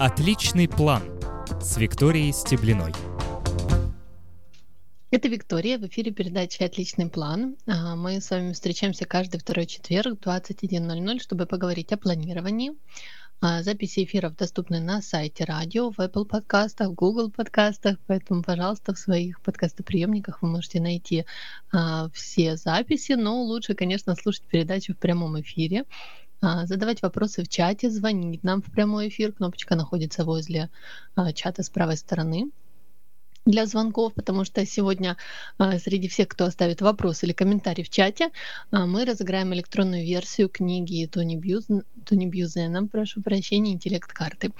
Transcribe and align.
Отличный 0.00 0.66
план 0.66 1.02
с 1.60 1.76
Викторией 1.76 2.32
Стеблиной. 2.32 2.94
Это 5.10 5.28
Виктория, 5.28 5.76
в 5.76 5.86
эфире 5.88 6.10
передачи 6.10 6.62
«Отличный 6.62 7.10
план». 7.10 7.58
А, 7.66 7.96
мы 7.96 8.22
с 8.22 8.30
вами 8.30 8.54
встречаемся 8.54 9.04
каждый 9.04 9.40
второй 9.40 9.66
четверг 9.66 10.18
в 10.18 10.26
21.00, 10.26 11.20
чтобы 11.20 11.44
поговорить 11.44 11.92
о 11.92 11.98
планировании. 11.98 12.72
А, 13.42 13.62
записи 13.62 14.04
эфиров 14.04 14.36
доступны 14.36 14.80
на 14.80 15.02
сайте 15.02 15.44
радио, 15.44 15.90
в 15.90 15.98
Apple 15.98 16.24
подкастах, 16.24 16.88
в 16.88 16.94
Google 16.94 17.30
подкастах, 17.30 17.98
поэтому, 18.06 18.42
пожалуйста, 18.42 18.94
в 18.94 18.98
своих 18.98 19.42
подкастоприемниках 19.42 20.40
вы 20.40 20.48
можете 20.48 20.80
найти 20.80 21.26
а, 21.72 22.08
все 22.14 22.56
записи, 22.56 23.12
но 23.12 23.42
лучше, 23.42 23.74
конечно, 23.74 24.16
слушать 24.16 24.44
передачу 24.44 24.94
в 24.94 24.96
прямом 24.96 25.38
эфире. 25.42 25.84
А, 26.42 26.66
задавать 26.66 27.02
вопросы 27.02 27.42
в 27.42 27.48
чате, 27.48 27.90
звонить 27.90 28.42
нам 28.44 28.62
в 28.62 28.70
прямой 28.70 29.08
эфир. 29.08 29.32
Кнопочка 29.32 29.74
находится 29.76 30.24
возле 30.24 30.70
а, 31.14 31.32
чата 31.32 31.62
с 31.62 31.70
правой 31.70 31.96
стороны 31.96 32.50
для 33.46 33.66
звонков, 33.66 34.14
потому 34.14 34.44
что 34.44 34.64
сегодня 34.66 35.16
а, 35.58 35.78
среди 35.78 36.08
всех, 36.08 36.28
кто 36.28 36.44
оставит 36.44 36.80
вопрос 36.80 37.22
или 37.22 37.32
комментарий 37.32 37.84
в 37.84 37.90
чате, 37.90 38.30
мы 38.70 39.04
разыграем 39.04 39.54
электронную 39.54 40.04
версию 40.04 40.48
книги 40.48 41.06
Тони, 41.06 41.36
Бьюз, 41.36 41.66
Тони 42.04 42.26
Бьюзена, 42.26 42.86
прошу 42.86 43.22
прощения, 43.22 43.72
«Интеллект 43.72 44.12
карты». 44.12 44.52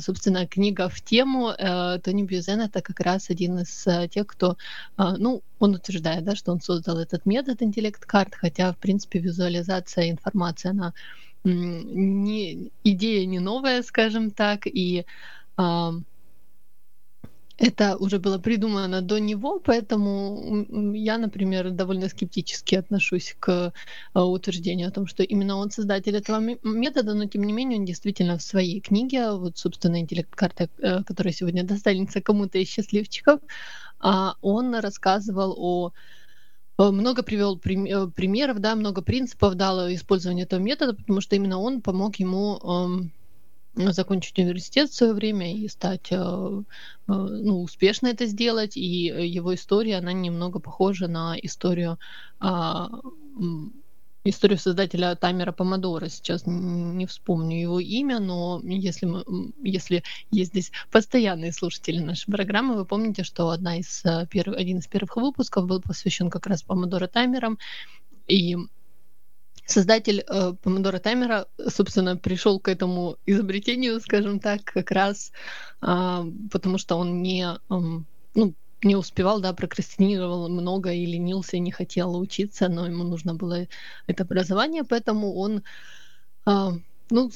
Собственно, 0.00 0.46
книга 0.46 0.88
в 0.88 1.00
тему. 1.00 1.50
Э, 1.50 1.98
Тони 2.02 2.22
Бьюзен— 2.22 2.60
это 2.62 2.82
как 2.82 3.00
раз 3.00 3.30
один 3.30 3.58
из 3.58 3.86
э, 3.86 4.08
тех, 4.08 4.26
кто, 4.26 4.56
ну, 4.96 5.42
он 5.58 5.74
утверждает, 5.74 6.24
да, 6.24 6.34
что 6.36 6.52
он 6.52 6.60
создал 6.60 6.98
этот 6.98 7.26
метод 7.26 7.62
интеллект-карт, 7.62 8.34
хотя, 8.34 8.72
в 8.72 8.78
принципе, 8.78 9.18
визуализация 9.18 10.10
информации, 10.10 10.70
она 10.70 10.92
не, 11.44 12.70
идея 12.84 13.26
не 13.26 13.38
новая, 13.38 13.82
скажем 13.82 14.30
так, 14.30 14.66
и 14.66 15.06
а, 15.56 15.92
это 17.60 17.96
уже 17.98 18.18
было 18.18 18.38
придумано 18.38 19.02
до 19.02 19.20
него, 19.20 19.60
поэтому 19.60 20.66
я, 20.94 21.18
например, 21.18 21.70
довольно 21.70 22.08
скептически 22.08 22.76
отношусь 22.76 23.36
к 23.38 23.72
а, 24.14 24.24
утверждению 24.24 24.88
о 24.88 24.90
том, 24.90 25.06
что 25.06 25.22
именно 25.22 25.56
он 25.56 25.70
создатель 25.70 26.16
этого 26.16 26.40
метода, 26.62 27.12
но 27.12 27.26
тем 27.26 27.44
не 27.44 27.52
менее 27.52 27.78
он 27.78 27.84
действительно 27.84 28.38
в 28.38 28.42
своей 28.42 28.80
книге, 28.80 29.32
вот, 29.32 29.58
собственно, 29.58 30.00
интеллект-карта, 30.00 30.70
э, 30.78 31.04
которая 31.04 31.34
сегодня 31.34 31.62
достанется 31.62 32.22
кому-то 32.22 32.56
из 32.58 32.68
счастливчиков, 32.68 33.40
а 34.00 34.36
он 34.40 34.74
рассказывал 34.76 35.54
о 35.58 35.92
э, 36.78 36.90
много 36.90 37.22
привел 37.22 37.60
э, 37.62 38.10
примеров, 38.10 38.60
да, 38.60 38.74
много 38.74 39.02
принципов 39.02 39.54
дал 39.54 39.92
использования 39.92 40.44
этого 40.44 40.60
метода, 40.60 40.94
потому 40.94 41.20
что 41.20 41.36
именно 41.36 41.58
он 41.58 41.82
помог 41.82 42.16
ему 42.16 42.58
эм, 42.58 43.12
закончить 43.74 44.38
университет 44.38 44.90
в 44.90 44.94
свое 44.94 45.12
время 45.12 45.54
и 45.54 45.68
стать 45.68 46.08
э, 46.10 46.62
ну, 47.06 47.62
успешно 47.62 48.08
это 48.08 48.26
сделать. 48.26 48.76
И 48.76 48.80
его 48.80 49.54
история, 49.54 49.98
она 49.98 50.12
немного 50.12 50.58
похожа 50.58 51.08
на 51.08 51.36
историю 51.40 51.98
а, 52.40 52.88
историю 54.24 54.58
создателя 54.58 55.14
таймера 55.16 55.52
Помодора. 55.52 56.08
Сейчас 56.08 56.42
не 56.46 57.06
вспомню 57.06 57.58
его 57.58 57.80
имя, 57.80 58.18
но 58.18 58.60
если, 58.64 59.06
мы, 59.06 59.24
если 59.62 60.02
есть 60.30 60.50
здесь 60.50 60.72
постоянные 60.90 61.52
слушатели 61.52 61.98
нашей 61.98 62.30
программы, 62.30 62.76
вы 62.76 62.84
помните, 62.84 63.24
что 63.24 63.50
одна 63.50 63.78
из, 63.78 64.04
э, 64.04 64.26
перв, 64.30 64.54
один 64.54 64.78
из 64.78 64.86
первых 64.86 65.16
выпусков 65.16 65.66
был 65.66 65.80
посвящен 65.80 66.30
как 66.30 66.46
раз 66.46 66.62
Помодора 66.62 67.06
таймерам. 67.06 67.58
И 68.28 68.56
создатель 69.70 70.24
э, 70.26 70.52
Помодора 70.62 70.98
таймера, 70.98 71.46
собственно, 71.68 72.16
пришел 72.16 72.58
к 72.58 72.68
этому 72.68 73.16
изобретению, 73.26 74.00
скажем 74.00 74.40
так, 74.40 74.64
как 74.64 74.90
раз 74.90 75.32
э, 75.82 76.24
потому, 76.50 76.78
что 76.78 76.96
он 76.96 77.22
не, 77.22 77.44
э, 77.44 77.56
ну, 78.34 78.54
не 78.82 78.96
успевал, 78.96 79.40
да, 79.40 79.52
прокрастинировал 79.52 80.48
много 80.48 80.92
и 80.92 81.06
ленился, 81.06 81.58
не 81.58 81.70
хотел 81.70 82.18
учиться, 82.18 82.68
но 82.68 82.86
ему 82.86 83.04
нужно 83.04 83.34
было 83.34 83.66
это 84.06 84.22
образование, 84.22 84.84
поэтому 84.84 85.34
он 85.34 85.62
а, 86.46 86.72
ну, 87.10 87.30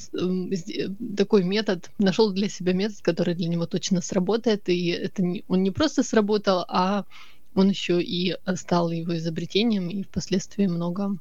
такой 1.15 1.43
метод, 1.43 1.91
нашел 1.99 2.31
для 2.31 2.49
себя 2.49 2.73
метод, 2.73 2.97
который 3.01 3.35
для 3.35 3.47
него 3.47 3.67
точно 3.67 4.01
сработает, 4.01 4.67
и 4.69 4.87
это 4.87 5.21
не, 5.21 5.43
он 5.47 5.61
не 5.61 5.69
просто 5.69 6.01
сработал, 6.01 6.65
а 6.67 7.05
он 7.53 7.69
еще 7.69 8.01
и 8.01 8.35
стал 8.55 8.89
его 8.89 9.15
изобретением, 9.15 9.89
и 9.89 10.01
впоследствии 10.01 10.65
много 10.65 11.15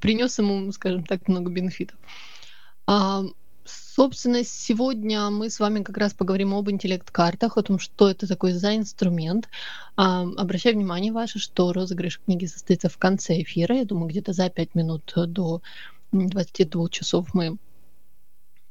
принес 0.00 0.38
ему, 0.38 0.70
скажем 0.72 1.04
так, 1.04 1.28
много 1.28 1.50
бенефитов. 1.50 1.96
А, 2.86 3.24
Собственно, 3.64 4.42
сегодня 4.42 5.28
мы 5.28 5.50
с 5.50 5.60
вами 5.60 5.82
как 5.82 5.98
раз 5.98 6.14
поговорим 6.14 6.54
об 6.54 6.70
интеллект-картах, 6.70 7.58
о 7.58 7.62
том, 7.62 7.78
что 7.78 8.08
это 8.08 8.26
такое 8.26 8.54
за 8.54 8.74
инструмент. 8.74 9.50
А, 9.96 10.22
обращаю 10.22 10.76
внимание 10.76 11.12
ваше, 11.12 11.38
что 11.38 11.72
розыгрыш 11.74 12.18
книги 12.24 12.46
состоится 12.46 12.88
в 12.88 12.96
конце 12.96 13.42
эфира. 13.42 13.76
Я 13.76 13.84
думаю, 13.84 14.08
где-то 14.08 14.32
за 14.32 14.48
5 14.48 14.74
минут 14.74 15.12
до 15.14 15.60
22 16.12 16.88
часов 16.88 17.34
мы 17.34 17.58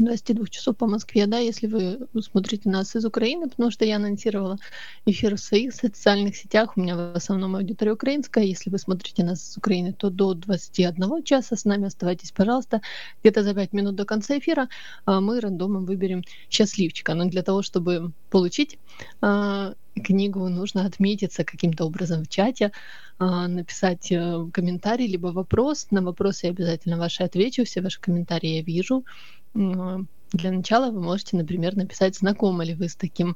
22 0.01 0.47
часов 0.47 0.77
по 0.77 0.87
Москве, 0.87 1.27
да, 1.27 1.37
если 1.37 1.67
вы 1.67 2.07
смотрите 2.21 2.69
нас 2.69 2.95
из 2.95 3.05
Украины, 3.05 3.49
потому 3.49 3.71
что 3.71 3.85
я 3.85 3.97
анонсировала 3.97 4.57
эфир 5.05 5.35
в 5.35 5.39
своих 5.39 5.73
социальных 5.73 6.35
сетях. 6.35 6.73
У 6.75 6.81
меня 6.81 6.95
в 6.95 7.15
основном 7.15 7.55
аудитория 7.55 7.93
украинская. 7.93 8.43
Если 8.43 8.69
вы 8.69 8.77
смотрите 8.77 9.23
нас 9.23 9.51
из 9.51 9.57
Украины, 9.57 9.93
то 9.93 10.09
до 10.09 10.33
21 10.33 11.23
часа 11.23 11.55
с 11.55 11.65
нами 11.65 11.87
оставайтесь, 11.87 12.31
пожалуйста. 12.31 12.81
Где-то 13.21 13.43
за 13.43 13.53
5 13.53 13.73
минут 13.73 13.95
до 13.95 14.05
конца 14.05 14.37
эфира 14.37 14.69
а, 15.05 15.21
мы 15.21 15.39
рандомом 15.39 15.85
выберем 15.85 16.23
счастливчика. 16.49 17.13
Но 17.13 17.25
для 17.25 17.43
того, 17.43 17.61
чтобы 17.61 18.11
получить 18.29 18.79
а, 19.21 19.73
книгу, 20.03 20.47
нужно 20.49 20.85
отметиться 20.85 21.43
каким-то 21.43 21.85
образом 21.85 22.23
в 22.23 22.29
чате, 22.29 22.71
а, 23.19 23.47
написать 23.47 24.11
э, 24.11 24.47
комментарий, 24.53 25.07
либо 25.07 25.27
вопрос. 25.27 25.87
На 25.91 26.01
вопросы 26.01 26.47
я 26.47 26.51
обязательно 26.51 26.97
ваши 26.97 27.23
отвечу, 27.23 27.65
все 27.65 27.81
ваши 27.81 27.99
комментарии 27.99 28.55
я 28.55 28.61
вижу. 28.61 29.05
Для 29.53 30.51
начала 30.51 30.91
вы 30.91 31.01
можете, 31.01 31.37
например, 31.37 31.75
написать, 31.75 32.17
знакомы 32.17 32.65
ли 32.65 32.73
вы 32.73 32.87
с 32.87 32.95
таким 32.95 33.35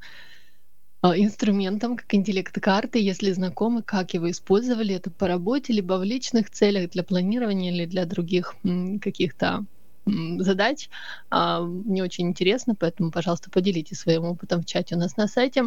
а, 1.01 1.17
инструментом, 1.17 1.97
как 1.97 2.13
интеллект-карты, 2.13 2.99
если 2.99 3.31
знакомы, 3.31 3.83
как 3.83 4.13
его 4.13 4.31
использовали, 4.31 4.95
это 4.95 5.11
по 5.11 5.27
работе, 5.27 5.73
либо 5.73 5.99
в 5.99 6.03
личных 6.03 6.49
целях 6.49 6.89
для 6.91 7.03
планирования 7.03 7.71
или 7.71 7.85
для 7.85 8.05
других 8.05 8.55
каких-то 9.01 9.65
задач. 10.05 10.89
А, 11.29 11.61
мне 11.61 12.03
очень 12.03 12.27
интересно, 12.29 12.75
поэтому, 12.75 13.11
пожалуйста, 13.11 13.51
поделитесь 13.51 13.99
своим 13.99 14.23
опытом 14.25 14.61
в 14.61 14.65
чате 14.65 14.95
у 14.95 14.97
нас 14.97 15.17
на 15.17 15.27
сайте. 15.27 15.65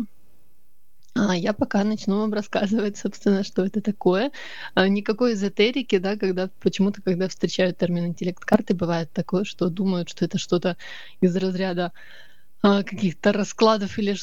А 1.21 1.37
я 1.37 1.53
пока 1.53 1.83
начну 1.83 2.19
вам 2.21 2.33
рассказывать, 2.33 2.97
собственно, 2.97 3.43
что 3.43 3.65
это 3.65 3.81
такое. 3.81 4.31
А, 4.75 4.89
никакой 4.89 5.33
эзотерики, 5.33 5.99
да, 5.99 6.17
когда 6.17 6.49
почему-то, 6.61 7.03
когда 7.03 7.29
встречают 7.29 7.77
термин 7.79 8.07
интеллект-карты, 8.07 8.75
бывает 8.75 9.13
такое, 9.13 9.43
что 9.45 9.69
думают, 9.69 10.09
что 10.09 10.25
это 10.25 10.39
что-то 10.39 10.77
из 11.21 11.35
разряда 11.37 11.93
а, 12.63 12.85
каких-то 12.85 13.33
раскладов 13.33 13.99
или, 13.99 14.17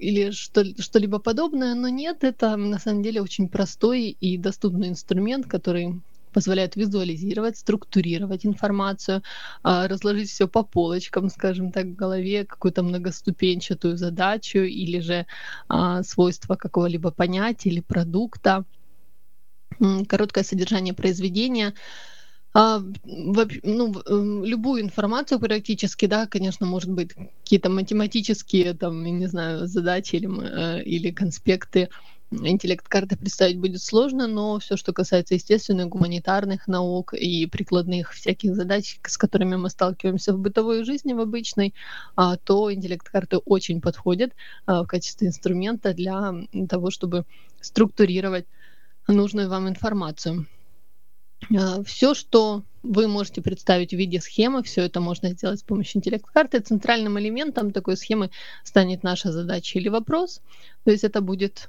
или 0.00 0.32
что, 0.32 0.64
что-либо 0.82 1.20
подобное, 1.20 1.74
но 1.74 1.88
нет, 1.88 2.24
это 2.24 2.56
на 2.56 2.80
самом 2.80 3.02
деле 3.02 3.22
очень 3.22 3.48
простой 3.48 4.10
и 4.10 4.36
доступный 4.36 4.88
инструмент, 4.88 5.46
который 5.46 6.02
позволяют 6.32 6.76
визуализировать, 6.76 7.56
структурировать 7.58 8.46
информацию, 8.46 9.22
а, 9.62 9.88
разложить 9.88 10.30
все 10.30 10.48
по 10.48 10.62
полочкам, 10.62 11.28
скажем 11.28 11.72
так, 11.72 11.86
в 11.86 11.94
голове, 11.94 12.44
какую-то 12.44 12.82
многоступенчатую 12.82 13.96
задачу 13.96 14.58
или 14.58 15.00
же 15.00 15.26
а, 15.68 16.02
свойства 16.02 16.56
какого-либо 16.56 17.10
понятия 17.10 17.70
или 17.70 17.80
продукта, 17.80 18.64
короткое 20.08 20.44
содержание 20.44 20.94
произведения. 20.94 21.74
А, 22.52 22.80
ну, 23.04 23.92
эм, 24.06 24.44
любую 24.44 24.82
информацию 24.82 25.38
практически, 25.38 26.06
да, 26.06 26.26
конечно, 26.26 26.66
может 26.66 26.90
быть 26.90 27.14
какие-то 27.44 27.70
математические, 27.70 28.74
там, 28.74 29.04
я 29.04 29.12
не 29.12 29.26
знаю, 29.28 29.68
задачи 29.68 30.16
или, 30.16 30.28
э, 30.80 30.82
или 30.82 31.12
конспекты, 31.12 31.90
интеллект 32.30 32.86
карты 32.88 33.16
представить 33.16 33.58
будет 33.58 33.82
сложно, 33.82 34.26
но 34.26 34.58
все, 34.58 34.76
что 34.76 34.92
касается 34.92 35.34
естественных, 35.34 35.88
гуманитарных 35.88 36.68
наук 36.68 37.14
и 37.14 37.46
прикладных 37.46 38.12
всяких 38.12 38.54
задач, 38.54 38.98
с 39.02 39.18
которыми 39.18 39.56
мы 39.56 39.68
сталкиваемся 39.70 40.32
в 40.32 40.38
бытовой 40.38 40.84
жизни, 40.84 41.12
в 41.12 41.20
обычной, 41.20 41.74
а, 42.16 42.36
то 42.36 42.72
интеллект 42.72 43.08
карты 43.08 43.38
очень 43.38 43.80
подходит 43.80 44.32
а, 44.66 44.84
в 44.84 44.86
качестве 44.86 45.28
инструмента 45.28 45.92
для 45.92 46.34
того, 46.68 46.90
чтобы 46.90 47.24
структурировать 47.60 48.46
нужную 49.08 49.48
вам 49.48 49.68
информацию. 49.68 50.46
А, 51.56 51.82
все, 51.82 52.14
что 52.14 52.62
вы 52.82 53.08
можете 53.08 53.42
представить 53.42 53.90
в 53.90 53.96
виде 53.96 54.20
схемы, 54.20 54.62
все 54.62 54.82
это 54.82 55.00
можно 55.00 55.30
сделать 55.30 55.60
с 55.60 55.64
помощью 55.64 55.98
интеллект-карты. 55.98 56.60
Центральным 56.60 57.18
элементом 57.18 57.72
такой 57.72 57.96
схемы 57.96 58.30
станет 58.62 59.02
наша 59.02 59.32
задача 59.32 59.78
или 59.78 59.88
вопрос. 59.88 60.40
То 60.84 60.90
есть 60.90 61.04
это 61.04 61.20
будет 61.20 61.66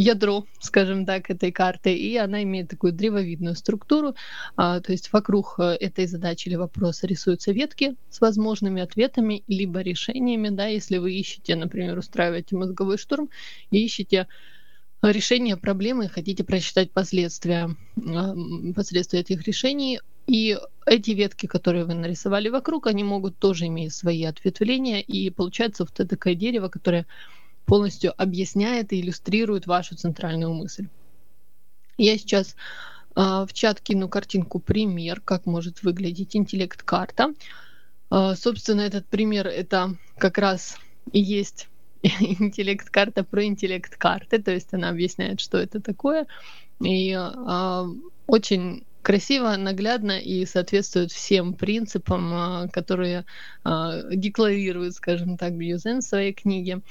ядро, 0.00 0.46
скажем 0.60 1.04
так, 1.04 1.30
этой 1.30 1.52
карты, 1.52 1.94
и 1.94 2.16
она 2.16 2.42
имеет 2.42 2.68
такую 2.68 2.94
древовидную 2.94 3.54
структуру, 3.54 4.14
а, 4.56 4.80
то 4.80 4.92
есть 4.92 5.12
вокруг 5.12 5.56
э, 5.58 5.76
этой 5.78 6.06
задачи 6.06 6.48
или 6.48 6.56
вопроса 6.56 7.06
рисуются 7.06 7.52
ветки 7.52 7.96
с 8.08 8.22
возможными 8.22 8.80
ответами 8.80 9.44
либо 9.46 9.80
решениями, 9.82 10.48
да, 10.48 10.66
если 10.66 10.96
вы 10.96 11.12
ищете, 11.12 11.54
например, 11.54 11.98
устраиваете 11.98 12.56
мозговой 12.56 12.96
штурм 12.96 13.28
и 13.70 13.84
ищете 13.84 14.26
решение 15.02 15.58
проблемы, 15.58 16.08
хотите 16.08 16.44
прочитать 16.44 16.92
последствия, 16.92 17.68
а, 17.98 18.34
последствия 18.74 19.20
этих 19.20 19.46
решений, 19.46 20.00
и 20.26 20.56
эти 20.86 21.10
ветки, 21.10 21.44
которые 21.44 21.84
вы 21.84 21.92
нарисовали 21.92 22.48
вокруг, 22.48 22.86
они 22.86 23.04
могут 23.04 23.38
тоже 23.38 23.66
иметь 23.66 23.92
свои 23.92 24.24
ответвления, 24.24 25.00
и 25.00 25.28
получается 25.28 25.84
вот 25.84 26.08
такое 26.08 26.34
дерево, 26.34 26.68
которое 26.68 27.06
полностью 27.70 28.12
объясняет 28.20 28.92
и 28.92 29.00
иллюстрирует 29.00 29.68
вашу 29.68 29.94
центральную 29.94 30.52
мысль. 30.52 30.88
Я 31.98 32.18
сейчас 32.18 32.56
э, 33.14 33.20
в 33.20 33.48
чат 33.52 33.80
кину 33.80 34.08
картинку 34.08 34.58
пример, 34.58 35.20
как 35.20 35.46
может 35.46 35.84
выглядеть 35.84 36.34
интеллект-карта. 36.34 37.32
Э, 38.10 38.34
собственно, 38.36 38.80
этот 38.80 39.06
пример 39.06 39.46
это 39.46 39.94
как 40.18 40.38
раз 40.38 40.78
и 41.12 41.20
есть 41.20 41.68
интеллект-карта 42.02 43.22
про 43.22 43.44
интеллект-карты, 43.44 44.42
то 44.42 44.50
есть 44.50 44.74
она 44.74 44.88
объясняет, 44.88 45.38
что 45.38 45.56
это 45.56 45.80
такое. 45.80 46.26
И 46.82 47.12
э, 47.12 47.84
очень 48.26 48.84
красиво, 49.02 49.54
наглядно 49.56 50.18
и 50.18 50.44
соответствует 50.44 51.12
всем 51.12 51.54
принципам, 51.54 52.68
которые 52.70 53.24
декларирует, 53.64 54.94
скажем 54.94 55.38
так, 55.38 55.54
Бьюзен 55.54 56.00
в 56.00 56.04
своей 56.04 56.34
книге. 56.34 56.82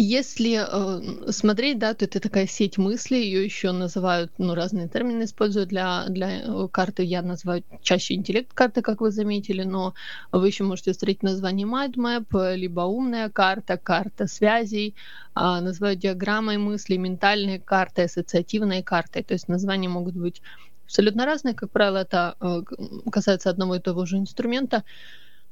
Если 0.00 0.60
э, 0.60 1.32
смотреть, 1.32 1.78
да, 1.80 1.92
то 1.92 2.04
это 2.04 2.20
такая 2.20 2.46
сеть 2.46 2.78
мыслей, 2.78 3.24
ее 3.24 3.44
еще 3.44 3.72
называют, 3.72 4.32
ну, 4.38 4.54
разные 4.54 4.88
термины 4.88 5.24
используют 5.24 5.70
для, 5.70 6.06
для 6.08 6.42
э, 6.42 6.68
карты. 6.70 7.02
Я 7.02 7.20
называю 7.20 7.64
чаще 7.82 8.14
интеллект 8.14 8.52
карты, 8.54 8.80
как 8.80 9.00
вы 9.00 9.10
заметили, 9.10 9.64
но 9.64 9.94
вы 10.30 10.46
еще 10.46 10.62
можете 10.62 10.92
встретить 10.92 11.24
название 11.24 11.66
mind 11.66 11.96
map, 11.96 12.54
либо 12.54 12.82
умная 12.82 13.28
карта, 13.28 13.76
карта 13.76 14.28
связей, 14.28 14.94
э, 15.34 15.40
называют 15.40 15.98
диаграммой 15.98 16.58
мыслей, 16.58 16.98
ментальной 16.98 17.58
картой, 17.58 18.04
ассоциативной 18.04 18.84
картой. 18.84 19.24
То 19.24 19.34
есть 19.34 19.48
названия 19.48 19.88
могут 19.88 20.14
быть 20.14 20.42
абсолютно 20.84 21.26
разные. 21.26 21.54
Как 21.54 21.72
правило, 21.72 21.96
это 21.96 22.36
э, 22.40 22.62
касается 23.10 23.50
одного 23.50 23.74
и 23.74 23.80
того 23.80 24.06
же 24.06 24.18
инструмента. 24.18 24.76
А, 24.76 24.82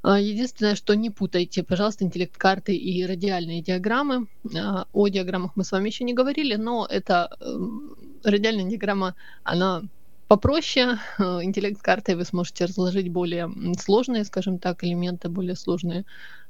единственное, 0.05 0.77
что 0.77 0.95
не 0.95 1.11
путайте, 1.11 1.63
пожалуйста, 1.63 2.05
интеллект-карты 2.05 2.77
и 2.77 3.05
радиальные 3.05 3.63
диаграммы. 3.63 4.29
А, 4.57 4.87
о 4.93 5.09
диаграммах 5.09 5.57
мы 5.57 5.65
с 5.65 5.73
вами 5.73 5.89
еще 5.89 6.05
не 6.05 6.15
говорили, 6.15 6.55
но 6.57 6.87
это 6.89 7.37
эм, 7.41 7.97
радиальная 8.25 8.71
диаграмма, 8.71 9.15
она 9.45 9.83
попроще. 10.29 10.99
Интеллект-картой 11.19 12.15
вы 12.15 12.25
сможете 12.25 12.67
разложить 12.67 13.11
более 13.11 13.51
сложные, 13.79 14.25
скажем 14.25 14.59
так, 14.59 14.85
элементы, 14.85 15.29
более 15.29 15.57
сложные 15.57 16.05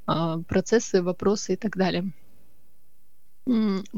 а, 0.06 0.38
процессы, 0.48 1.02
вопросы 1.02 1.54
и 1.54 1.56
так 1.56 1.76
далее. 1.76 2.12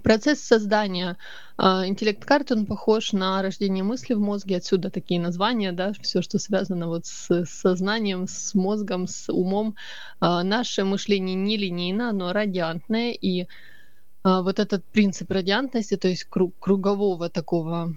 Процесс 0.02 0.40
создания 0.40 1.16
э, 1.56 1.62
интеллект-карты, 1.86 2.54
он 2.54 2.66
похож 2.66 3.12
на 3.14 3.40
рождение 3.40 3.82
мысли 3.82 4.12
в 4.12 4.20
мозге, 4.20 4.58
отсюда 4.58 4.90
такие 4.90 5.18
названия, 5.18 5.72
да, 5.72 5.92
все, 6.02 6.20
что 6.20 6.38
связано 6.38 6.88
вот 6.88 7.06
с, 7.06 7.46
сознанием, 7.46 8.26
с 8.28 8.54
мозгом, 8.54 9.06
с 9.06 9.32
умом. 9.32 9.74
Э, 10.20 10.42
наше 10.42 10.84
мышление 10.84 11.34
не 11.34 11.56
линейно, 11.56 12.10
оно 12.10 12.34
радиантное, 12.34 13.12
и 13.12 13.42
э, 13.42 13.46
вот 14.22 14.58
этот 14.58 14.84
принцип 14.84 15.30
радиантности, 15.30 15.96
то 15.96 16.08
есть 16.08 16.24
круг, 16.24 16.54
кругового 16.58 17.30
такого 17.30 17.94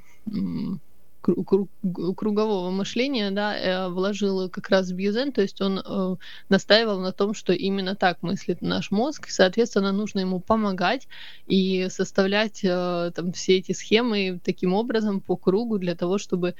кругового 1.22 2.72
мышления, 2.72 3.32
да, 3.32 3.58
э, 3.58 3.90
вложил 3.90 4.50
как 4.50 4.70
раз 4.70 4.92
Бьюзен, 4.92 5.32
то 5.32 5.42
есть 5.42 5.62
он 5.62 5.80
э, 5.80 6.16
настаивал 6.50 7.00
на 7.00 7.12
том, 7.12 7.34
что 7.34 7.54
именно 7.54 7.96
так 7.96 8.22
мыслит 8.24 8.62
наш 8.62 8.92
мозг, 8.92 9.28
соответственно, 9.30 9.92
нужно 9.92 10.20
ему 10.22 10.40
помогать 10.40 11.08
и 11.48 11.88
составлять 11.90 12.62
э, 12.64 13.12
там 13.16 13.32
все 13.34 13.58
эти 13.58 13.72
схемы 13.72 14.40
таким 14.44 14.74
образом 14.74 15.22
по 15.22 15.36
кругу 15.36 15.78
для 15.78 15.96
того, 15.96 16.18
чтобы 16.18 16.56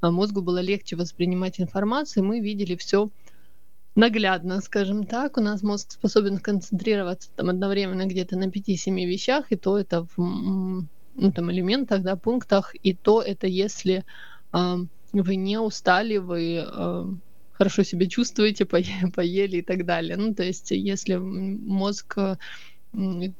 мозгу 0.00 0.42
было 0.42 0.58
легче 0.58 0.96
воспринимать 0.96 1.60
информацию, 1.60 2.24
мы 2.24 2.40
видели 2.40 2.76
все 2.76 3.10
наглядно, 3.94 4.60
скажем 4.60 5.04
так. 5.04 5.36
У 5.36 5.40
нас 5.40 5.62
мозг 5.62 5.92
способен 5.92 6.38
концентрироваться 6.38 7.30
там 7.36 7.48
одновременно 7.48 8.06
где-то 8.06 8.36
на 8.36 8.48
5-7 8.48 9.06
вещах, 9.06 9.46
и 9.50 9.56
то 9.56 9.78
это 9.78 10.06
в 10.16 10.86
ну, 11.16 11.32
там, 11.32 11.50
элементах, 11.50 12.02
да, 12.02 12.16
пунктах, 12.16 12.74
и 12.82 12.94
то 12.94 13.22
это 13.22 13.46
если 13.46 14.04
э, 14.52 14.76
вы 15.12 15.36
не 15.36 15.58
устали, 15.58 16.16
вы 16.16 16.64
э, 16.66 17.04
хорошо 17.52 17.82
себя 17.82 18.06
чувствуете, 18.06 18.64
поели, 19.14 19.58
и 19.58 19.62
так 19.62 19.86
далее. 19.86 20.16
Ну, 20.16 20.34
то 20.34 20.42
есть, 20.42 20.70
если 20.70 21.16
мозг 21.16 22.18
э, 22.18 22.36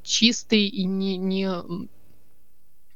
чистый 0.02 0.66
и 0.66 0.84
не, 0.84 1.16
не, 1.16 1.48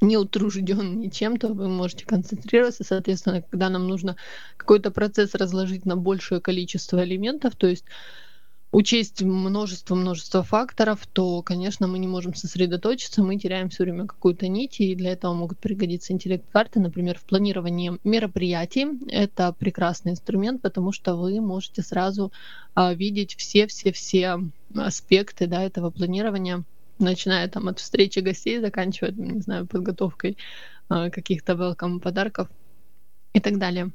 не 0.00 0.16
утружден 0.16 1.00
ничем, 1.00 1.36
то 1.36 1.48
вы 1.48 1.68
можете 1.68 2.06
концентрироваться. 2.06 2.84
Соответственно, 2.84 3.42
когда 3.42 3.68
нам 3.68 3.86
нужно 3.88 4.16
какой-то 4.56 4.90
процесс 4.90 5.34
разложить 5.34 5.86
на 5.86 5.96
большее 5.96 6.40
количество 6.40 7.04
элементов, 7.04 7.56
то 7.56 7.66
есть 7.66 7.84
учесть 8.70 9.22
множество-множество 9.22 10.42
факторов, 10.42 11.06
то, 11.12 11.42
конечно, 11.42 11.86
мы 11.86 11.98
не 11.98 12.06
можем 12.06 12.34
сосредоточиться, 12.34 13.22
мы 13.22 13.38
теряем 13.38 13.70
все 13.70 13.84
время 13.84 14.06
какую-то 14.06 14.48
нить, 14.48 14.80
и 14.80 14.94
для 14.94 15.12
этого 15.12 15.32
могут 15.34 15.58
пригодиться 15.58 16.12
интеллект-карты, 16.12 16.80
например, 16.80 17.18
в 17.18 17.24
планировании 17.24 17.98
мероприятий. 18.04 18.86
Это 19.10 19.52
прекрасный 19.52 20.12
инструмент, 20.12 20.60
потому 20.60 20.92
что 20.92 21.16
вы 21.16 21.40
можете 21.40 21.82
сразу 21.82 22.32
а, 22.74 22.92
видеть 22.92 23.36
все-все-все 23.36 24.38
аспекты 24.74 25.46
да, 25.46 25.62
этого 25.62 25.90
планирования, 25.90 26.64
начиная 26.98 27.48
там 27.48 27.68
от 27.68 27.78
встречи 27.78 28.18
гостей, 28.18 28.60
заканчивая, 28.60 29.12
не 29.12 29.40
знаю, 29.40 29.66
подготовкой 29.66 30.36
а, 30.88 31.10
каких-то 31.10 31.54
welcome 31.54 32.00
подарков 32.00 32.48
и 33.32 33.40
так 33.40 33.58
далее. 33.58 33.92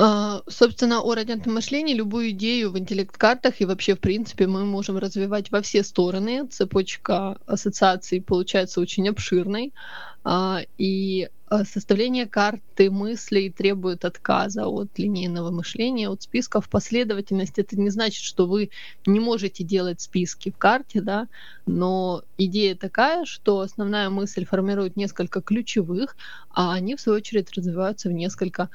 А, 0.00 0.42
собственно, 0.46 1.00
о 1.00 1.12
радиантном 1.12 1.56
мышлении 1.56 1.92
любую 1.92 2.30
идею 2.30 2.70
в 2.70 2.78
интеллект-картах 2.78 3.60
и 3.60 3.64
вообще, 3.64 3.96
в 3.96 4.00
принципе, 4.00 4.46
мы 4.46 4.64
можем 4.64 4.96
развивать 4.96 5.50
во 5.50 5.60
все 5.60 5.82
стороны. 5.82 6.46
Цепочка 6.46 7.36
ассоциаций 7.46 8.22
получается 8.22 8.80
очень 8.80 9.08
обширной. 9.08 9.74
А, 10.22 10.60
и 10.76 11.28
а, 11.46 11.64
составление 11.64 12.26
карты 12.26 12.92
мыслей 12.92 13.50
требует 13.50 14.04
отказа 14.04 14.68
от 14.68 14.96
линейного 14.98 15.50
мышления, 15.50 16.08
от 16.08 16.22
списков. 16.22 16.68
Последовательность 16.70 17.58
это 17.58 17.76
не 17.76 17.90
значит, 17.90 18.22
что 18.22 18.46
вы 18.46 18.70
не 19.04 19.18
можете 19.18 19.64
делать 19.64 20.00
списки 20.00 20.52
в 20.52 20.58
карте, 20.58 21.00
да, 21.00 21.26
но 21.66 22.22
идея 22.36 22.76
такая, 22.76 23.24
что 23.24 23.60
основная 23.60 24.10
мысль 24.10 24.44
формирует 24.44 24.94
несколько 24.94 25.40
ключевых, 25.42 26.16
а 26.50 26.72
они, 26.72 26.94
в 26.94 27.00
свою 27.00 27.16
очередь, 27.16 27.52
развиваются 27.52 28.08
в 28.08 28.12
несколько 28.12 28.70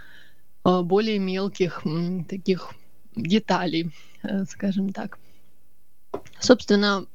более 0.64 1.20
мелких 1.20 1.84
таких 2.28 2.74
деталей, 3.16 3.92
э, 4.24 4.46
скажем 4.46 4.92
так. 4.92 5.20
Собственно, 6.40 7.06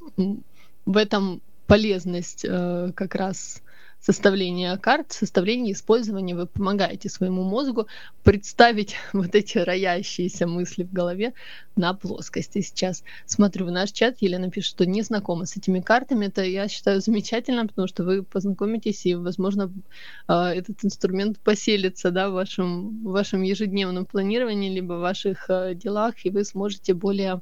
в 0.86 0.96
этом 0.96 1.42
полезность 1.66 2.44
э, 2.44 2.92
как 2.94 3.14
раз 3.14 3.62
составления 4.00 4.76
карт, 4.76 5.12
составления 5.12 5.72
использования 5.72 6.34
вы 6.34 6.46
помогаете 6.46 7.08
своему 7.08 7.42
мозгу 7.42 7.88
представить 8.22 8.96
вот 9.12 9.34
эти 9.34 9.58
роящиеся 9.58 10.46
мысли 10.46 10.84
в 10.84 10.92
голове 10.92 11.34
на 11.76 11.94
плоскости. 11.94 12.60
Сейчас 12.60 13.02
смотрю 13.26 13.66
в 13.66 13.70
наш 13.70 13.92
чат, 13.92 14.16
Елена 14.20 14.50
пишет, 14.50 14.70
что 14.70 14.86
не 14.86 15.02
знакома 15.02 15.46
с 15.46 15.56
этими 15.56 15.80
картами. 15.80 16.26
Это, 16.26 16.42
я 16.42 16.68
считаю, 16.68 17.00
замечательно, 17.00 17.66
потому 17.66 17.88
что 17.88 18.04
вы 18.04 18.22
познакомитесь 18.22 19.04
и, 19.06 19.14
возможно, 19.14 19.72
а, 20.26 20.54
этот 20.54 20.84
инструмент 20.84 21.38
поселится 21.40 22.10
да, 22.10 22.30
в, 22.30 22.34
вашем, 22.34 23.04
в 23.04 23.10
вашем 23.10 23.42
ежедневном 23.42 24.06
планировании, 24.06 24.74
либо 24.74 24.94
в 24.94 25.00
ваших 25.00 25.50
а, 25.50 25.74
делах, 25.74 26.14
и 26.24 26.30
вы 26.30 26.44
сможете 26.44 26.94
более 26.94 27.40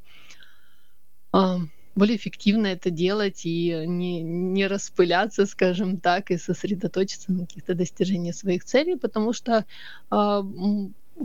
а, 1.32 1.60
более 1.96 2.16
эффективно 2.16 2.66
это 2.66 2.90
делать 2.90 3.46
и 3.46 3.84
не, 3.86 4.22
не 4.22 4.66
распыляться, 4.66 5.46
скажем 5.46 5.98
так, 5.98 6.30
и 6.30 6.36
сосредоточиться 6.36 7.32
на 7.32 7.46
каких-то 7.46 7.74
достижениях 7.74 8.36
своих 8.36 8.64
целей, 8.64 8.96
потому 8.96 9.32
что 9.32 9.64
э, 10.10 10.42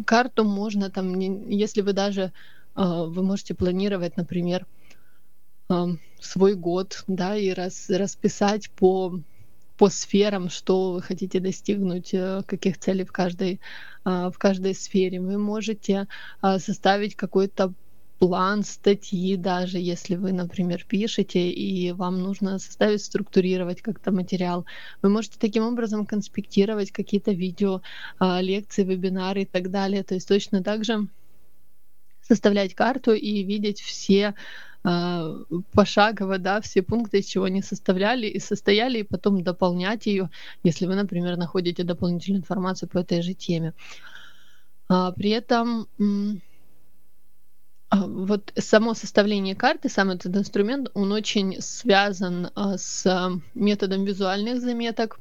карту 0.05 0.45
можно 0.45 0.89
там, 0.89 1.13
не, 1.15 1.53
если 1.53 1.81
вы 1.81 1.91
даже, 1.91 2.21
э, 2.21 2.31
вы 2.75 3.21
можете 3.21 3.53
планировать, 3.53 4.15
например, 4.15 4.65
э, 5.69 5.87
свой 6.21 6.55
год, 6.55 7.03
да, 7.05 7.35
и 7.35 7.49
раз, 7.51 7.89
расписать 7.89 8.71
по 8.71 9.19
по 9.77 9.89
сферам, 9.89 10.49
что 10.51 10.93
вы 10.93 11.01
хотите 11.01 11.39
достигнуть, 11.39 12.13
каких 12.45 12.77
целей 12.77 13.03
в 13.03 13.11
каждой, 13.11 13.59
в 14.05 14.33
каждой 14.37 14.75
сфере. 14.75 15.19
Вы 15.19 15.39
можете 15.39 16.07
составить 16.39 17.15
какой-то 17.15 17.73
план 18.21 18.63
статьи, 18.63 19.35
даже 19.35 19.79
если 19.79 20.15
вы, 20.15 20.31
например, 20.31 20.85
пишете, 20.87 21.49
и 21.49 21.91
вам 21.91 22.19
нужно 22.21 22.59
составить, 22.59 23.03
структурировать 23.03 23.81
как-то 23.81 24.11
материал. 24.11 24.67
Вы 25.01 25.09
можете 25.09 25.39
таким 25.39 25.63
образом 25.63 26.05
конспектировать 26.05 26.91
какие-то 26.91 27.31
видео, 27.31 27.81
а, 28.19 28.39
лекции, 28.39 28.83
вебинары 28.83 29.41
и 29.41 29.45
так 29.45 29.71
далее. 29.71 30.03
То 30.03 30.13
есть 30.13 30.27
точно 30.27 30.61
так 30.61 30.85
же 30.85 31.07
составлять 32.21 32.75
карту 32.75 33.13
и 33.13 33.41
видеть 33.41 33.81
все 33.81 34.35
а, 34.83 35.33
пошагово, 35.73 36.37
да, 36.37 36.61
все 36.61 36.83
пункты, 36.83 37.21
из 37.21 37.25
чего 37.25 37.45
они 37.45 37.63
составляли 37.63 38.27
и 38.27 38.37
состояли, 38.39 38.99
и 38.99 39.03
потом 39.03 39.43
дополнять 39.43 40.05
ее, 40.05 40.29
если 40.61 40.85
вы, 40.85 40.93
например, 40.93 41.37
находите 41.37 41.83
дополнительную 41.83 42.41
информацию 42.41 42.87
по 42.87 42.99
этой 42.99 43.23
же 43.23 43.33
теме. 43.33 43.73
А, 44.89 45.11
при 45.11 45.31
этом 45.31 45.87
вот 47.91 48.53
само 48.57 48.93
составление 48.93 49.55
карты, 49.55 49.89
сам 49.89 50.11
этот 50.11 50.35
инструмент, 50.35 50.89
он 50.93 51.11
очень 51.11 51.61
связан 51.61 52.49
с 52.55 53.31
методом 53.53 54.05
визуальных 54.05 54.61
заметок 54.61 55.19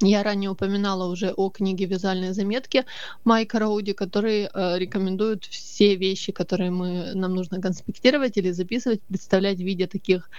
я 0.00 0.22
ранее 0.22 0.50
упоминала 0.50 1.10
уже 1.10 1.32
о 1.32 1.50
книге 1.50 1.86
«Вязальные 1.86 2.32
заметки» 2.32 2.84
Майка 3.24 3.58
Роуди, 3.58 3.94
который 3.94 4.44
э, 4.44 4.78
рекомендует 4.78 5.44
все 5.44 5.96
вещи, 5.96 6.30
которые 6.30 6.70
мы, 6.70 7.14
нам 7.14 7.34
нужно 7.34 7.60
конспектировать 7.60 8.36
или 8.36 8.52
записывать, 8.52 9.00
представлять 9.02 9.56
в 9.56 9.62
виде 9.62 9.88
таких 9.88 10.30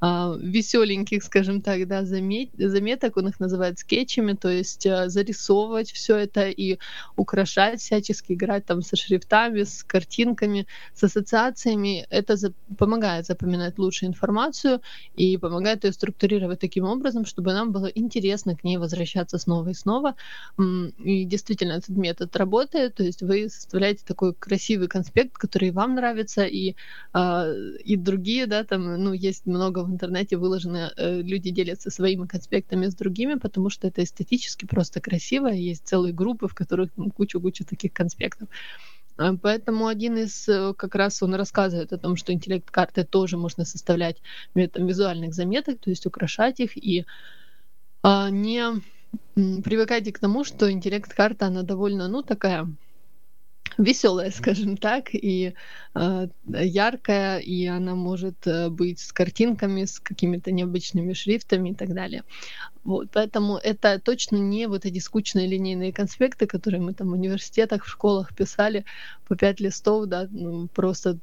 э, 0.00 0.36
веселеньких, 0.40 1.24
скажем 1.24 1.62
так, 1.62 1.88
да, 1.88 2.04
замет, 2.04 2.50
заметок, 2.58 3.16
он 3.16 3.26
их 3.28 3.40
называет 3.40 3.80
скетчами, 3.80 4.34
то 4.34 4.48
есть 4.48 4.86
э, 4.86 5.08
зарисовывать 5.08 5.90
все 5.90 6.16
это 6.16 6.48
и 6.48 6.78
украшать, 7.16 7.80
всячески 7.80 8.34
играть 8.34 8.66
там 8.66 8.82
со 8.82 8.94
шрифтами, 8.94 9.64
с 9.64 9.82
картинками, 9.82 10.68
с 10.94 11.02
ассоциациями. 11.02 12.06
Это 12.10 12.36
за, 12.36 12.52
помогает 12.78 13.26
запоминать 13.26 13.78
лучше 13.78 14.06
информацию 14.06 14.80
и 15.16 15.36
помогает 15.38 15.82
ее 15.82 15.92
структурировать 15.92 16.60
таким 16.60 16.84
образом, 16.84 17.24
чтобы 17.24 17.52
нам 17.52 17.72
было 17.72 17.86
интересно 17.86 18.56
к 18.56 18.62
ней 18.62 18.76
возвращаться 18.76 19.07
возвращаться 19.08 19.38
снова 19.38 19.70
и 19.70 19.74
снова. 19.74 20.14
И 20.98 21.24
действительно 21.24 21.72
этот 21.72 21.96
метод 21.96 22.36
работает, 22.36 22.94
то 22.94 23.02
есть 23.02 23.22
вы 23.22 23.48
составляете 23.48 24.04
такой 24.06 24.34
красивый 24.34 24.88
конспект, 24.88 25.36
который 25.38 25.70
вам 25.70 25.94
нравится, 25.94 26.44
и, 26.44 26.74
а, 27.12 27.50
и 27.84 27.96
другие, 27.96 28.46
да, 28.46 28.64
там, 28.64 29.02
ну, 29.02 29.12
есть 29.12 29.46
много 29.46 29.84
в 29.84 29.90
интернете 29.90 30.36
выложено, 30.36 30.92
э, 30.96 31.22
люди 31.22 31.50
делятся 31.50 31.90
своими 31.90 32.26
конспектами 32.26 32.86
с 32.86 32.94
другими, 32.94 33.34
потому 33.38 33.70
что 33.70 33.88
это 33.88 34.02
эстетически 34.02 34.66
просто 34.66 35.00
красиво, 35.00 35.48
есть 35.48 35.86
целые 35.86 36.12
группы, 36.12 36.48
в 36.48 36.54
которых 36.54 36.90
ну, 36.96 37.10
кучу-кучу 37.10 37.64
таких 37.64 37.92
конспектов. 37.92 38.48
А, 39.16 39.34
поэтому 39.42 39.86
один 39.86 40.16
из, 40.16 40.48
э, 40.48 40.74
как 40.76 40.94
раз 40.94 41.22
он 41.22 41.34
рассказывает 41.34 41.92
о 41.92 41.98
том, 41.98 42.16
что 42.16 42.32
интеллект-карты 42.32 43.04
тоже 43.04 43.36
можно 43.36 43.64
составлять 43.64 44.16
методом 44.54 44.86
визуальных 44.86 45.34
заметок, 45.34 45.78
то 45.80 45.90
есть 45.90 46.06
украшать 46.06 46.60
их 46.60 46.76
и 46.76 47.04
а, 48.02 48.30
не 48.30 48.64
привыкайте 49.34 50.12
к 50.12 50.18
тому, 50.18 50.44
что 50.44 50.70
интеллект-карта, 50.70 51.46
она 51.46 51.62
довольно, 51.62 52.08
ну, 52.08 52.22
такая 52.22 52.68
веселая, 53.76 54.30
скажем 54.30 54.76
так, 54.76 55.10
и 55.12 55.54
э, 55.94 56.28
яркая, 56.46 57.38
и 57.38 57.66
она 57.66 57.94
может 57.94 58.46
э, 58.46 58.68
быть 58.70 59.00
с 59.00 59.12
картинками, 59.12 59.84
с 59.84 60.00
какими-то 60.00 60.50
необычными 60.52 61.12
шрифтами 61.12 61.70
и 61.70 61.74
так 61.74 61.94
далее. 61.94 62.24
Вот, 62.84 63.08
поэтому 63.12 63.56
это 63.56 64.00
точно 64.00 64.36
не 64.36 64.66
вот 64.66 64.86
эти 64.86 64.98
скучные 64.98 65.46
линейные 65.46 65.92
конспекты, 65.92 66.46
которые 66.46 66.80
мы 66.80 66.94
там 66.94 67.10
в 67.10 67.12
университетах, 67.12 67.84
в 67.84 67.88
школах 67.88 68.34
писали 68.34 68.84
по 69.26 69.36
пять 69.36 69.60
листов, 69.60 70.06
да, 70.06 70.26
ну, 70.30 70.68
просто 70.68 71.18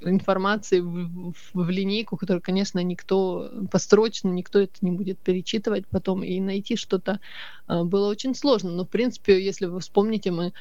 информации 0.00 0.78
в, 0.78 1.32
в, 1.32 1.34
в 1.54 1.70
линейку, 1.70 2.16
которую, 2.16 2.42
конечно, 2.42 2.78
никто 2.78 3.50
построчно, 3.72 4.28
никто 4.28 4.60
это 4.60 4.74
не 4.82 4.92
будет 4.92 5.18
перечитывать 5.18 5.86
потом, 5.88 6.22
и 6.22 6.38
найти 6.40 6.76
что-то 6.76 7.18
э, 7.66 7.82
было 7.82 8.08
очень 8.08 8.34
сложно. 8.34 8.70
Но, 8.70 8.84
в 8.84 8.88
принципе, 8.88 9.44
если 9.44 9.66
вы 9.66 9.80
вспомните, 9.80 10.30
мы 10.30 10.52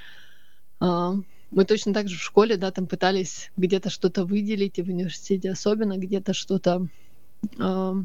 мы 0.83 1.65
точно 1.65 1.93
так 1.93 2.09
же 2.09 2.17
в 2.17 2.21
школе, 2.21 2.57
да, 2.57 2.71
там 2.71 2.87
пытались 2.87 3.51
где-то 3.57 3.89
что-то 3.89 4.25
выделить, 4.25 4.79
и 4.79 4.83
в 4.83 4.87
университете 4.89 5.51
особенно 5.51 5.97
где-то 5.97 6.33
что-то 6.33 6.87
а, 7.59 7.95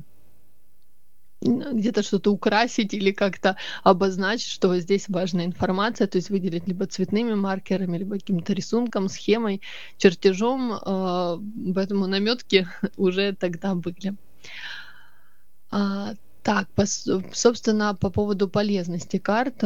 где-то 1.41 2.03
что-то 2.03 2.33
украсить 2.33 2.95
или 2.95 3.13
как-то 3.13 3.57
обозначить, 3.85 4.49
что 4.49 4.69
вот 4.69 4.79
здесь 4.79 5.09
важная 5.09 5.47
информация, 5.47 6.07
то 6.07 6.19
есть 6.19 6.31
выделить 6.31 6.67
либо 6.67 6.87
цветными 6.87 7.35
маркерами, 7.35 7.99
либо 7.99 8.17
каким-то 8.17 8.53
рисунком, 8.53 9.09
схемой, 9.09 9.63
чертежом, 9.97 10.73
а, 10.73 11.41
поэтому 11.75 12.07
наметки 12.07 12.69
уже 12.97 13.35
тогда 13.35 13.75
были. 13.75 14.15
Так, 16.43 16.69
собственно, 17.35 17.95
по 17.95 18.09
поводу 18.09 18.49
полезности 18.49 19.19
карт, 19.19 19.63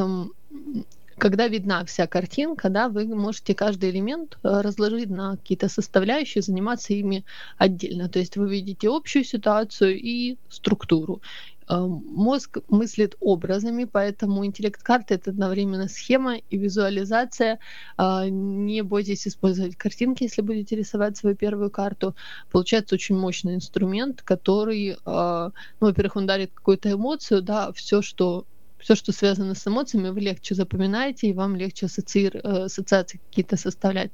когда 1.23 1.47
видна 1.47 1.85
вся 1.85 2.09
картинка, 2.09 2.69
да, 2.69 2.89
вы 2.89 3.07
можете 3.07 3.55
каждый 3.55 3.91
элемент 3.91 4.39
э, 4.43 4.61
разложить 4.61 5.09
на 5.09 5.37
какие-то 5.37 5.69
составляющие, 5.69 6.43
заниматься 6.43 6.95
ими 6.95 7.25
отдельно. 7.59 8.09
То 8.09 8.19
есть 8.19 8.37
вы 8.37 8.51
видите 8.51 8.89
общую 8.89 9.25
ситуацию 9.25 10.01
и 10.01 10.37
структуру. 10.49 11.23
Э, 11.69 11.79
мозг 11.79 12.59
мыслит 12.69 13.15
образами, 13.21 13.85
поэтому 13.85 14.45
интеллект-карты— 14.45 15.15
это 15.17 15.31
одновременно 15.31 15.87
схема 15.89 16.39
и 16.39 16.57
визуализация. 16.59 17.61
Э, 17.99 18.29
не 18.29 18.83
бойтесь 18.83 19.29
использовать 19.29 19.77
картинки, 19.77 20.25
если 20.25 20.43
будете 20.43 20.75
рисовать 20.75 21.17
свою 21.17 21.37
первую 21.37 21.71
карту. 21.71 22.17
Получается 22.51 22.97
очень 22.97 23.17
мощный 23.17 23.55
инструмент, 23.55 24.23
который, 24.23 24.97
ну, 25.07 25.53
во-первых, 25.81 26.17
он 26.17 26.27
дарит 26.27 26.51
какую-то 26.53 26.91
эмоцию, 26.91 27.43
да, 27.43 27.71
все, 27.73 28.03
что 28.03 28.45
все, 28.83 28.97
что 28.97 29.13
связано 29.13 29.55
с 29.55 29.67
эмоциями, 29.67 30.11
вы 30.11 30.21
легче 30.21 30.55
запоминаете, 30.55 31.29
и 31.29 31.33
вам 31.33 31.57
легче 31.57 31.87
ассоциир, 31.87 32.37
э, 32.37 32.65
ассоциации 32.65 33.21
какие-то 33.29 33.57
составлять. 33.57 34.11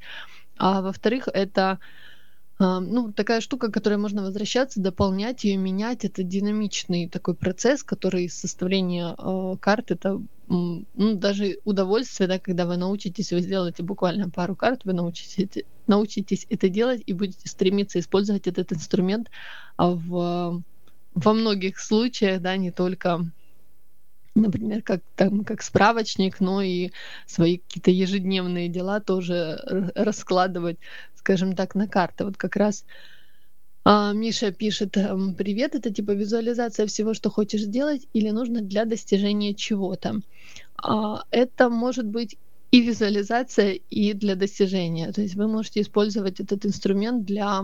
А 0.59 0.83
во-вторых, 0.83 1.29
это 1.33 1.79
а, 2.61 2.81
ну, 2.81 3.13
такая 3.13 3.41
штука, 3.41 3.69
к 3.69 3.75
которой 3.75 3.99
можно 3.99 4.23
возвращаться, 4.23 4.81
дополнять 4.81 5.45
ее, 5.45 5.57
менять. 5.57 6.05
Это 6.05 6.23
динамичный 6.23 7.09
такой 7.09 7.35
процесс, 7.35 7.83
который 7.85 8.29
составление 8.29 9.15
э, 9.17 9.57
карт, 9.61 9.91
это 9.91 10.21
ну, 10.49 10.87
даже 10.95 11.59
удовольствие, 11.65 12.27
да, 12.27 12.39
когда 12.39 12.67
вы 12.67 12.77
научитесь, 12.77 13.33
вы 13.33 13.41
сделаете 13.41 13.83
буквально 13.83 14.31
пару 14.31 14.57
карт, 14.57 14.81
вы 14.85 14.95
научитесь, 14.95 15.65
научитесь 15.87 16.47
это 16.49 16.69
делать 16.69 17.03
и 17.05 17.13
будете 17.13 17.49
стремиться 17.49 18.01
использовать 18.01 18.47
этот 18.47 18.73
инструмент 18.73 19.29
в, 19.77 20.63
во 21.15 21.33
многих 21.35 21.79
случаях, 21.79 22.41
да, 22.41 22.57
не 22.57 22.71
только 22.71 23.31
например, 24.43 24.83
как, 24.83 25.03
там, 25.17 25.45
как 25.45 25.63
справочник, 25.63 26.41
но 26.41 26.63
и 26.63 26.91
свои 27.27 27.59
какие-то 27.59 27.91
ежедневные 27.91 28.69
дела 28.69 29.01
тоже 29.01 29.93
раскладывать, 29.95 30.79
скажем 31.15 31.55
так, 31.55 31.75
на 31.75 31.89
карты. 31.89 32.25
Вот 32.25 32.37
как 32.37 32.57
раз 32.57 32.85
а, 33.85 34.13
Миша 34.13 34.53
пишет, 34.53 34.97
эм, 34.97 35.35
привет, 35.35 35.75
это 35.75 35.91
типа 35.91 36.11
визуализация 36.13 36.87
всего, 36.87 37.15
что 37.15 37.31
хочешь 37.31 37.63
сделать, 37.63 38.07
или 38.13 38.31
нужно 38.31 38.61
для 38.61 38.85
достижения 38.85 39.55
чего-то. 39.55 40.21
А, 40.77 41.25
это 41.31 41.71
может 41.71 42.07
быть 42.07 42.37
и 42.71 42.83
визуализация, 42.83 43.73
и 43.73 44.13
для 44.13 44.35
достижения. 44.35 45.11
То 45.13 45.23
есть 45.23 45.37
вы 45.37 45.49
можете 45.49 45.81
использовать 45.81 46.39
этот 46.39 46.67
инструмент 46.67 47.25
для 47.25 47.63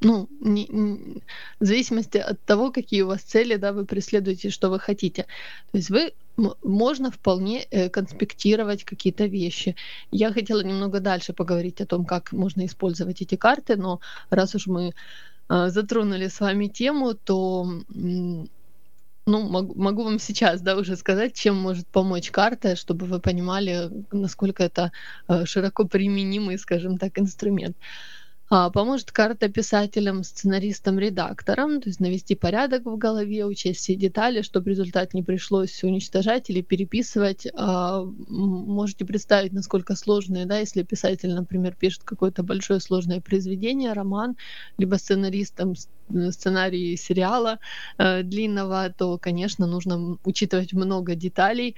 ну, 0.00 0.28
не, 0.40 0.66
не, 0.68 1.22
в 1.60 1.64
зависимости 1.64 2.18
от 2.18 2.40
того, 2.44 2.70
какие 2.70 3.02
у 3.02 3.08
вас 3.08 3.22
цели, 3.22 3.56
да, 3.56 3.72
вы 3.72 3.84
преследуете, 3.84 4.50
что 4.50 4.70
вы 4.70 4.78
хотите. 4.78 5.26
То 5.72 5.78
есть 5.78 5.90
вы 5.90 6.12
можно 6.62 7.10
вполне 7.10 7.66
э, 7.70 7.88
конспектировать 7.88 8.84
какие-то 8.84 9.26
вещи. 9.26 9.74
Я 10.12 10.32
хотела 10.32 10.62
немного 10.62 11.00
дальше 11.00 11.32
поговорить 11.32 11.80
о 11.80 11.86
том, 11.86 12.04
как 12.04 12.32
можно 12.32 12.64
использовать 12.64 13.22
эти 13.22 13.34
карты, 13.34 13.76
но 13.76 14.00
раз 14.30 14.54
уж 14.54 14.68
мы 14.68 14.92
э, 15.48 15.68
затронули 15.68 16.28
с 16.28 16.40
вами 16.40 16.68
тему, 16.68 17.14
то 17.14 17.66
ну, 19.28 19.48
могу, 19.48 19.74
могу 19.74 20.04
вам 20.04 20.18
сейчас, 20.18 20.62
да, 20.62 20.76
уже 20.76 20.96
сказать, 20.96 21.34
чем 21.34 21.56
может 21.56 21.86
помочь 21.88 22.30
карта, 22.30 22.76
чтобы 22.76 23.06
вы 23.06 23.20
понимали, 23.20 23.90
насколько 24.12 24.62
это 24.62 24.92
э, 25.28 25.44
широко 25.44 25.84
применимый, 25.84 26.56
скажем 26.56 26.98
так, 26.98 27.18
инструмент. 27.18 27.76
А, 27.76 28.17
поможет 28.48 29.12
карта 29.12 29.48
писателям, 29.48 30.24
сценаристам, 30.24 30.98
редакторам, 30.98 31.82
то 31.82 31.90
есть 31.90 32.00
навести 32.00 32.34
порядок 32.34 32.86
в 32.86 32.96
голове, 32.96 33.44
учесть 33.44 33.80
все 33.80 33.94
детали, 33.94 34.40
чтобы 34.40 34.70
результат 34.70 35.12
не 35.12 35.22
пришлось 35.22 35.84
уничтожать 35.84 36.48
или 36.48 36.62
переписывать. 36.62 37.46
А, 37.54 38.04
можете 38.28 39.04
представить, 39.04 39.52
насколько 39.52 39.94
сложные, 39.96 40.46
да, 40.46 40.58
если 40.58 40.82
писатель, 40.82 41.34
например, 41.34 41.76
пишет 41.78 42.04
какое-то 42.04 42.42
большое 42.42 42.80
сложное 42.80 43.20
произведение, 43.20 43.92
роман, 43.92 44.36
либо 44.78 44.94
сценаристам 44.94 45.74
сценарий 46.30 46.96
сериала 46.96 47.58
э, 47.98 48.22
длинного, 48.22 48.90
то, 48.96 49.18
конечно, 49.18 49.66
нужно 49.66 50.16
учитывать 50.24 50.72
много 50.72 51.14
деталей. 51.14 51.76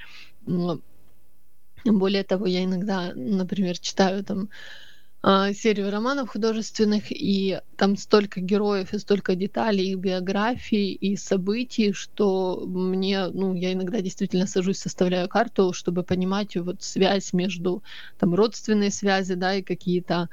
Более 1.85 2.23
того, 2.23 2.47
я 2.47 2.63
иногда, 2.63 3.13
например, 3.15 3.77
читаю 3.79 4.23
там 4.23 4.43
а, 4.43 4.90
серию 5.25 5.91
романов 5.91 6.31
художественных, 6.31 7.13
и 7.13 7.61
там 7.77 7.97
столько 7.97 8.41
героев 8.41 8.95
и 8.95 8.99
столько 8.99 9.35
деталей, 9.35 9.91
и 9.93 9.95
биографий, 9.95 10.93
и 10.95 11.17
событий, 11.17 11.93
что 11.93 12.63
мне, 12.67 13.27
ну, 13.29 13.55
я 13.55 13.73
иногда 13.75 14.01
действительно 14.01 14.47
сажусь, 14.47 14.79
составляю 14.79 15.29
карту, 15.29 15.73
чтобы 15.75 16.05
понимать 16.05 16.57
вот 16.57 16.83
связь 16.83 17.35
между, 17.35 17.83
там, 18.19 18.35
родственные 18.35 18.91
связи, 18.91 19.35
да, 19.35 19.57
и 19.57 19.63
какие-то 19.63 20.29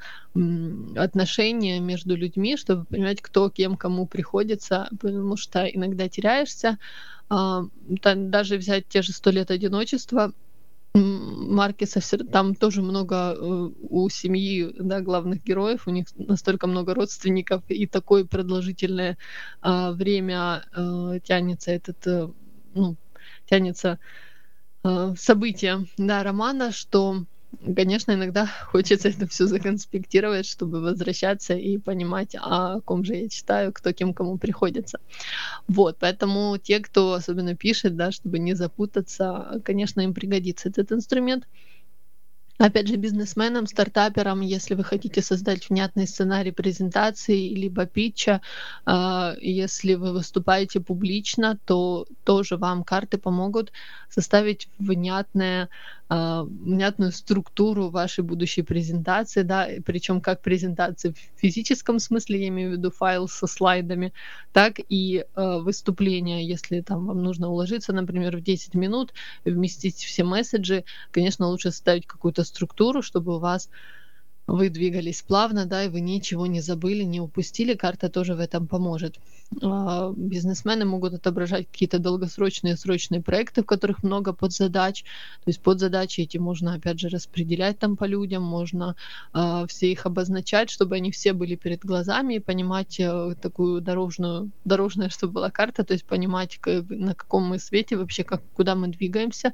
отношения 0.96 1.80
между 1.80 2.16
людьми, 2.16 2.56
чтобы 2.56 2.86
понимать, 2.86 3.20
кто 3.20 3.50
кем 3.50 3.76
кому 3.76 4.06
приходится, 4.06 4.88
потому 5.00 5.36
что 5.36 5.64
иногда 5.66 6.08
теряешься. 6.08 6.78
А, 7.30 7.62
даже 7.80 8.56
взять 8.58 8.88
те 8.88 9.02
же 9.02 9.12
«Сто 9.12 9.30
лет 9.30 9.50
одиночества», 9.50 10.32
Маркеса 10.94 12.00
там 12.30 12.54
тоже 12.54 12.82
много 12.82 13.34
э, 13.36 13.40
у 13.40 14.08
семьи 14.08 14.74
да, 14.78 15.00
главных 15.00 15.42
героев, 15.42 15.86
у 15.86 15.90
них 15.90 16.06
настолько 16.16 16.66
много 16.66 16.94
родственников, 16.94 17.62
и 17.68 17.86
такое 17.86 18.24
продолжительное 18.24 19.16
а, 19.60 19.92
время 19.92 20.64
а, 20.72 21.18
тянется 21.20 21.70
этот, 21.72 22.06
а, 22.06 22.32
ну, 22.74 22.96
тянется 23.46 23.98
а, 24.82 25.14
событие 25.16 25.86
да, 25.96 26.22
романа, 26.22 26.72
что 26.72 27.24
Конечно, 27.76 28.12
иногда 28.12 28.46
хочется 28.66 29.08
это 29.08 29.26
все 29.26 29.46
законспектировать, 29.46 30.46
чтобы 30.46 30.80
возвращаться 30.80 31.54
и 31.54 31.78
понимать, 31.78 32.34
о 32.38 32.80
ком 32.82 33.04
же 33.04 33.16
я 33.16 33.28
читаю, 33.28 33.72
кто 33.72 33.92
кем 33.92 34.12
кому 34.12 34.38
приходится. 34.38 34.98
Вот, 35.68 35.98
поэтому 36.00 36.58
те, 36.58 36.80
кто 36.80 37.14
особенно 37.14 37.56
пишет, 37.56 37.96
да, 37.96 38.12
чтобы 38.12 38.38
не 38.38 38.54
запутаться, 38.54 39.60
конечно, 39.64 40.00
им 40.02 40.14
пригодится 40.14 40.68
этот 40.70 40.92
инструмент. 40.92 41.48
Опять 42.58 42.88
же, 42.88 42.96
бизнесменам, 42.96 43.68
стартаперам, 43.68 44.40
если 44.40 44.74
вы 44.74 44.82
хотите 44.82 45.22
создать 45.22 45.70
внятный 45.70 46.08
сценарий 46.08 46.50
презентации 46.50 47.54
либо 47.54 47.86
питча, 47.86 48.40
а, 48.84 49.36
если 49.40 49.94
вы 49.94 50.12
выступаете 50.12 50.80
публично, 50.80 51.56
то 51.66 52.06
тоже 52.24 52.56
вам 52.56 52.82
карты 52.82 53.16
помогут 53.16 53.72
составить 54.10 54.68
внятное 54.80 55.68
а, 56.10 56.44
внятную 56.44 57.12
структуру 57.12 57.90
вашей 57.90 58.24
будущей 58.24 58.62
презентации, 58.62 59.42
да, 59.42 59.68
причем 59.84 60.22
как 60.22 60.40
презентации 60.40 61.10
в 61.10 61.40
физическом 61.40 61.98
смысле, 61.98 62.40
я 62.40 62.48
имею 62.48 62.70
в 62.70 62.72
виду 62.72 62.90
файл 62.90 63.28
со 63.28 63.46
слайдами, 63.46 64.14
так 64.52 64.80
и 64.88 65.26
э, 65.36 65.58
выступления, 65.58 66.46
если 66.46 66.80
там 66.80 67.06
вам 67.06 67.22
нужно 67.22 67.50
уложиться, 67.50 67.92
например, 67.92 68.38
в 68.38 68.40
10 68.40 68.74
минут, 68.74 69.12
вместить 69.44 69.96
все 69.96 70.24
месседжи, 70.24 70.84
конечно, 71.10 71.46
лучше 71.46 71.70
составить 71.72 72.06
какую-то 72.06 72.42
структуру, 72.48 73.02
чтобы 73.02 73.36
у 73.36 73.38
вас 73.38 73.68
вы 74.48 74.70
двигались 74.70 75.20
плавно, 75.20 75.66
да, 75.66 75.84
и 75.84 75.88
вы 75.88 76.00
ничего 76.00 76.46
не 76.46 76.62
забыли, 76.62 77.02
не 77.02 77.20
упустили, 77.20 77.74
карта 77.74 78.08
тоже 78.08 78.34
в 78.34 78.40
этом 78.40 78.66
поможет. 78.66 79.18
А, 79.62 80.10
бизнесмены 80.16 80.86
могут 80.86 81.12
отображать 81.12 81.66
какие-то 81.70 81.98
долгосрочные 81.98 82.78
срочные 82.78 83.20
проекты, 83.20 83.62
в 83.62 83.66
которых 83.66 84.02
много 84.02 84.32
подзадач. 84.32 85.02
То 85.02 85.50
есть 85.50 85.60
подзадачи 85.60 86.22
эти 86.22 86.38
можно, 86.38 86.74
опять 86.74 86.98
же, 86.98 87.10
распределять 87.10 87.78
там 87.78 87.96
по 87.96 88.04
людям, 88.04 88.42
можно 88.42 88.96
э, 89.34 89.66
все 89.68 89.92
их 89.92 90.06
обозначать, 90.06 90.70
чтобы 90.70 90.96
они 90.96 91.10
все 91.10 91.34
были 91.34 91.54
перед 91.54 91.84
глазами 91.84 92.34
и 92.34 92.40
понимать 92.40 92.98
э, 92.98 93.34
такую 93.42 93.82
дорожную, 93.82 94.50
дорожная, 94.64 95.10
чтобы 95.10 95.34
была 95.34 95.50
карта, 95.50 95.84
то 95.84 95.92
есть 95.92 96.06
понимать, 96.06 96.58
на 96.64 97.14
каком 97.14 97.44
мы 97.44 97.58
свете 97.58 97.96
вообще, 97.96 98.24
как, 98.24 98.42
куда 98.54 98.74
мы 98.74 98.88
двигаемся, 98.88 99.52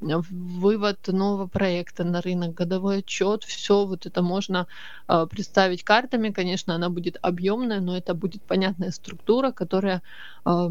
вывод 0.00 1.08
нового 1.08 1.46
проекта 1.46 2.04
на 2.04 2.20
рынок, 2.20 2.54
годовой 2.54 2.98
отчет, 2.98 3.44
все 3.44 3.86
вот 3.86 4.06
это 4.06 4.22
можно 4.22 4.66
э, 5.08 5.26
представить 5.30 5.84
картами. 5.84 6.30
Конечно, 6.30 6.74
она 6.74 6.90
будет 6.90 7.18
объемная, 7.22 7.80
но 7.80 7.96
это 7.96 8.14
будет 8.14 8.42
понятная 8.42 8.90
структура, 8.90 9.52
которая 9.52 10.02
э, 10.44 10.68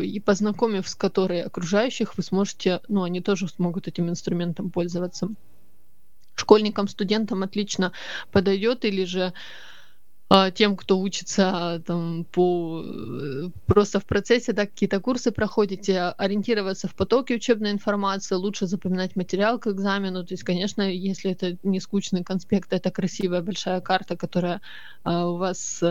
и 0.00 0.20
познакомив 0.20 0.88
с 0.88 0.94
которой 0.94 1.42
окружающих, 1.42 2.16
вы 2.16 2.22
сможете, 2.22 2.80
ну, 2.88 3.02
они 3.02 3.20
тоже 3.20 3.48
смогут 3.48 3.88
этим 3.88 4.08
инструментом 4.08 4.70
пользоваться. 4.70 5.28
Школьникам, 6.34 6.88
студентам 6.88 7.42
отлично 7.42 7.92
подойдет, 8.30 8.84
или 8.86 9.04
же 9.04 9.22
а, 9.22 9.32
тем, 10.54 10.76
кто 10.76 10.98
учится 10.98 11.82
там 11.86 12.24
по 12.24 12.82
э, 12.84 13.50
просто 13.66 14.00
в 14.00 14.04
процессе, 14.04 14.52
да, 14.52 14.66
какие-то 14.66 15.00
курсы 15.00 15.30
проходите, 15.32 16.00
ориентироваться 16.00 16.88
в 16.88 16.94
потоке 16.94 17.34
учебной 17.34 17.70
информации, 17.70 18.36
лучше 18.36 18.66
запоминать 18.66 19.16
материал 19.16 19.58
к 19.58 19.66
экзамену. 19.66 20.24
То 20.24 20.34
есть, 20.34 20.44
конечно, 20.44 20.82
если 20.82 21.32
это 21.32 21.58
не 21.62 21.80
скучный 21.80 22.24
конспект, 22.24 22.72
это 22.72 22.90
красивая 22.90 23.42
большая 23.42 23.80
карта, 23.80 24.16
которая 24.16 24.60
а, 25.04 25.28
у 25.28 25.36
вас 25.36 25.82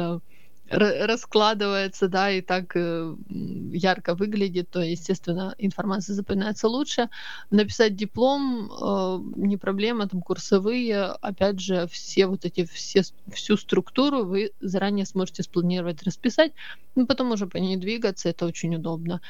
раскладывается, 0.72 2.08
да, 2.08 2.32
и 2.32 2.42
так 2.42 2.76
э, 2.76 3.16
ярко 3.28 4.16
выглядит, 4.16 4.70
то, 4.70 4.80
естественно, 4.82 5.54
информация 5.58 6.14
запоминается 6.14 6.68
лучше. 6.68 7.10
Написать 7.50 7.96
диплом 7.96 8.72
э, 8.72 9.20
не 9.36 9.58
проблема, 9.58 10.08
там 10.08 10.22
курсовые, 10.22 11.04
опять 11.22 11.60
же, 11.60 11.88
все 11.92 12.28
вот 12.28 12.46
эти, 12.46 12.66
все, 12.66 13.04
всю 13.34 13.58
структуру 13.58 14.24
вы 14.24 14.52
заранее 14.62 15.06
сможете 15.06 15.44
спланировать, 15.44 16.04
расписать, 16.04 16.54
ну, 16.96 17.06
потом 17.06 17.32
уже 17.32 17.48
по 17.48 17.58
ней 17.58 17.78
двигаться, 17.78 18.30
это 18.30 18.46
очень 18.46 18.76
удобно. 18.76 19.22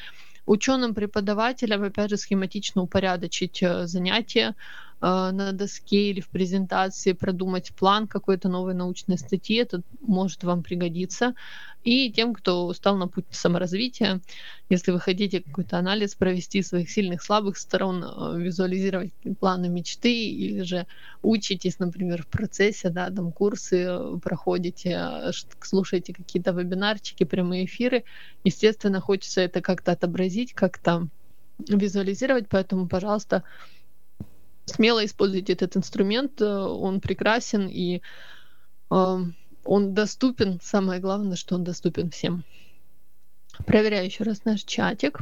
Ученым 0.46 0.94
преподавателям, 0.94 1.84
опять 1.84 2.10
же, 2.10 2.18
схематично 2.18 2.82
упорядочить 2.82 3.64
э, 3.64 3.88
занятия, 3.88 4.56
на 5.02 5.52
доске 5.52 6.12
или 6.12 6.22
в 6.22 6.30
презентации 6.30 7.14
продумать 7.14 7.74
план 7.74 8.08
какой-то 8.08 8.50
новой 8.50 8.74
научной 8.76 9.18
статьи, 9.18 9.58
это 9.58 9.82
может 10.02 10.44
вам 10.44 10.62
пригодиться. 10.64 11.34
И 11.84 12.12
тем, 12.12 12.36
кто 12.36 12.72
стал 12.74 12.96
на 12.98 13.08
путь 13.08 13.26
саморазвития, 13.32 14.22
если 14.70 14.92
вы 14.92 15.00
хотите 15.00 15.42
какой-то 15.42 15.80
анализ 15.80 16.14
провести 16.14 16.62
своих 16.62 16.92
сильных, 16.92 17.24
слабых 17.24 17.58
сторон, 17.58 18.04
э, 18.04 18.40
визуализировать 18.40 19.12
планы 19.40 19.68
мечты, 19.68 20.14
или 20.14 20.62
же 20.62 20.86
учитесь, 21.24 21.80
например, 21.80 22.22
в 22.22 22.28
процессе, 22.28 22.90
да, 22.90 23.10
там 23.10 23.32
курсы 23.32 23.86
э, 23.88 24.18
проходите, 24.24 25.32
слушаете 25.62 26.14
какие-то 26.14 26.52
вебинарчики, 26.52 27.24
прямые 27.24 27.66
эфиры, 27.66 28.04
естественно, 28.44 29.02
хочется 29.02 29.42
это 29.42 29.62
как-то 29.62 29.94
отобразить, 29.94 30.54
как-то 30.54 31.08
визуализировать, 31.68 32.48
поэтому, 32.48 32.88
пожалуйста, 32.88 33.44
смело 34.72 35.06
используйте 35.06 35.54
этот 35.54 35.78
инструмент, 35.78 36.42
э, 36.42 36.46
он 36.46 37.00
прекрасен 37.00 37.68
и 37.68 38.02
э, 38.92 39.18
он 39.64 39.94
доступен. 39.94 40.60
Самое 40.62 41.00
главное, 41.00 41.36
что 41.36 41.56
он 41.56 41.64
доступен 41.64 42.10
всем. 42.10 42.44
Проверяю 43.66 44.06
еще 44.06 44.24
раз 44.24 44.46
наш 44.46 44.64
чатик. 44.64 45.20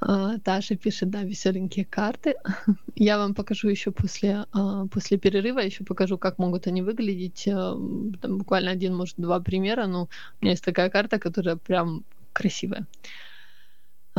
А, 0.00 0.38
Таша 0.38 0.76
пишет, 0.76 1.10
да, 1.10 1.22
веселенькие 1.22 1.84
карты. 1.84 2.36
Я 2.94 3.18
вам 3.18 3.34
покажу 3.34 3.68
еще 3.68 3.90
после, 3.90 4.44
а, 4.52 4.86
после 4.86 5.18
перерыва, 5.18 5.58
еще 5.58 5.84
покажу, 5.84 6.18
как 6.18 6.38
могут 6.38 6.66
они 6.66 6.82
выглядеть. 6.82 7.48
Э, 7.48 7.74
там 8.20 8.38
буквально 8.38 8.70
один, 8.70 8.94
может, 8.94 9.16
два 9.16 9.40
примера. 9.40 9.86
Но 9.86 10.04
у 10.04 10.08
меня 10.40 10.52
есть 10.52 10.64
такая 10.64 10.90
карта, 10.90 11.18
которая 11.18 11.56
прям 11.56 12.04
красивая. 12.32 12.86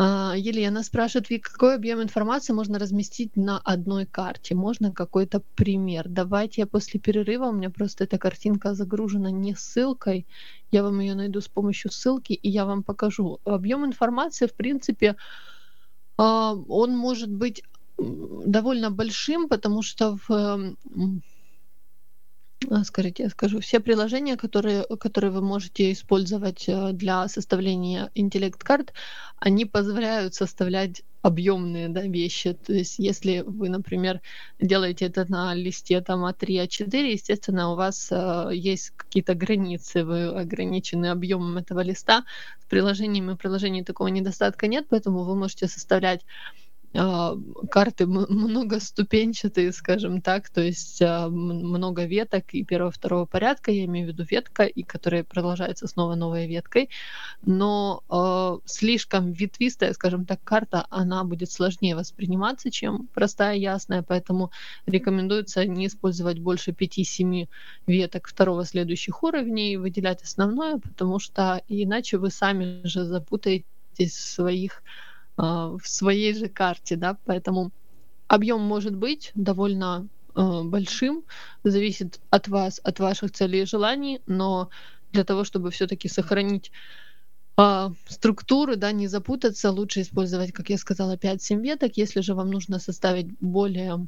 А, 0.02 0.34
Елена 0.38 0.82
спрашивает, 0.84 1.30
Вик, 1.30 1.50
какой 1.52 1.76
объем 1.76 2.02
информации 2.02 2.54
можно 2.54 2.80
разместить 2.80 3.36
на 3.36 3.58
одной 3.60 4.06
карте? 4.06 4.56
Можно 4.56 4.94
какой-то 4.94 5.44
пример? 5.56 6.06
Давайте 6.08 6.62
я 6.62 6.68
после 6.68 7.02
перерыва, 7.02 7.48
у 7.48 7.52
меня 7.52 7.70
просто 7.70 8.06
эта 8.06 8.18
картинка 8.18 8.74
загружена 8.76 9.30
не 9.30 9.56
ссылкой, 9.56 10.26
я 10.72 10.84
вам 10.84 11.02
ее 11.02 11.16
найду 11.16 11.42
с 11.42 11.50
помощью 11.50 11.92
ссылки, 11.92 12.32
и 12.32 12.50
я 12.50 12.66
вам 12.66 12.84
покажу. 12.84 13.40
Объем 13.44 13.86
информации, 13.86 14.48
в 14.48 14.56
принципе, 14.56 15.18
а, 16.18 16.54
он 16.54 16.96
может 16.96 17.30
быть 17.30 17.62
довольно 17.98 18.92
большим, 18.92 19.50
потому 19.50 19.82
что 19.82 20.18
в 20.28 20.76
скажите, 22.84 23.24
я 23.24 23.30
скажу, 23.30 23.60
все 23.60 23.80
приложения, 23.80 24.38
которые, 24.38 24.84
которые 25.00 25.32
вы 25.32 25.42
можете 25.42 25.92
использовать 25.92 26.66
э, 26.68 26.92
для 26.92 27.28
составления 27.28 28.12
интеллект-карт, 28.16 28.94
они 29.38 29.66
позволяют 29.66 30.36
составлять 30.36 31.04
объемные 31.22 31.90
да, 31.90 32.02
вещи. 32.02 32.54
То 32.54 32.74
есть, 32.74 33.00
если 33.00 33.44
вы, 33.46 33.70
например, 33.70 34.22
делаете 34.60 35.06
это 35.06 35.26
на 35.30 35.54
листе 35.54 36.02
там 36.02 36.26
А3, 36.26 36.66
А4, 36.66 37.12
естественно, 37.12 37.72
у 37.72 37.76
вас 37.76 38.10
э, 38.12 38.50
есть 38.54 38.92
какие-то 38.92 39.36
границы, 39.36 40.04
вы 40.04 40.28
ограничены 40.28 41.08
объемом 41.08 41.58
этого 41.58 41.82
листа. 41.82 42.26
С 42.62 42.66
приложениями 42.66 43.36
приложений 43.36 43.84
такого 43.84 44.08
недостатка 44.08 44.68
нет, 44.68 44.88
поэтому 44.90 45.24
вы 45.24 45.36
можете 45.36 45.68
составлять 45.68 46.22
а, 46.22 46.69
карты 46.92 48.08
многоступенчатые, 48.08 49.72
скажем 49.72 50.22
так, 50.22 50.50
то 50.50 50.62
есть 50.62 51.02
а, 51.04 51.30
много 51.30 52.06
веток 52.06 52.46
и 52.52 52.64
первого, 52.64 52.92
второго 52.92 53.26
порядка, 53.26 53.72
я 53.72 53.86
имею 53.86 54.08
в 54.08 54.10
виду 54.10 54.24
ветка, 54.24 54.64
и 54.64 54.82
которая 54.82 55.24
продолжается 55.24 55.88
снова 55.88 56.16
новой 56.16 56.48
веткой, 56.48 56.90
но 57.44 58.04
э, 58.10 58.58
слишком 58.66 59.32
ветвистая, 59.32 59.94
скажем 59.94 60.26
так, 60.26 60.44
карта, 60.44 60.88
она 60.90 61.24
будет 61.24 61.52
сложнее 61.52 61.96
восприниматься, 61.96 62.72
чем 62.72 63.08
простая 63.14 63.56
ясная, 63.56 64.02
поэтому 64.02 64.52
рекомендуется 64.88 65.66
не 65.66 65.86
использовать 65.88 66.40
больше 66.40 66.72
5-7 66.72 67.48
веток 67.86 68.28
второго 68.28 68.66
следующих 68.66 69.22
уровней, 69.22 69.78
выделять 69.78 70.24
основное, 70.24 70.80
потому 70.80 71.20
что 71.20 71.62
иначе 71.68 72.18
вы 72.18 72.32
сами 72.32 72.82
же 72.84 73.04
запутаетесь 73.04 73.66
в 74.00 74.34
своих 74.34 74.82
а, 74.82 75.09
в 75.42 75.82
своей 75.84 76.34
же 76.34 76.50
карте, 76.50 76.96
да, 76.98 77.18
поэтому 77.26 77.72
объем 78.28 78.62
может 78.62 78.96
быть 78.96 79.32
довольно 79.36 80.08
э, 80.36 80.62
большим, 80.64 81.24
зависит 81.64 82.20
от 82.30 82.48
вас, 82.48 82.82
от 82.84 83.00
ваших 83.00 83.32
целей 83.32 83.62
и 83.62 83.66
желаний, 83.66 84.22
но 84.28 84.70
для 85.12 85.24
того, 85.24 85.46
чтобы 85.46 85.72
все-таки 85.72 86.10
сохранить 86.10 86.72
э, 87.58 87.90
структуры, 88.08 88.76
да, 88.76 88.92
не 88.92 89.08
запутаться, 89.08 89.72
лучше 89.72 90.02
использовать, 90.02 90.52
как 90.52 90.70
я 90.70 90.78
сказала, 90.78 91.16
5-7 91.16 91.62
веток. 91.62 91.94
Если 91.96 92.22
же 92.22 92.34
вам 92.36 92.52
нужно 92.52 92.80
составить 92.80 93.28
более 93.40 94.08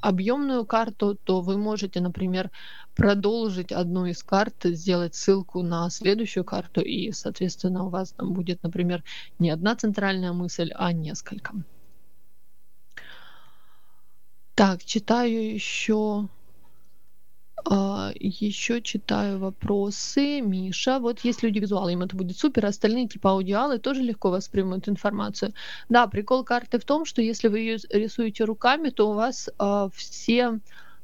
объемную 0.00 0.66
карту, 0.66 1.16
то 1.24 1.40
вы 1.40 1.56
можете, 1.58 2.00
например, 2.00 2.50
продолжить 2.94 3.72
одну 3.72 4.06
из 4.06 4.22
карт, 4.22 4.54
сделать 4.64 5.14
ссылку 5.14 5.62
на 5.62 5.90
следующую 5.90 6.44
карту, 6.44 6.80
и, 6.82 7.12
соответственно, 7.12 7.84
у 7.84 7.90
вас 7.90 8.12
там 8.12 8.32
будет, 8.32 8.62
например, 8.62 9.02
не 9.38 9.50
одна 9.50 9.76
центральная 9.76 10.32
мысль, 10.32 10.70
а 10.74 10.92
несколько. 10.92 11.52
Так, 14.54 14.84
читаю 14.84 15.54
еще 15.54 16.28
еще 17.68 18.80
читаю 18.80 19.38
вопросы. 19.38 20.40
Миша, 20.40 20.98
вот 20.98 21.20
есть 21.20 21.42
люди 21.42 21.58
визуалы, 21.58 21.92
им 21.92 22.02
это 22.02 22.16
будет 22.16 22.38
супер, 22.38 22.66
а 22.66 22.68
остальные 22.68 23.08
типа 23.08 23.30
аудиалы 23.30 23.78
тоже 23.78 24.02
легко 24.02 24.30
воспримут 24.30 24.88
информацию. 24.88 25.52
Да, 25.88 26.06
прикол 26.06 26.44
карты 26.44 26.78
в 26.78 26.84
том, 26.84 27.04
что 27.04 27.22
если 27.22 27.48
вы 27.48 27.58
ее 27.60 27.78
рисуете 27.90 28.44
руками, 28.44 28.90
то 28.90 29.10
у 29.10 29.14
вас 29.14 29.48
э, 29.58 29.88
все 29.94 30.60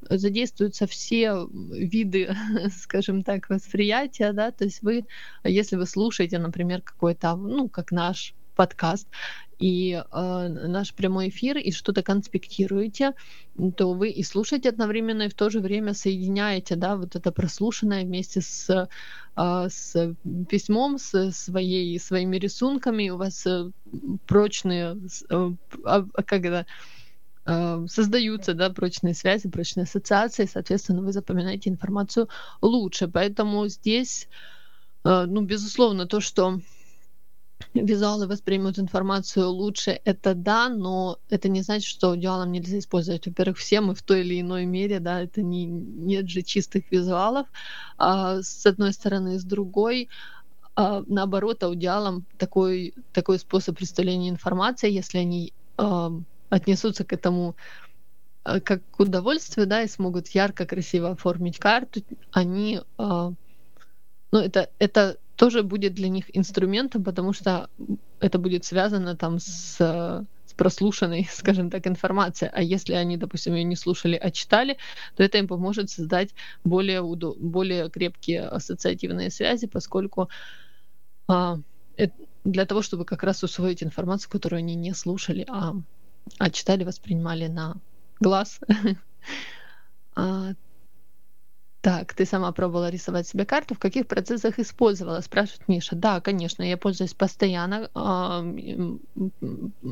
задействуются 0.09 0.87
все 0.87 1.49
виды, 1.53 2.35
скажем 2.83 3.23
так, 3.23 3.49
восприятия, 3.51 4.33
да, 4.33 4.51
то 4.51 4.65
есть 4.65 4.83
вы, 4.83 5.05
если 5.45 5.77
вы 5.77 5.87
слушаете, 5.87 6.39
например, 6.39 6.83
какой-то, 6.83 7.37
ну, 7.37 7.69
как 7.69 7.93
наш 7.93 8.35
подкаст, 8.55 9.09
и 9.63 9.93
э, 9.93 10.49
наш 10.67 10.93
прямой 10.93 11.29
эфир, 11.29 11.57
и 11.57 11.71
что-то 11.71 12.03
конспектируете, 12.03 13.15
то 13.77 13.93
вы 13.93 14.11
и 14.11 14.25
слушаете 14.25 14.69
одновременно, 14.69 15.23
и 15.23 15.29
в 15.29 15.35
то 15.35 15.51
же 15.51 15.61
время 15.61 15.95
соединяете, 15.95 16.75
да, 16.75 16.97
вот 16.97 17.15
это 17.15 17.31
прослушанное 17.31 18.05
вместе 18.05 18.41
с, 18.41 18.89
э, 19.37 19.69
с 19.69 20.17
письмом, 20.49 20.99
с 20.99 21.31
своей, 21.31 21.97
своими 22.01 22.39
рисунками, 22.39 23.11
у 23.11 23.19
вас 23.19 23.47
э, 23.47 23.71
прочные, 24.27 24.99
э, 25.31 25.51
а, 25.85 26.07
как 26.27 26.45
это, 26.45 26.67
создаются 27.45 28.55
да, 28.55 28.71
прочные 28.71 29.15
связи, 29.15 29.49
прочные 29.49 29.83
ассоциации, 29.83 30.47
соответственно, 30.47 31.03
вы 31.03 31.13
запоминаете 31.13 31.71
информацию 31.71 32.29
лучше. 32.61 33.09
Поэтому 33.09 33.67
здесь, 33.67 34.29
э, 35.05 35.25
ну, 35.27 35.41
безусловно, 35.41 36.07
то, 36.07 36.21
что 36.21 36.61
визуалы 37.75 38.27
воспримут 38.27 38.79
информацию 38.79 39.49
лучше, 39.49 40.01
это 40.05 40.35
да, 40.35 40.69
но 40.69 41.19
это 41.31 41.49
не 41.49 41.63
значит, 41.63 41.89
что 41.89 42.11
аудиалом 42.11 42.53
нельзя 42.53 42.79
использовать. 42.79 43.27
Во-первых, 43.27 43.59
все 43.59 43.81
мы 43.81 43.95
в 43.95 44.03
той 44.03 44.21
или 44.21 44.41
иной 44.41 44.65
мере, 44.67 45.01
да, 45.01 45.23
это 45.23 45.43
не, 45.43 45.67
нет 45.67 46.29
же 46.29 46.43
чистых 46.43 46.91
визуалов, 46.91 47.47
а, 47.99 48.43
с 48.43 48.67
одной 48.67 48.93
стороны, 48.93 49.39
с 49.39 49.45
другой, 49.45 50.09
а, 50.75 51.03
наоборот, 51.07 51.63
аудиалом 51.63 52.25
такой, 52.39 52.95
такой 53.13 53.39
способ 53.39 53.77
представления 53.77 54.31
информации, 54.31 54.91
если 54.91 55.19
они 55.19 55.53
а, 55.77 56.13
отнесутся 56.51 57.05
к 57.05 57.13
этому 57.13 57.57
а, 58.45 58.61
как 58.61 58.83
к 58.91 59.01
удовольствию, 59.01 59.67
да, 59.67 59.83
и 59.83 59.89
смогут 59.89 60.29
ярко, 60.29 60.67
красиво 60.67 61.11
оформить 61.11 61.59
карту, 61.59 62.01
они, 62.33 62.81
а, 62.99 63.33
ну, 64.33 64.39
это, 64.39 64.71
это 64.79 65.19
тоже 65.37 65.63
будет 65.63 65.95
для 65.95 66.09
них 66.09 66.25
инструментом, 66.37 67.05
потому 67.05 67.33
что 67.33 67.69
это 68.21 68.39
будет 68.39 68.65
связано 68.65 69.17
там 69.17 69.39
с, 69.39 69.77
с 69.79 70.55
прослушанной, 70.57 71.29
скажем 71.33 71.71
так, 71.71 71.87
информацией. 71.87 72.51
А 72.53 72.63
если 72.63 72.95
они, 72.95 73.17
допустим, 73.17 73.55
ее 73.55 73.65
не 73.65 73.77
слушали, 73.77 74.17
а 74.17 74.31
читали, 74.31 74.79
то 75.17 75.23
это 75.23 75.39
им 75.39 75.49
поможет 75.49 75.91
создать 75.91 76.35
более, 76.65 77.01
удо- 77.01 77.37
более 77.39 77.91
крепкие 77.91 78.43
ассоциативные 78.43 79.31
связи, 79.31 79.67
поскольку 79.67 80.29
а, 81.29 81.59
это 81.97 82.15
для 82.45 82.67
того, 82.67 82.83
чтобы 82.83 83.05
как 83.05 83.23
раз 83.23 83.43
усвоить 83.43 83.83
информацию, 83.83 84.31
которую 84.31 84.59
они 84.59 84.75
не 84.75 84.95
слушали, 84.95 85.45
а, 85.49 85.75
а 86.39 86.51
читали, 86.51 86.85
воспринимали 86.85 87.47
на 87.47 87.77
глаз. 88.21 88.61
Так, 91.83 92.15
ты 92.15 92.25
сама 92.27 92.53
пробовала 92.53 92.91
рисовать 92.91 93.27
себе 93.27 93.45
карту. 93.45 93.75
В 93.75 93.81
каких 93.81 94.07
процессах 94.07 94.61
использовала? 94.61 95.21
Спрашивает 95.21 95.67
Миша. 95.67 95.97
Да, 95.97 96.21
конечно, 96.21 96.63
я 96.63 96.77
пользуюсь 96.77 97.13
постоянно, 97.13 97.91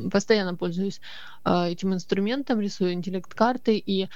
постоянно 0.09 0.55
пользуюсь 0.55 1.01
а, 1.43 1.67
этим 1.69 1.93
инструментом, 1.93 2.61
рисую 2.61 2.93
интеллект-карты 2.93 3.75
и 3.77 4.07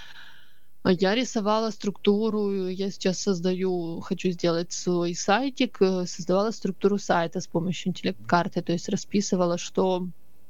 я 0.88 1.16
рисовала 1.16 1.72
структуру, 1.72 2.70
я 2.70 2.92
сейчас 2.92 3.20
создаю, 3.20 4.00
хочу 4.02 4.30
сделать 4.30 4.72
свой 4.72 5.16
сайтик, 5.16 5.82
э, 5.82 6.06
создавала 6.06 6.52
структуру 6.52 7.00
сайта 7.00 7.42
с 7.42 7.48
помощью 7.48 7.90
интеллект-карты, 7.90 8.62
то 8.62 8.72
есть 8.72 8.88
расписывала, 8.88 9.58
что, 9.58 10.08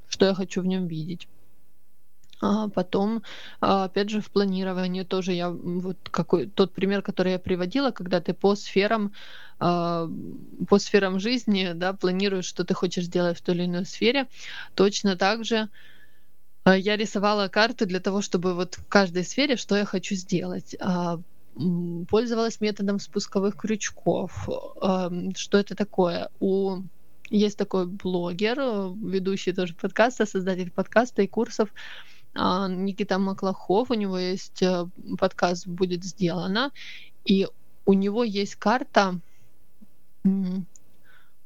что 0.08 0.26
я 0.26 0.34
хочу 0.34 0.60
в 0.60 0.66
нем 0.66 0.88
видеть. 0.88 1.26
А 2.40 2.68
потом, 2.68 3.22
а, 3.60 3.84
опять 3.84 4.10
же, 4.10 4.20
в 4.20 4.30
планировании 4.30 5.04
тоже 5.04 5.32
я 5.32 5.50
вот 5.50 5.96
какой 6.10 6.46
тот 6.46 6.72
пример, 6.72 7.00
который 7.02 7.32
я 7.32 7.38
приводила, 7.38 7.90
когда 7.90 8.20
ты 8.20 8.34
по 8.34 8.54
сферам 8.54 9.12
а, 9.58 10.08
по 10.68 10.78
сферам 10.78 11.18
жизни, 11.18 11.72
да, 11.74 11.94
планируешь, 11.94 12.44
что 12.44 12.64
ты 12.64 12.74
хочешь 12.74 13.04
сделать 13.04 13.38
в 13.38 13.42
той 13.42 13.54
или 13.54 13.64
иной 13.64 13.86
сфере, 13.86 14.26
точно 14.74 15.16
так 15.16 15.44
же 15.46 15.68
а, 16.64 16.76
я 16.76 16.96
рисовала 16.96 17.48
карты 17.48 17.86
для 17.86 18.00
того, 18.00 18.20
чтобы 18.20 18.54
вот 18.54 18.74
в 18.74 18.86
каждой 18.86 19.24
сфере, 19.24 19.56
что 19.56 19.76
я 19.76 19.84
хочу 19.84 20.14
сделать. 20.14 20.76
Пользовалась 22.10 22.60
методом 22.60 23.00
спусковых 23.00 23.56
крючков. 23.56 24.46
Что 25.34 25.58
это 25.58 25.74
такое? 25.74 26.28
У 26.38 26.82
есть 27.30 27.56
такой 27.56 27.86
блогер, 27.86 28.58
ведущий 29.02 29.52
тоже 29.52 29.74
подкаста, 29.74 30.26
создатель 30.26 30.70
подкаста 30.70 31.22
и 31.22 31.26
курсов 31.26 31.70
Никита 32.36 33.18
Маклахов, 33.18 33.90
у 33.90 33.94
него 33.94 34.18
есть 34.18 34.62
э, 34.62 34.86
подкаст 35.18 35.66
«Будет 35.66 36.04
сделано», 36.04 36.70
и 37.24 37.48
у 37.86 37.92
него 37.92 38.24
есть 38.24 38.56
карта, 38.56 39.20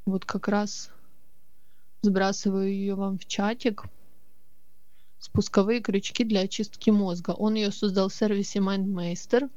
вот 0.07 0.25
как 0.25 0.49
раз 0.49 0.91
сбрасываю 2.03 2.71
ее 2.71 2.95
вам 2.95 3.19
в 3.19 3.27
чатик, 3.27 3.85
спусковые 5.19 5.81
крючки 5.81 6.25
для 6.25 6.41
очистки 6.41 6.91
мозга. 6.91 7.31
Он 7.31 7.55
ее 7.55 7.71
создал 7.71 8.09
в 8.09 8.15
сервисе 8.15 8.59
MindMeister. 8.59 9.51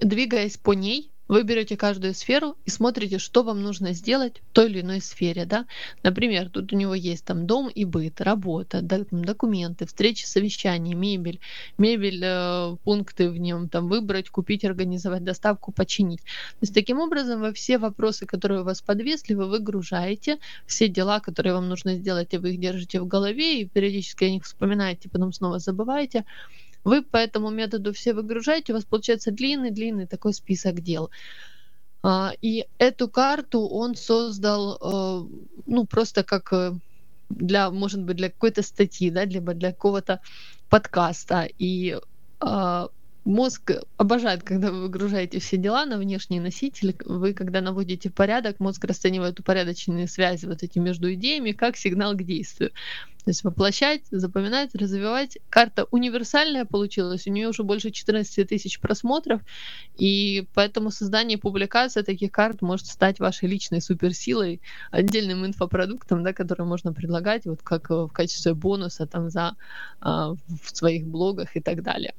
Двигаясь 0.00 0.56
по 0.56 0.72
ней, 0.72 1.11
вы 1.32 1.44
берете 1.44 1.78
каждую 1.78 2.12
сферу 2.12 2.56
и 2.66 2.70
смотрите, 2.70 3.18
что 3.18 3.42
вам 3.42 3.62
нужно 3.62 3.94
сделать 3.94 4.42
в 4.50 4.52
той 4.52 4.66
или 4.66 4.82
иной 4.82 5.00
сфере. 5.00 5.46
Да? 5.46 5.64
Например, 6.02 6.50
тут 6.50 6.74
у 6.74 6.76
него 6.76 6.94
есть 6.94 7.24
там 7.24 7.46
дом 7.46 7.70
и 7.70 7.86
быт, 7.86 8.20
работа, 8.20 8.82
документы, 8.82 9.86
встречи, 9.86 10.26
совещания, 10.26 10.94
мебель, 10.94 11.40
мебель, 11.78 12.20
э, 12.22 12.76
пункты 12.84 13.30
в 13.30 13.38
нем, 13.38 13.70
там 13.70 13.88
выбрать, 13.88 14.28
купить, 14.28 14.66
организовать 14.66 15.24
доставку, 15.24 15.72
починить. 15.72 16.20
То 16.20 16.62
есть 16.62 16.74
таким 16.74 17.00
образом 17.00 17.40
вы 17.40 17.54
все 17.54 17.78
вопросы, 17.78 18.26
которые 18.26 18.60
у 18.60 18.64
вас 18.64 18.82
подвесли, 18.82 19.34
вы 19.34 19.48
выгружаете, 19.48 20.38
все 20.66 20.86
дела, 20.86 21.20
которые 21.20 21.54
вам 21.54 21.66
нужно 21.66 21.94
сделать, 21.94 22.34
и 22.34 22.36
вы 22.36 22.50
их 22.50 22.60
держите 22.60 23.00
в 23.00 23.06
голове 23.06 23.62
и 23.62 23.66
периодически 23.66 24.24
о 24.24 24.30
них 24.30 24.44
вспоминаете, 24.44 25.08
потом 25.08 25.32
снова 25.32 25.58
забываете. 25.58 26.26
Вы 26.84 27.02
по 27.02 27.16
этому 27.16 27.50
методу 27.50 27.92
все 27.92 28.12
выгружаете, 28.12 28.72
у 28.72 28.76
вас 28.76 28.84
получается 28.84 29.30
длинный-длинный 29.30 30.06
такой 30.06 30.34
список 30.34 30.80
дел. 30.80 31.10
А, 32.02 32.32
и 32.40 32.66
эту 32.78 33.08
карту 33.08 33.60
он 33.60 33.94
создал, 33.94 34.76
э, 34.76 35.50
ну, 35.66 35.86
просто 35.86 36.24
как 36.24 36.52
э, 36.52 36.72
для, 37.30 37.70
может 37.70 38.02
быть, 38.02 38.16
для 38.16 38.30
какой-то 38.30 38.62
статьи, 38.62 39.10
да, 39.10 39.24
либо 39.24 39.54
для 39.54 39.70
какого-то 39.70 40.20
подкаста. 40.68 41.48
И 41.58 41.96
а, 42.40 42.88
мозг 43.24 43.70
обожает, 43.96 44.42
когда 44.42 44.70
вы 44.70 44.82
выгружаете 44.82 45.38
все 45.38 45.56
дела 45.56 45.86
на 45.86 45.98
внешний 45.98 46.40
носитель. 46.40 46.96
Вы, 47.04 47.34
когда 47.34 47.60
наводите 47.60 48.10
порядок, 48.10 48.58
мозг 48.58 48.84
расценивает 48.84 49.38
упорядоченные 49.38 50.08
связи 50.08 50.46
вот 50.46 50.62
эти 50.62 50.78
между 50.78 51.12
идеями 51.14 51.52
как 51.52 51.76
сигнал 51.76 52.14
к 52.14 52.22
действию. 52.22 52.72
То 53.24 53.30
есть 53.30 53.44
воплощать, 53.44 54.02
запоминать, 54.10 54.74
развивать. 54.74 55.38
Карта 55.48 55.86
универсальная 55.90 56.64
получилась, 56.64 57.26
у 57.26 57.30
нее 57.30 57.48
уже 57.48 57.62
больше 57.62 57.92
14 57.92 58.48
тысяч 58.48 58.80
просмотров, 58.80 59.42
и 59.96 60.48
поэтому 60.54 60.90
создание 60.90 61.38
и 61.38 61.40
публикация 61.40 62.02
таких 62.02 62.32
карт 62.32 62.62
может 62.62 62.86
стать 62.86 63.20
вашей 63.20 63.48
личной 63.48 63.80
суперсилой, 63.80 64.60
отдельным 64.90 65.46
инфопродуктом, 65.46 66.24
да, 66.24 66.32
который 66.32 66.66
можно 66.66 66.92
предлагать 66.92 67.44
вот 67.44 67.62
как 67.62 67.90
в 67.90 68.08
качестве 68.08 68.54
бонуса 68.54 69.06
там 69.06 69.30
за 69.30 69.54
а, 70.00 70.32
в 70.32 70.76
своих 70.76 71.06
блогах 71.06 71.56
и 71.56 71.60
так 71.60 71.82
далее. 71.82 72.14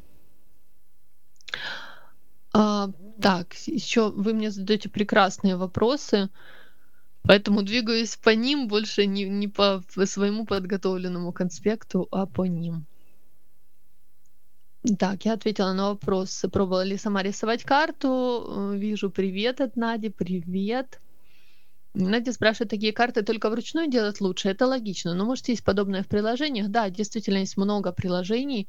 А, 2.54 2.90
так, 3.22 3.54
еще 3.66 4.10
вы 4.12 4.34
мне 4.34 4.52
задаете 4.52 4.88
прекрасные 4.88 5.58
вопросы. 5.58 6.30
Поэтому 7.24 7.64
двигаюсь 7.64 8.18
по 8.18 8.30
ним 8.30 8.68
больше 8.68 9.06
не, 9.06 9.24
не 9.24 9.48
по 9.48 9.82
своему 10.06 10.46
подготовленному 10.46 11.32
конспекту, 11.32 12.08
а 12.12 12.26
по 12.26 12.46
ним. 12.46 12.86
Так, 15.00 15.24
я 15.24 15.34
ответила 15.34 15.72
на 15.72 15.90
вопрос, 15.90 16.44
пробовала 16.52 16.84
ли 16.84 16.98
сама 16.98 17.24
рисовать 17.24 17.64
карту. 17.64 18.74
Э, 18.74 18.78
вижу 18.78 19.10
привет 19.10 19.62
от 19.62 19.78
Нади, 19.78 20.10
привет. 20.10 21.00
Надя 21.94 22.34
спрашивает, 22.34 22.72
такие 22.72 22.92
карты 22.92 23.22
только 23.22 23.50
вручную 23.50 23.90
делать 23.90 24.20
лучше. 24.20 24.50
Это 24.50 24.68
логично, 24.68 25.14
но 25.14 25.26
может 25.26 25.48
есть 25.48 25.64
подобное 25.64 26.04
в 26.04 26.08
приложениях. 26.08 26.70
Да, 26.70 26.90
действительно 26.90 27.38
есть 27.38 27.56
много 27.56 27.94
приложений. 27.94 28.68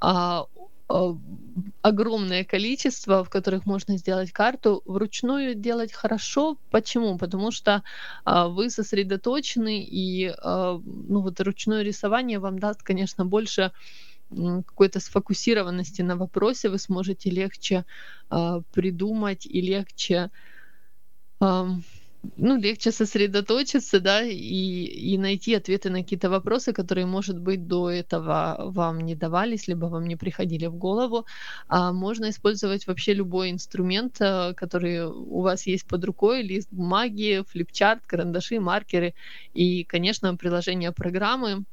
А, 0.00 0.46
огромное 0.86 2.44
количество, 2.44 3.24
в 3.24 3.30
которых 3.30 3.66
можно 3.66 3.96
сделать 3.96 4.32
карту. 4.32 4.82
Вручную 4.84 5.54
делать 5.54 5.92
хорошо. 5.92 6.58
Почему? 6.70 7.16
Потому 7.18 7.50
что 7.50 7.82
а, 8.24 8.48
вы 8.48 8.70
сосредоточены, 8.70 9.82
и 9.82 10.26
а, 10.26 10.80
ну, 10.84 11.20
вот 11.20 11.40
ручное 11.40 11.82
рисование 11.82 12.38
вам 12.38 12.58
даст, 12.58 12.82
конечно, 12.82 13.24
больше 13.24 13.72
какой-то 14.30 15.00
сфокусированности 15.00 16.02
на 16.02 16.16
вопросе, 16.16 16.68
вы 16.68 16.78
сможете 16.78 17.30
легче 17.30 17.84
э, 18.30 18.62
придумать 18.72 19.46
и 19.46 19.60
легче 19.60 20.30
э, 21.40 21.66
ну, 22.36 22.56
легче 22.56 22.92
сосредоточиться, 22.92 24.00
да, 24.00 24.22
и, 24.22 24.34
и 24.34 25.18
найти 25.18 25.54
ответы 25.54 25.90
на 25.90 26.02
какие-то 26.02 26.30
вопросы, 26.30 26.72
которые, 26.72 27.06
может 27.06 27.38
быть, 27.38 27.66
до 27.66 27.90
этого 27.90 28.56
вам 28.58 29.00
не 29.00 29.14
давались, 29.14 29.68
либо 29.68 29.86
вам 29.86 30.06
не 30.06 30.16
приходили 30.16 30.66
в 30.66 30.76
голову. 30.76 31.26
А 31.68 31.92
можно 31.92 32.30
использовать 32.30 32.86
вообще 32.86 33.14
любой 33.14 33.50
инструмент, 33.50 34.20
э, 34.20 34.54
который 34.54 35.06
у 35.06 35.40
вас 35.40 35.66
есть 35.66 35.86
под 35.86 36.04
рукой, 36.04 36.42
лист 36.42 36.68
бумаги, 36.70 37.44
флипчарт, 37.48 38.06
карандаши, 38.06 38.60
маркеры 38.60 39.14
и, 39.54 39.84
конечно, 39.84 40.36
приложение 40.36 40.92
программы, 40.92 41.64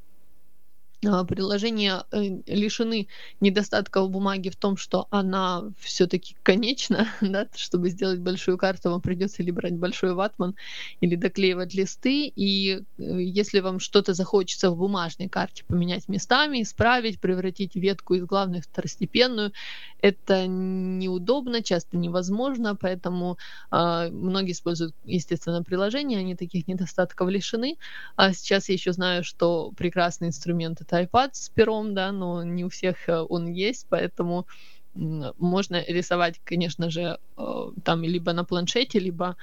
приложения 1.02 2.04
э, 2.12 2.40
лишены 2.46 3.08
недостатков 3.40 4.10
бумаги 4.10 4.50
в 4.50 4.56
том, 4.56 4.76
что 4.76 5.08
она 5.10 5.64
все-таки 5.80 6.36
конечна, 6.42 7.08
да, 7.20 7.48
чтобы 7.56 7.90
сделать 7.90 8.20
большую 8.20 8.56
карту, 8.56 8.90
вам 8.90 9.00
придется 9.00 9.42
или 9.42 9.50
брать 9.50 9.74
большой 9.74 10.14
ватман, 10.14 10.54
или 11.00 11.16
доклеивать 11.16 11.74
листы, 11.74 12.26
и 12.26 12.82
э, 12.98 13.22
если 13.22 13.60
вам 13.60 13.80
что-то 13.80 14.14
захочется 14.14 14.70
в 14.70 14.76
бумажной 14.76 15.28
карте 15.28 15.64
поменять 15.66 16.08
местами, 16.08 16.62
исправить, 16.62 17.20
превратить 17.20 17.74
ветку 17.74 18.14
из 18.14 18.24
главной 18.24 18.60
в 18.60 18.66
второстепенную, 18.66 19.52
это 20.00 20.46
неудобно, 20.46 21.62
часто 21.62 21.96
невозможно, 21.96 22.76
поэтому 22.76 23.38
э, 23.72 24.08
многие 24.10 24.52
используют, 24.52 24.94
естественно, 25.04 25.64
приложения, 25.64 26.18
они 26.18 26.36
таких 26.36 26.68
недостатков 26.68 27.28
лишены. 27.28 27.76
А 28.14 28.32
сейчас 28.32 28.68
я 28.68 28.74
еще 28.74 28.92
знаю, 28.92 29.24
что 29.24 29.72
прекрасный 29.76 30.28
инструмент 30.28 30.80
это 30.80 30.91
iPad 30.92 31.30
с 31.32 31.48
пером, 31.48 31.94
да, 31.94 32.12
но 32.12 32.42
не 32.42 32.64
у 32.64 32.68
всех 32.68 33.08
э, 33.08 33.20
он 33.20 33.46
есть, 33.46 33.86
поэтому 33.88 34.46
можно 34.94 35.82
рисовать, 35.88 36.40
конечно 36.44 36.90
же, 36.90 37.18
э, 37.36 37.70
там 37.84 38.02
либо 38.02 38.32
на 38.32 38.44
планшете, 38.44 38.98
либо 38.98 39.36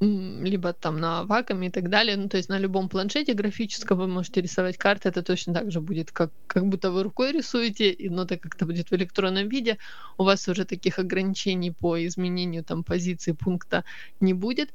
либо 0.00 0.72
там 0.72 1.00
на 1.00 1.24
ваками 1.24 1.66
и 1.66 1.70
так 1.70 1.90
далее. 1.90 2.16
Ну, 2.16 2.28
то 2.28 2.36
есть 2.36 2.48
на 2.48 2.58
любом 2.58 2.88
планшете 2.88 3.34
графическом 3.34 3.98
вы 3.98 4.06
можете 4.06 4.40
рисовать 4.40 4.76
карты. 4.78 5.08
Это 5.08 5.22
точно 5.22 5.54
так 5.54 5.72
же 5.72 5.80
будет, 5.80 6.12
как, 6.12 6.30
как 6.46 6.66
будто 6.66 6.92
вы 6.92 7.02
рукой 7.02 7.32
рисуете, 7.32 7.96
но 8.10 8.22
это 8.22 8.64
будет 8.64 8.90
в 8.90 8.94
электронном 8.94 9.48
виде, 9.48 9.76
у 10.16 10.22
вас 10.24 10.46
уже 10.48 10.64
таких 10.64 11.00
ограничений 11.00 11.72
по 11.72 12.06
изменению 12.06 12.62
там 12.62 12.84
позиции 12.84 13.32
пункта 13.32 13.84
не 14.20 14.34
будет. 14.34 14.72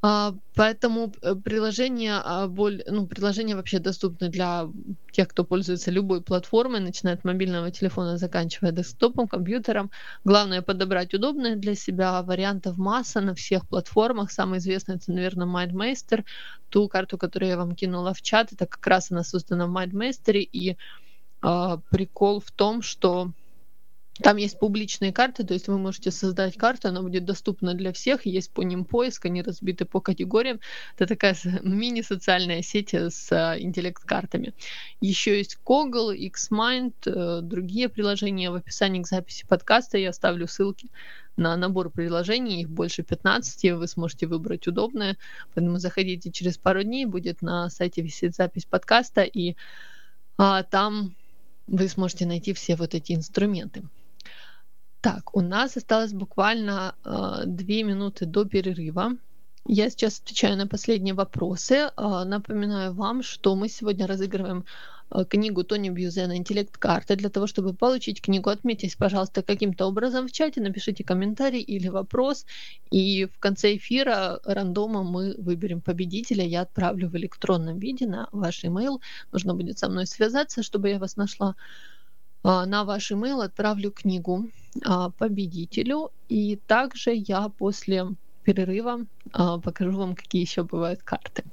Поэтому 0.00 1.12
э, 1.22 1.34
приложение, 1.34 2.20
а, 2.22 2.46
ну, 2.46 3.06
приложение 3.06 3.56
вообще 3.56 3.78
доступно 3.78 4.28
для 4.28 4.68
тех, 5.10 5.28
кто 5.28 5.44
пользуется 5.44 5.90
любой 5.90 6.20
платформой, 6.22 6.80
начиная 6.80 7.14
от 7.14 7.24
мобильного 7.24 7.70
телефона, 7.70 8.18
заканчивая 8.18 8.72
десктопом, 8.72 9.26
компьютером. 9.26 9.90
Главное 10.24 10.62
подобрать 10.62 11.14
удобные 11.14 11.56
для 11.56 11.74
себя 11.74 12.22
вариантов 12.22 12.76
масса 12.76 13.20
на 13.20 13.34
всех 13.34 13.66
платформах. 13.66 14.30
Самый 14.30 14.58
известный 14.58 14.96
это, 14.96 15.12
наверное, 15.12 15.46
MindMeister. 15.46 16.24
Ту 16.68 16.88
карту, 16.88 17.16
которую 17.16 17.48
я 17.48 17.56
вам 17.56 17.74
кинула 17.74 18.12
в 18.12 18.22
чат, 18.22 18.52
это 18.52 18.66
как 18.66 18.86
раз 18.86 19.10
она 19.10 19.24
создана 19.24 19.66
в 19.66 19.76
MindMeister. 19.76 20.36
И 20.36 20.76
э, 21.42 21.78
прикол 21.90 22.40
в 22.40 22.50
том, 22.50 22.82
что 22.82 23.32
там 24.22 24.36
есть 24.36 24.58
публичные 24.58 25.12
карты, 25.12 25.44
то 25.44 25.54
есть 25.54 25.68
вы 25.68 25.78
можете 25.78 26.10
создать 26.10 26.56
карту, 26.56 26.88
она 26.88 27.02
будет 27.02 27.24
доступна 27.24 27.74
для 27.74 27.92
всех, 27.92 28.24
есть 28.24 28.50
по 28.50 28.62
ним 28.62 28.84
поиск, 28.84 29.26
они 29.26 29.42
разбиты 29.42 29.84
по 29.84 30.00
категориям. 30.00 30.60
Это 30.96 31.06
такая 31.06 31.36
мини-социальная 31.62 32.62
сеть 32.62 32.94
с 32.94 33.30
а, 33.32 33.58
интеллект-картами. 33.58 34.54
Еще 35.00 35.36
есть 35.36 35.58
Koggle, 35.64 36.16
Xmind, 36.30 36.94
э, 37.04 37.40
другие 37.42 37.88
приложения. 37.88 38.50
В 38.50 38.54
описании 38.54 39.02
к 39.02 39.06
записи 39.06 39.44
подкаста 39.46 39.98
я 39.98 40.10
оставлю 40.10 40.48
ссылки 40.48 40.90
на 41.36 41.56
набор 41.56 41.90
приложений, 41.90 42.62
их 42.62 42.70
больше 42.70 43.02
15, 43.02 43.72
вы 43.72 43.86
сможете 43.86 44.26
выбрать 44.26 44.66
удобное, 44.66 45.18
поэтому 45.54 45.78
заходите 45.78 46.30
через 46.30 46.56
пару 46.56 46.82
дней, 46.82 47.04
будет 47.04 47.42
на 47.42 47.68
сайте 47.68 48.00
висеть 48.00 48.34
запись 48.34 48.64
подкаста, 48.64 49.22
и 49.22 49.54
а, 50.38 50.62
там 50.62 51.14
вы 51.66 51.88
сможете 51.88 52.26
найти 52.26 52.54
все 52.54 52.76
вот 52.76 52.94
эти 52.94 53.12
инструменты. 53.12 53.82
Так, 55.06 55.36
у 55.36 55.40
нас 55.40 55.76
осталось 55.76 56.12
буквально 56.12 56.96
э, 57.04 57.46
две 57.46 57.84
минуты 57.84 58.26
до 58.26 58.44
перерыва. 58.44 59.12
Я 59.64 59.88
сейчас 59.88 60.18
отвечаю 60.18 60.56
на 60.56 60.66
последние 60.66 61.14
вопросы. 61.14 61.74
Э, 61.74 62.24
напоминаю 62.24 62.92
вам, 62.92 63.22
что 63.22 63.54
мы 63.54 63.68
сегодня 63.68 64.08
разыгрываем 64.08 64.64
э, 65.12 65.24
книгу 65.24 65.62
Тони 65.62 65.90
Бьюзена 65.90 66.36
«Интеллект 66.36 66.76
карты». 66.76 67.14
Для 67.14 67.30
того, 67.30 67.46
чтобы 67.46 67.72
получить 67.72 68.20
книгу, 68.20 68.50
отметьтесь, 68.50 68.96
пожалуйста, 68.96 69.44
каким-то 69.44 69.86
образом 69.86 70.26
в 70.26 70.32
чате, 70.32 70.60
напишите 70.60 71.04
комментарий 71.04 71.60
или 71.60 71.86
вопрос, 71.86 72.44
и 72.90 73.26
в 73.26 73.38
конце 73.38 73.76
эфира 73.76 74.40
рандома 74.44 75.04
мы 75.04 75.36
выберем 75.38 75.82
победителя. 75.82 76.44
Я 76.44 76.62
отправлю 76.62 77.08
в 77.08 77.16
электронном 77.16 77.78
виде 77.78 78.08
на 78.08 78.28
ваш 78.32 78.64
email. 78.64 79.00
Нужно 79.30 79.54
будет 79.54 79.78
со 79.78 79.88
мной 79.88 80.08
связаться, 80.08 80.64
чтобы 80.64 80.88
я 80.88 80.98
вас 80.98 81.16
нашла. 81.16 81.54
А, 82.42 82.66
на 82.66 82.84
ваш 82.84 83.10
email 83.12 83.42
отправлю 83.42 83.90
книгу 83.90 84.48
а, 84.84 85.10
победителю. 85.10 86.10
И 86.28 86.56
также 86.56 87.12
я 87.14 87.48
после 87.48 88.06
перерыва 88.44 89.06
а, 89.32 89.58
покажу 89.58 89.98
вам, 89.98 90.14
какие 90.14 90.42
еще 90.42 90.62
бывают 90.62 91.02
карты. 91.02 91.44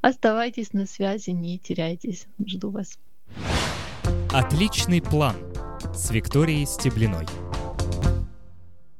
Оставайтесь 0.00 0.72
на 0.72 0.86
связи, 0.86 1.30
не 1.30 1.58
теряйтесь. 1.58 2.26
Жду 2.44 2.70
вас. 2.70 2.98
Отличный 4.32 5.00
план 5.00 5.36
с 5.94 6.10
Викторией 6.10 6.66
Стеблиной. 6.66 7.26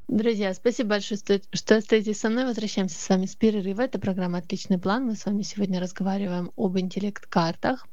Друзья, 0.07 0.53
спасибо 0.53 0.91
большое, 0.91 1.19
что 1.51 1.75
остаетесь 1.75 2.19
со 2.19 2.29
мной. 2.29 2.45
Возвращаемся 2.45 2.97
с 2.97 3.09
вами 3.09 3.25
с 3.25 3.35
перерыва. 3.35 3.81
Это 3.81 3.99
программа 3.99 4.37
«Отличный 4.37 4.77
план». 4.77 5.05
Мы 5.05 5.15
с 5.15 5.25
вами 5.25 5.41
сегодня 5.41 5.81
разговариваем 5.81 6.51
об 6.55 6.77
интеллект-картах. 6.77 7.85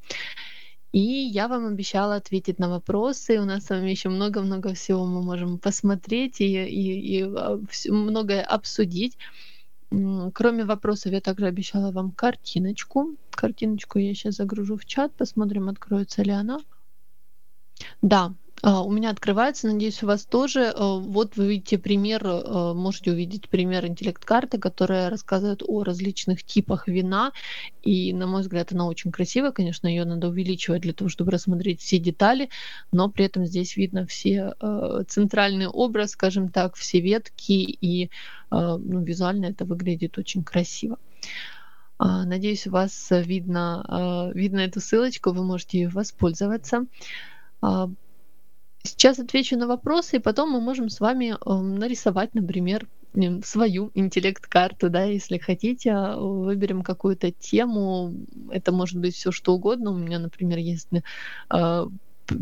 И 0.93 1.01
я 1.01 1.49
вам 1.49 1.67
обещала 1.67 2.17
ответить 2.17 2.59
на 2.59 2.69
вопросы. 2.69 3.41
У 3.41 3.45
нас 3.45 3.65
с 3.65 3.71
вами 3.71 3.91
еще 3.91 4.11
много-много 4.11 4.75
всего 4.75 5.07
мы 5.07 5.23
можем 5.23 5.59
посмотреть 5.59 6.41
и, 6.41 6.65
и, 6.65 7.19
и 7.19 7.23
а, 7.23 7.59
многое 7.89 8.43
обсудить. 8.43 9.17
Кроме 10.35 10.65
вопросов, 10.65 11.13
я 11.13 11.21
также 11.21 11.47
обещала 11.47 11.93
вам 11.93 12.13
картиночку. 12.13 13.17
Картиночку 13.31 13.99
я 13.99 14.15
сейчас 14.15 14.37
загружу 14.37 14.77
в 14.77 14.85
чат, 14.85 15.13
посмотрим, 15.15 15.69
откроется 15.69 16.23
ли 16.23 16.31
она. 16.31 16.61
Да, 18.03 18.35
у 18.65 18.93
меня 18.93 19.11
открывается, 19.11 19.67
надеюсь, 19.67 20.03
у 20.05 20.07
вас 20.07 20.25
тоже. 20.25 20.73
А, 20.75 20.97
вот 20.99 21.37
вы 21.37 21.49
видите 21.49 21.79
пример, 21.79 22.23
а, 22.25 22.75
можете 22.75 23.11
увидеть 23.11 23.49
пример 23.49 23.87
интеллект-карты, 23.87 24.59
которая 24.59 25.11
рассказывает 25.11 25.63
о 25.67 25.83
различных 25.83 26.45
типах 26.45 26.87
вина. 26.87 27.33
И, 27.83 28.13
на 28.13 28.29
мой 28.29 28.43
взгляд, 28.43 28.73
она 28.73 28.87
очень 28.87 29.11
красивая. 29.11 29.51
Конечно, 29.51 29.89
ее 29.89 30.05
надо 30.05 30.29
увеличивать 30.29 30.83
для 30.83 30.93
того, 30.93 31.09
чтобы 31.11 31.33
рассмотреть 31.33 31.81
все 31.81 31.99
детали, 31.99 32.51
но 32.93 33.09
при 33.09 33.25
этом 33.25 33.47
здесь 33.47 33.77
видно 33.77 34.07
все 34.07 34.55
центральный 35.09 35.67
образ, 35.67 36.13
скажем 36.13 36.49
так, 36.49 36.77
все 36.77 37.01
ветки, 37.01 37.53
и 37.53 38.11
ну, 38.51 39.03
визуально 39.03 39.47
это 39.47 39.65
выглядит 39.65 40.19
очень 40.19 40.45
красиво. 40.45 40.99
А, 41.99 42.25
надеюсь, 42.25 42.67
у 42.67 42.71
вас 42.71 43.09
видно, 43.11 43.85
а, 43.89 44.31
видно 44.33 44.61
эту 44.61 44.81
ссылочку, 44.81 45.33
вы 45.33 45.45
можете 45.45 45.79
ее 45.79 45.89
воспользоваться. 45.89 46.87
Сейчас 48.85 49.19
отвечу 49.19 49.57
на 49.57 49.67
вопросы, 49.67 50.17
и 50.17 50.21
потом 50.21 50.51
мы 50.51 50.61
можем 50.61 50.89
с 50.89 51.01
вами 51.01 51.37
нарисовать, 51.45 52.35
например, 52.35 52.89
свою 53.45 53.91
интеллект-карту, 53.95 54.89
да, 54.91 55.05
если 55.05 55.39
хотите, 55.39 55.95
выберем 56.17 56.83
какую-то 56.83 57.31
тему, 57.31 58.15
это 58.51 58.73
может 58.73 58.99
быть 58.99 59.15
все 59.15 59.31
что 59.31 59.55
угодно. 59.55 59.91
У 59.91 59.99
меня, 59.99 60.19
например, 60.19 60.59
есть 60.59 60.89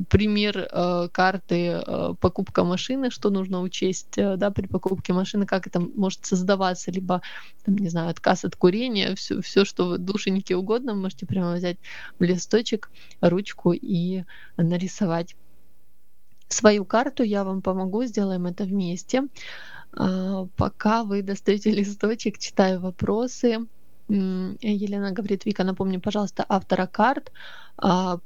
пример 0.08 0.68
э, 0.70 1.08
карты 1.12 1.82
э, 1.86 2.14
покупка 2.20 2.64
машины, 2.64 3.10
что 3.10 3.30
нужно 3.30 3.60
учесть 3.60 4.16
э, 4.18 4.36
да, 4.36 4.50
при 4.50 4.66
покупке 4.66 5.12
машины, 5.12 5.46
как 5.46 5.66
это 5.66 5.80
может 5.80 6.24
создаваться, 6.26 6.90
либо, 6.90 7.22
там, 7.64 7.76
не 7.76 7.88
знаю, 7.88 8.10
отказ 8.10 8.44
от 8.44 8.56
курения, 8.56 9.14
все, 9.14 9.40
все, 9.40 9.64
что 9.64 9.86
вы 9.88 9.98
душеньки 9.98 10.52
угодно, 10.52 10.94
можете 10.94 11.26
прямо 11.26 11.54
взять 11.54 11.78
листочек, 12.18 12.90
ручку 13.20 13.72
и 13.72 14.24
нарисовать 14.56 15.34
свою 16.52 16.84
карту. 16.84 17.22
Я 17.22 17.44
вам 17.44 17.62
помогу, 17.62 18.04
сделаем 18.04 18.46
это 18.46 18.64
вместе. 18.64 19.22
Э, 19.98 20.46
пока 20.56 21.02
вы 21.04 21.22
достаете 21.22 21.70
листочек, 21.80 22.38
читаю 22.38 22.80
вопросы. 22.80 23.66
Елена 24.08 25.12
говорит, 25.12 25.46
Вика, 25.46 25.62
напомни, 25.62 25.98
пожалуйста, 25.98 26.44
автора 26.48 26.86
карт. 26.86 27.30
А, 27.76 28.18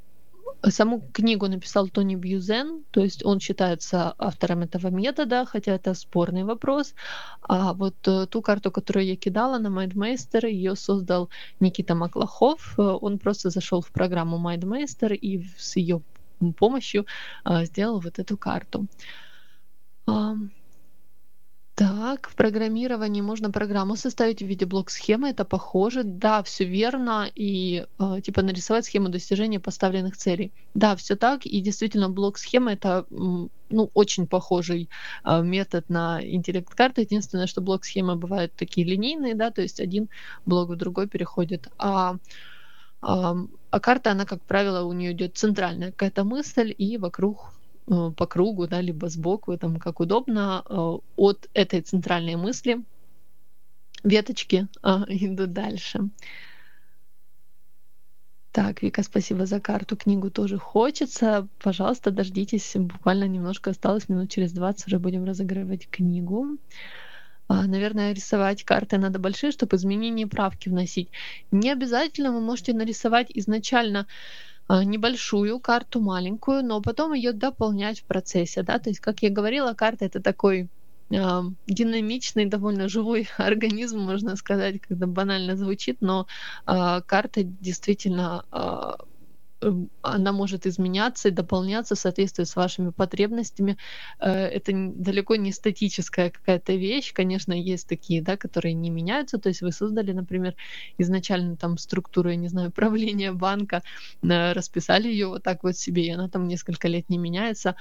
Саму 0.71 1.03
книгу 1.13 1.47
написал 1.47 1.89
Тони 1.89 2.15
Бьюзен, 2.15 2.85
то 2.91 3.01
есть 3.01 3.25
он 3.25 3.39
считается 3.39 4.15
автором 4.19 4.63
этого 4.63 4.89
метода, 4.89 5.45
хотя 5.45 5.73
это 5.73 5.95
спорный 5.95 6.45
вопрос. 6.45 6.95
А 7.43 7.75
вот 7.75 7.97
э, 8.07 8.27
ту 8.27 8.41
карту, 8.41 8.71
которую 8.71 9.05
я 9.05 9.17
кидала 9.17 9.59
на 9.59 9.67
MindMeister, 9.67 10.49
ее 10.49 10.75
создал 10.75 11.29
Никита 11.61 11.95
Маклахов. 11.95 12.79
Э, 12.79 12.83
он 12.83 13.19
просто 13.19 13.51
зашел 13.51 13.83
в 13.83 13.91
программу 13.91 14.39
MindMeister 14.39 15.15
и 15.15 15.47
с 15.59 15.77
ее 15.77 16.01
помощью 16.53 17.07
э, 17.45 17.65
сделал 17.65 18.01
вот 18.01 18.19
эту 18.19 18.37
карту. 18.37 18.87
Так, 21.77 22.29
в 22.29 22.37
программировании 22.37 23.21
можно 23.21 23.51
программу 23.51 23.97
составить 23.97 24.41
в 24.41 24.47
виде 24.47 24.65
блок-схемы, 24.65 25.31
это 25.31 25.45
похоже. 25.45 26.05
Да, 26.05 26.41
все 26.45 26.65
верно, 26.65 27.29
и 27.35 27.85
э, 27.99 28.21
типа 28.23 28.43
нарисовать 28.43 28.85
схему 28.85 29.09
достижения 29.09 29.59
поставленных 29.59 30.17
целей. 30.17 30.53
Да, 30.75 30.95
все 30.95 31.17
так, 31.17 31.45
и 31.47 31.61
действительно 31.61 32.09
блок-схема 32.09 32.75
это 32.75 33.07
ну, 33.11 33.91
очень 33.93 34.29
похожий 34.29 34.89
э, 35.25 35.43
метод 35.43 35.89
на 35.89 36.25
интеллект-карты. 36.25 37.01
Единственное, 37.01 37.49
что 37.49 37.61
блок-схемы 37.61 38.15
бывают 38.15 38.55
такие 38.55 38.87
линейные, 38.87 39.35
да, 39.35 39.51
то 39.51 39.61
есть 39.61 39.81
один 39.81 40.09
блок 40.47 40.71
в 40.71 40.77
другой 40.77 41.09
переходит. 41.09 41.67
А 41.77 42.19
а 43.05 43.35
карта, 43.81 44.13
она, 44.13 44.25
как 44.25 44.43
правило, 44.43 44.85
у 44.85 44.93
нее 44.93 45.13
идет 45.13 45.37
центральная 45.37 45.91
какая-то 45.91 46.25
мысль, 46.25 46.75
и 46.77 46.99
вокруг 46.99 47.55
Э, 47.87 48.11
по 48.17 48.27
кругу, 48.27 48.67
да, 48.67 48.81
либо 48.81 49.09
сбоку, 49.09 49.57
там 49.59 49.79
как 49.79 50.01
удобно, 50.01 50.63
э, 50.69 50.99
от 51.17 51.49
этой 51.55 51.83
центральной 51.83 52.37
мысли 52.37 52.83
веточки 54.03 54.69
а, 54.83 55.05
идут 55.09 55.53
дальше. 55.53 56.09
Так, 58.53 58.83
Вика, 58.83 59.03
спасибо 59.03 59.47
за 59.47 59.61
карту. 59.61 59.97
Книгу 59.97 60.31
тоже 60.31 60.59
хочется. 60.59 61.49
Пожалуйста, 61.59 62.11
дождитесь. 62.13 62.73
Буквально 62.77 63.25
немножко 63.25 63.71
осталось, 63.71 64.09
минут 64.09 64.31
через 64.31 64.53
20 64.53 64.87
уже 64.87 64.99
будем 64.99 65.25
разыгрывать 65.25 65.89
книгу. 65.91 66.57
А, 67.49 67.67
наверное, 67.67 68.13
рисовать 68.15 68.65
карты 68.65 68.99
надо 68.99 69.19
большие, 69.19 69.53
чтобы 69.53 69.77
изменения 69.77 70.23
и 70.25 70.27
правки 70.27 70.69
вносить. 70.69 71.11
Не 71.51 71.71
обязательно 71.73 72.33
вы 72.33 72.41
можете 72.41 72.73
нарисовать 72.73 73.29
изначально 73.35 74.07
а, 74.69 74.85
небольшую 74.85 75.61
карту, 75.61 76.01
маленькую, 76.01 76.65
но 76.65 76.81
потом 76.83 77.13
ее 77.15 77.33
дополнять 77.33 78.01
в 78.01 78.07
процессе, 78.07 78.63
да, 78.63 78.79
то 78.79 78.91
есть, 78.91 79.01
как 79.01 79.23
я 79.23 79.31
говорила, 79.31 79.75
карта 79.75 80.07
это 80.07 80.23
такой 80.23 80.71
э, 81.13 81.41
динамичный, 81.67 82.47
довольно 82.47 82.89
живой 82.89 83.29
организм, 83.39 84.01
можно 84.01 84.37
сказать, 84.37 84.81
когда 84.81 85.07
банально 85.07 85.57
звучит, 85.57 85.99
но 86.01 86.27
э, 86.67 87.03
карта 87.07 87.43
действительно 87.45 88.45
э, 88.53 88.93
она 90.03 90.33
может 90.33 90.66
изменяться 90.66 91.29
и 91.29 91.33
дополняться 91.33 91.94
в 91.94 91.98
соответствии 91.98 92.44
с 92.44 92.57
вашими 92.57 92.90
потребностями. 92.90 93.77
Э, 94.20 94.31
это 94.31 94.72
далеко 94.74 95.37
не 95.37 95.53
статическая 95.53 96.31
какая-то 96.31 96.74
вещь. 96.74 97.12
Конечно, 97.12 97.53
есть 97.53 97.88
такие, 97.88 98.22
да, 98.22 98.37
которые 98.37 98.74
не 98.74 98.90
меняются. 98.90 99.38
То 99.38 99.48
есть 99.48 99.62
вы 99.62 99.72
создали, 99.72 100.12
например, 100.12 100.55
изначально 100.98 101.57
там 101.57 101.79
структуру, 101.79 102.31
я 102.31 102.37
не 102.37 102.48
знаю, 102.48 102.70
правления 102.74 103.33
банка, 103.33 103.83
э, 104.22 104.53
расписали 104.53 105.09
ее 105.09 105.29
вот 105.29 105.42
так 105.42 105.64
вот 105.64 105.77
себе, 105.77 106.07
и 106.07 106.11
она 106.11 106.29
там 106.29 106.46
несколько 106.48 106.88
лет 106.88 107.09
не 107.09 107.18
меняется, 107.18 107.77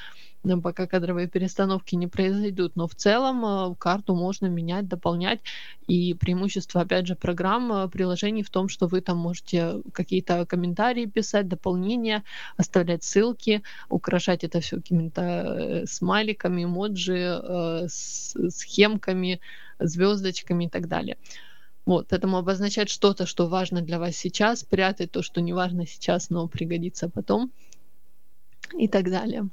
пока 0.61 0.87
кадровые 0.87 1.27
перестановки 1.27 1.95
не 1.95 2.07
произойдут. 2.07 2.75
Но 2.75 2.87
в 2.87 2.95
целом 2.95 3.45
э, 3.45 3.75
карту 3.75 4.15
можно 4.15 4.47
менять, 4.47 4.87
дополнять. 4.87 5.41
И 5.87 6.13
преимущество, 6.13 6.81
опять 6.81 7.07
же, 7.07 7.15
программ, 7.15 7.89
приложений 7.89 8.43
в 8.43 8.49
том, 8.49 8.69
что 8.69 8.87
вы 8.87 9.01
там 9.01 9.17
можете 9.17 9.81
какие-то 9.91 10.45
комментарии 10.45 11.05
писать, 11.05 11.47
дополнять 11.47 11.72
дополнения, 11.73 12.23
оставлять 12.57 13.03
ссылки, 13.03 13.61
украшать 13.89 14.43
это 14.43 14.59
все 14.59 14.77
какими-то 14.77 15.21
э, 15.21 15.85
смайликами, 15.85 16.63
эмоджи, 16.63 17.39
э, 17.43 17.87
схемками, 17.87 19.39
звездочками 19.79 20.65
и 20.65 20.69
так 20.69 20.87
далее. 20.87 21.17
Вот, 21.85 22.07
поэтому 22.09 22.37
обозначать 22.37 22.89
что-то, 22.89 23.25
что 23.25 23.47
важно 23.47 23.81
для 23.81 23.99
вас 23.99 24.15
сейчас, 24.15 24.63
прятать 24.63 25.11
то, 25.11 25.21
что 25.21 25.41
не 25.41 25.53
важно 25.53 25.85
сейчас, 25.85 26.29
но 26.29 26.47
пригодится 26.47 27.09
потом 27.09 27.51
и 28.79 28.87
так 28.87 29.09
далее. 29.09 29.49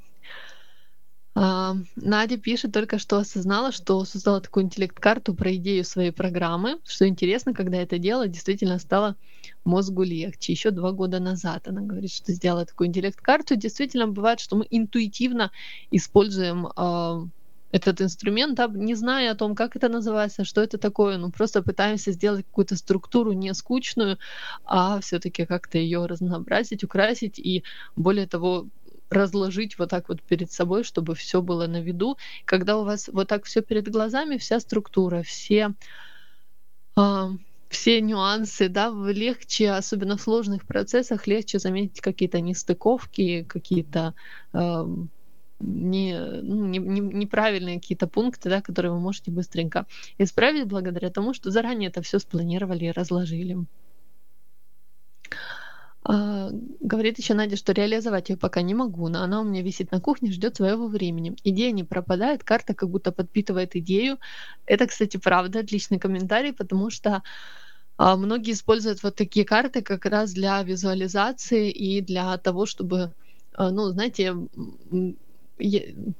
А, 1.33 1.75
Надя 1.95 2.37
пишет 2.37 2.73
только 2.73 2.99
что 2.99 3.17
осознала, 3.17 3.71
что 3.71 4.03
создала 4.03 4.41
такую 4.41 4.65
интеллект-карту 4.65 5.33
про 5.33 5.55
идею 5.55 5.85
своей 5.85 6.11
программы. 6.11 6.79
Что 6.85 7.07
интересно, 7.07 7.53
когда 7.53 7.77
это 7.77 7.97
дело 7.99 8.27
действительно 8.27 8.79
стало 8.79 9.15
мозгу 9.63 10.03
легче. 10.03 10.51
Еще 10.51 10.71
два 10.71 10.91
года 10.91 11.19
назад 11.19 11.67
она 11.67 11.81
говорит, 11.81 12.11
что 12.11 12.33
сделала 12.33 12.65
такую 12.65 12.87
интеллект-карту. 12.87 13.55
Действительно 13.55 14.07
бывает, 14.07 14.39
что 14.41 14.57
мы 14.57 14.67
интуитивно 14.69 15.51
используем 15.89 16.67
э, 16.67 17.27
этот 17.71 18.01
инструмент, 18.01 18.55
да, 18.55 18.67
не 18.67 18.95
зная 18.95 19.31
о 19.31 19.35
том, 19.35 19.55
как 19.55 19.75
это 19.75 19.87
называется, 19.87 20.43
что 20.43 20.61
это 20.61 20.77
такое, 20.77 21.17
ну 21.17 21.31
просто 21.31 21.63
пытаемся 21.63 22.11
сделать 22.11 22.45
какую-то 22.45 22.75
структуру 22.75 23.31
не 23.31 23.53
скучную, 23.53 24.17
а 24.65 24.99
все-таки 24.99 25.45
как-то 25.45 25.77
ее 25.77 26.05
разнообразить, 26.05 26.83
украсить 26.83 27.39
и 27.39 27.63
более 27.95 28.27
того 28.27 28.67
разложить 29.11 29.77
вот 29.77 29.89
так 29.89 30.09
вот 30.09 30.23
перед 30.23 30.51
собой, 30.51 30.83
чтобы 30.83 31.13
все 31.15 31.41
было 31.41 31.67
на 31.67 31.81
виду. 31.81 32.17
Когда 32.45 32.77
у 32.77 32.85
вас 32.85 33.09
вот 33.11 33.27
так 33.27 33.45
все 33.45 33.61
перед 33.61 33.89
глазами, 33.89 34.37
вся 34.37 34.59
структура, 34.59 35.21
все 35.21 35.73
э, 36.97 37.29
все 37.69 38.01
нюансы, 38.01 38.69
да, 38.69 38.89
легче, 38.89 39.71
особенно 39.71 40.17
в 40.17 40.21
сложных 40.21 40.65
процессах, 40.65 41.27
легче 41.27 41.59
заметить 41.59 42.01
какие-то 42.01 42.39
нестыковки, 42.39 43.43
какие-то 43.43 44.13
э, 44.53 44.85
не, 45.59 46.17
ну, 46.41 46.65
не, 46.65 46.79
не, 46.79 47.01
неправильные 47.01 47.79
какие-то 47.79 48.07
пункты, 48.07 48.49
да, 48.49 48.61
которые 48.61 48.91
вы 48.93 48.99
можете 48.99 49.31
быстренько 49.31 49.85
исправить 50.17 50.67
благодаря 50.67 51.09
тому, 51.09 51.33
что 51.33 51.51
заранее 51.51 51.89
это 51.89 52.01
все 52.01 52.19
спланировали 52.19 52.85
и 52.85 52.91
разложили. 52.91 53.57
А, 56.03 56.49
говорит 56.79 57.19
еще 57.19 57.33
Надя, 57.35 57.55
что 57.57 57.73
реализовать 57.73 58.29
ее 58.29 58.37
пока 58.37 58.61
не 58.63 58.73
могу, 58.73 59.07
но 59.07 59.21
она 59.21 59.41
у 59.41 59.43
меня 59.43 59.61
висит 59.61 59.91
на 59.91 59.99
кухне, 60.01 60.31
ждет 60.31 60.55
своего 60.55 60.87
времени. 60.87 61.35
Идея 61.43 61.71
не 61.71 61.83
пропадает, 61.83 62.43
карта 62.43 62.73
как 62.73 62.89
будто 62.89 63.11
подпитывает 63.11 63.75
идею. 63.75 64.17
Это, 64.65 64.87
кстати, 64.87 65.17
правда, 65.17 65.59
отличный 65.59 65.99
комментарий, 65.99 66.53
потому 66.53 66.89
что 66.89 67.21
а, 67.97 68.17
многие 68.17 68.53
используют 68.53 69.03
вот 69.03 69.15
такие 69.15 69.45
карты 69.45 69.81
как 69.83 70.05
раз 70.05 70.33
для 70.33 70.61
визуализации 70.63 71.71
и 71.71 72.01
для 72.01 72.37
того, 72.39 72.65
чтобы, 72.65 73.13
а, 73.53 73.71
ну, 73.71 73.89
знаете, 73.89 74.35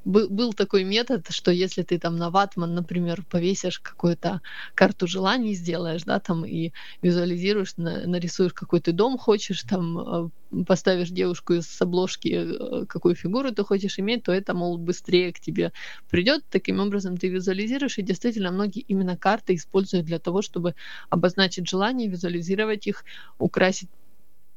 был 0.06 0.54
такой 0.54 0.84
метод, 0.84 1.28
что 1.30 1.52
если 1.52 1.84
ты 1.84 1.98
там 2.00 2.18
на 2.18 2.30
ватман, 2.30 2.76
например, 2.76 3.24
повесишь 3.30 3.80
какую-то 3.80 4.42
карту 4.76 5.08
желаний, 5.08 5.54
сделаешь, 5.54 6.04
да, 6.04 6.20
там 6.20 6.46
и 6.46 6.72
визуализируешь, 7.02 7.74
нарисуешь 7.78 8.54
какой 8.54 8.82
ты 8.82 8.92
дом 8.92 9.18
хочешь, 9.18 9.64
там 9.64 9.98
а, 9.98 10.30
поставишь 10.68 11.10
девушку 11.10 11.54
из 11.54 11.82
обложки, 11.82 12.30
э, 12.30 12.86
какую 12.86 13.16
фигуру 13.16 13.52
ты 13.52 13.64
хочешь 13.64 14.00
иметь, 14.00 14.24
то 14.24 14.32
это, 14.32 14.54
мол, 14.54 14.78
быстрее 14.78 15.34
к 15.34 15.40
тебе 15.40 15.72
придет. 16.10 16.44
Таким 16.50 16.80
образом 16.80 17.18
ты 17.18 17.30
визуализируешь, 17.30 17.98
и 17.98 18.04
действительно 18.04 18.52
многие 18.52 18.82
именно 18.82 19.18
карты 19.18 19.56
используют 19.56 20.06
для 20.06 20.20
того, 20.20 20.42
чтобы 20.42 20.76
обозначить 21.10 21.68
желания, 21.68 22.08
визуализировать 22.08 22.88
их, 22.88 23.06
украсить 23.40 23.90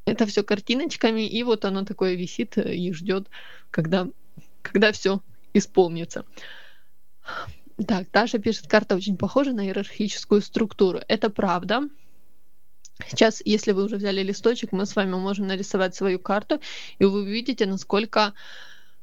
это 0.06 0.26
все 0.26 0.42
картиночками, 0.42 1.26
и 1.26 1.42
вот 1.42 1.64
оно 1.64 1.84
такое 1.84 2.14
висит 2.14 2.58
и 2.58 2.92
ждет, 2.92 3.28
когда 3.70 4.08
когда 4.64 4.92
все 4.92 5.20
исполнится. 5.52 6.24
Так, 7.86 8.08
Таша 8.10 8.38
пишет, 8.38 8.66
карта 8.66 8.96
очень 8.96 9.16
похожа 9.16 9.52
на 9.52 9.66
иерархическую 9.66 10.40
структуру. 10.40 11.00
Это 11.08 11.30
правда. 11.30 11.88
Сейчас, 13.08 13.42
если 13.44 13.72
вы 13.72 13.84
уже 13.84 13.96
взяли 13.96 14.22
листочек, 14.22 14.72
мы 14.72 14.86
с 14.86 14.94
вами 14.94 15.14
можем 15.14 15.46
нарисовать 15.46 15.96
свою 15.96 16.18
карту, 16.20 16.60
и 17.00 17.04
вы 17.04 17.22
увидите, 17.22 17.66
насколько 17.66 18.34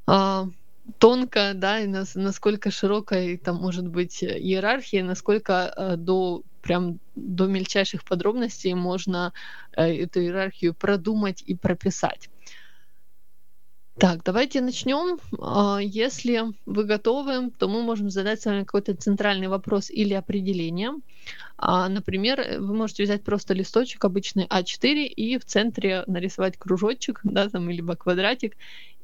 э, 0.07 0.45
тонко, 0.97 1.51
да, 1.55 1.79
и 1.79 1.87
нас, 1.87 2.15
насколько 2.15 2.71
широкая 2.71 3.37
там 3.37 3.57
может 3.57 3.87
быть 3.87 4.23
иерархия, 4.23 5.03
насколько 5.03 5.73
э, 5.75 5.95
до 5.97 6.43
прям 6.61 6.99
до 7.15 7.47
мельчайших 7.47 8.05
подробностей 8.05 8.73
можно 8.73 9.33
э, 9.75 10.03
эту 10.03 10.21
иерархию 10.21 10.73
продумать 10.73 11.43
и 11.45 11.55
прописать. 11.55 12.29
Так, 13.99 14.23
давайте 14.23 14.61
начнем. 14.61 15.19
А, 15.39 15.79
если 15.79 16.43
вы 16.65 16.85
готовы, 16.85 17.51
то 17.51 17.67
мы 17.67 17.81
можем 17.81 18.09
задать 18.09 18.41
с 18.41 18.45
вами 18.45 18.63
какой-то 18.63 18.95
центральный 18.95 19.47
вопрос 19.47 19.89
или 19.89 20.13
определение. 20.13 20.93
А, 21.57 21.89
например, 21.89 22.59
вы 22.59 22.73
можете 22.73 23.03
взять 23.03 23.23
просто 23.23 23.53
листочек 23.53 24.03
обычный 24.05 24.45
А4 24.45 25.03
и 25.05 25.37
в 25.37 25.45
центре 25.45 26.03
нарисовать 26.07 26.57
кружочек, 26.57 27.19
да, 27.23 27.49
там, 27.49 27.69
либо 27.69 27.95
квадратик, 27.95 28.55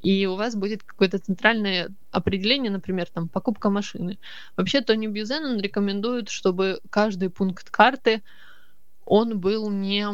и 0.02 0.26
у 0.26 0.36
вас 0.36 0.56
будет 0.56 0.82
какое-то 0.82 1.18
центральное 1.18 1.90
определение, 2.10 2.72
например, 2.72 3.08
там, 3.12 3.28
покупка 3.28 3.68
машины. 3.68 4.18
Вообще, 4.56 4.80
Тони 4.80 5.06
Бьюзен, 5.06 5.44
он 5.44 5.60
рекомендует, 5.60 6.30
чтобы 6.30 6.80
каждый 6.88 7.28
пункт 7.28 7.70
карты, 7.70 8.22
он 9.04 9.38
был 9.38 9.70
не 9.70 10.06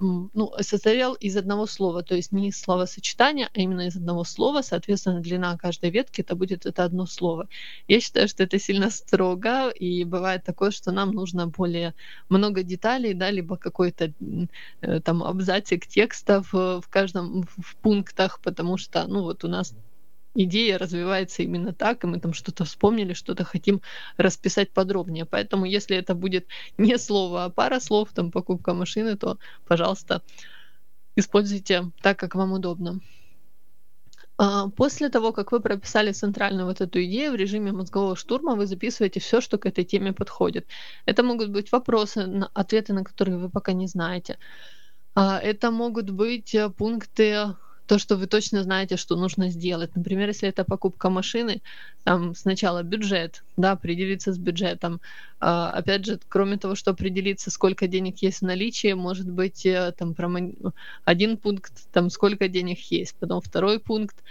ну, 0.00 0.52
состоял 0.60 1.14
из 1.14 1.36
одного 1.36 1.66
слова, 1.66 2.02
то 2.02 2.14
есть 2.14 2.32
не 2.32 2.48
из 2.48 2.60
словосочетания, 2.60 3.50
а 3.54 3.60
именно 3.60 3.86
из 3.86 3.96
одного 3.96 4.24
слова, 4.24 4.62
соответственно, 4.62 5.20
длина 5.20 5.56
каждой 5.56 5.90
ветки 5.90 6.20
это 6.20 6.34
будет 6.34 6.66
это 6.66 6.84
одно 6.84 7.06
слово. 7.06 7.48
Я 7.88 8.00
считаю, 8.00 8.28
что 8.28 8.42
это 8.42 8.58
сильно 8.58 8.90
строго, 8.90 9.70
и 9.70 10.04
бывает 10.04 10.44
такое, 10.44 10.70
что 10.70 10.92
нам 10.92 11.12
нужно 11.12 11.46
более 11.46 11.94
много 12.28 12.62
деталей, 12.62 13.14
да, 13.14 13.30
либо 13.30 13.56
какой-то 13.56 14.12
э, 14.80 15.00
там 15.00 15.22
абзацик 15.22 15.86
текстов 15.86 16.52
в 16.52 16.84
каждом 16.90 17.42
в 17.56 17.76
пунктах, 17.76 18.40
потому 18.40 18.76
что, 18.76 19.06
ну, 19.06 19.22
вот 19.22 19.44
у 19.44 19.48
нас 19.48 19.74
идея 20.34 20.78
развивается 20.78 21.42
именно 21.42 21.72
так, 21.72 22.04
и 22.04 22.06
мы 22.06 22.20
там 22.20 22.32
что-то 22.32 22.64
вспомнили, 22.64 23.12
что-то 23.12 23.44
хотим 23.44 23.80
расписать 24.16 24.72
подробнее. 24.72 25.24
Поэтому 25.24 25.64
если 25.64 25.96
это 25.96 26.14
будет 26.14 26.46
не 26.78 26.98
слово, 26.98 27.44
а 27.44 27.50
пара 27.50 27.80
слов, 27.80 28.10
там 28.14 28.30
покупка 28.30 28.74
машины, 28.74 29.16
то, 29.16 29.38
пожалуйста, 29.66 30.22
используйте 31.16 31.90
так, 32.02 32.18
как 32.18 32.34
вам 32.34 32.52
удобно. 32.52 33.00
А, 34.40 34.68
после 34.68 35.08
того, 35.08 35.32
как 35.32 35.50
вы 35.50 35.60
прописали 35.60 36.12
центральную 36.12 36.66
вот 36.66 36.80
эту 36.80 37.02
идею 37.02 37.32
в 37.32 37.36
режиме 37.36 37.72
мозгового 37.72 38.14
штурма, 38.14 38.54
вы 38.54 38.66
записываете 38.66 39.18
все, 39.18 39.40
что 39.40 39.58
к 39.58 39.66
этой 39.66 39.84
теме 39.84 40.12
подходит. 40.12 40.66
Это 41.06 41.24
могут 41.24 41.50
быть 41.50 41.72
вопросы, 41.72 42.46
ответы 42.54 42.92
на 42.92 43.02
которые 43.02 43.38
вы 43.38 43.50
пока 43.50 43.72
не 43.72 43.88
знаете. 43.88 44.38
А, 45.14 45.40
это 45.40 45.72
могут 45.72 46.10
быть 46.10 46.54
э, 46.54 46.70
пункты 46.70 47.56
то, 47.88 47.98
что 47.98 48.16
вы 48.16 48.26
точно 48.26 48.62
знаете, 48.62 48.96
что 48.96 49.16
нужно 49.16 49.48
сделать. 49.48 49.96
Например, 49.96 50.28
если 50.28 50.48
это 50.48 50.62
покупка 50.64 51.08
машины, 51.08 51.62
там 52.04 52.34
сначала 52.34 52.82
бюджет, 52.82 53.42
да, 53.56 53.72
определиться 53.72 54.32
с 54.32 54.38
бюджетом. 54.38 55.00
А, 55.40 55.70
опять 55.70 56.04
же, 56.04 56.20
кроме 56.28 56.58
того, 56.58 56.74
что 56.74 56.90
определиться, 56.90 57.50
сколько 57.50 57.88
денег 57.88 58.18
есть 58.18 58.40
в 58.40 58.44
наличии, 58.44 58.92
может 58.92 59.30
быть, 59.30 59.64
э, 59.64 59.92
там 59.96 60.14
один 61.04 61.38
пункт, 61.38 61.72
там 61.90 62.10
сколько 62.10 62.48
денег 62.48 62.78
есть, 62.90 63.16
потом 63.18 63.40
второй 63.40 63.80
пункт, 63.80 64.22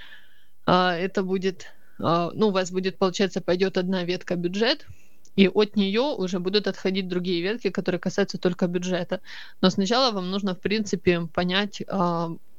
а, 0.67 0.95
это 0.95 1.23
будет, 1.23 1.65
а, 1.99 2.29
ну, 2.33 2.49
у 2.49 2.51
вас 2.51 2.71
будет, 2.71 2.99
получается, 2.99 3.41
пойдет 3.41 3.77
одна 3.77 4.03
ветка 4.03 4.35
бюджет, 4.35 4.85
и 5.35 5.47
от 5.47 5.75
нее 5.75 6.01
уже 6.01 6.39
будут 6.39 6.67
отходить 6.67 7.07
другие 7.07 7.41
ветки, 7.41 7.69
которые 7.71 7.99
касаются 7.99 8.37
только 8.37 8.67
бюджета. 8.67 9.21
Но 9.61 9.71
сначала 9.71 10.11
вам 10.11 10.29
нужно, 10.29 10.53
в 10.53 10.59
принципе, 10.59 11.21
понять, 11.33 11.81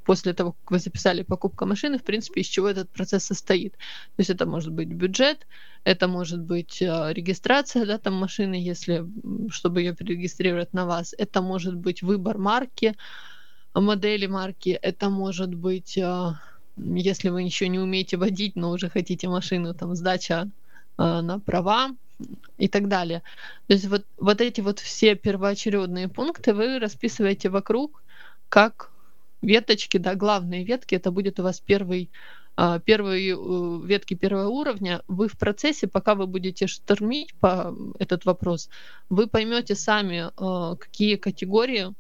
после 0.09 0.33
того, 0.33 0.53
как 0.53 0.71
вы 0.71 0.79
записали 0.79 1.23
покупку 1.23 1.67
машины, 1.67 1.99
в 1.99 2.03
принципе, 2.03 2.41
из 2.41 2.47
чего 2.47 2.67
этот 2.69 2.89
процесс 2.89 3.25
состоит. 3.25 3.73
То 3.73 4.21
есть 4.21 4.31
это 4.31 4.47
может 4.47 4.73
быть 4.73 4.89
бюджет, 4.89 5.47
это 5.85 6.09
может 6.09 6.41
быть 6.41 6.81
э, 6.81 7.13
регистрация 7.13 7.85
да, 7.85 7.99
там 7.99 8.15
машины, 8.15 8.55
если, 8.55 9.05
чтобы 9.51 9.83
ее 9.83 9.95
перерегистрировать 9.95 10.73
на 10.73 10.87
вас, 10.87 11.15
это 11.19 11.43
может 11.43 11.75
быть 11.75 12.03
выбор 12.03 12.39
марки, 12.39 12.95
модели 13.75 14.27
марки, 14.27 14.71
это 14.71 15.11
может 15.11 15.55
быть, 15.55 15.99
э, 15.99 16.33
если 16.79 17.29
вы 17.29 17.43
еще 17.43 17.69
не 17.69 17.79
умеете 17.79 18.17
водить, 18.17 18.57
но 18.57 18.71
уже 18.71 18.89
хотите 18.89 19.29
машину, 19.29 19.75
там 19.75 19.95
сдача 19.95 20.49
э, 20.97 21.21
на 21.21 21.39
права, 21.39 21.91
и 22.57 22.69
так 22.69 22.89
далее. 22.89 23.23
То 23.67 23.75
есть 23.75 23.87
вот, 23.87 24.07
вот 24.17 24.41
эти 24.41 24.63
вот 24.63 24.79
все 24.81 25.15
первоочередные 25.17 26.09
пункты 26.09 26.55
вы 26.55 26.79
расписываете 26.79 27.51
вокруг, 27.51 28.03
как 28.49 28.91
веточки, 29.43 29.99
да, 29.99 30.15
главные 30.15 30.65
ветки, 30.65 30.95
это 30.95 31.11
будет 31.11 31.41
у 31.41 31.43
вас 31.43 31.61
первый 31.61 32.11
а, 32.61 32.81
первые 32.81 33.37
э, 33.37 33.87
ветки 33.87 34.15
первого 34.15 34.49
уровня, 34.49 35.03
вы 35.07 35.29
в 35.29 35.39
процессе, 35.39 35.87
пока 35.87 36.17
вы 36.17 36.27
будете 36.27 36.67
штормить 36.67 37.33
по 37.35 37.73
этот 38.01 38.25
вопрос, 38.25 38.69
вы 39.09 39.29
поймете 39.29 39.77
сами, 39.77 40.33
а, 40.37 40.75
какие 40.75 41.15
категории, 41.15 41.95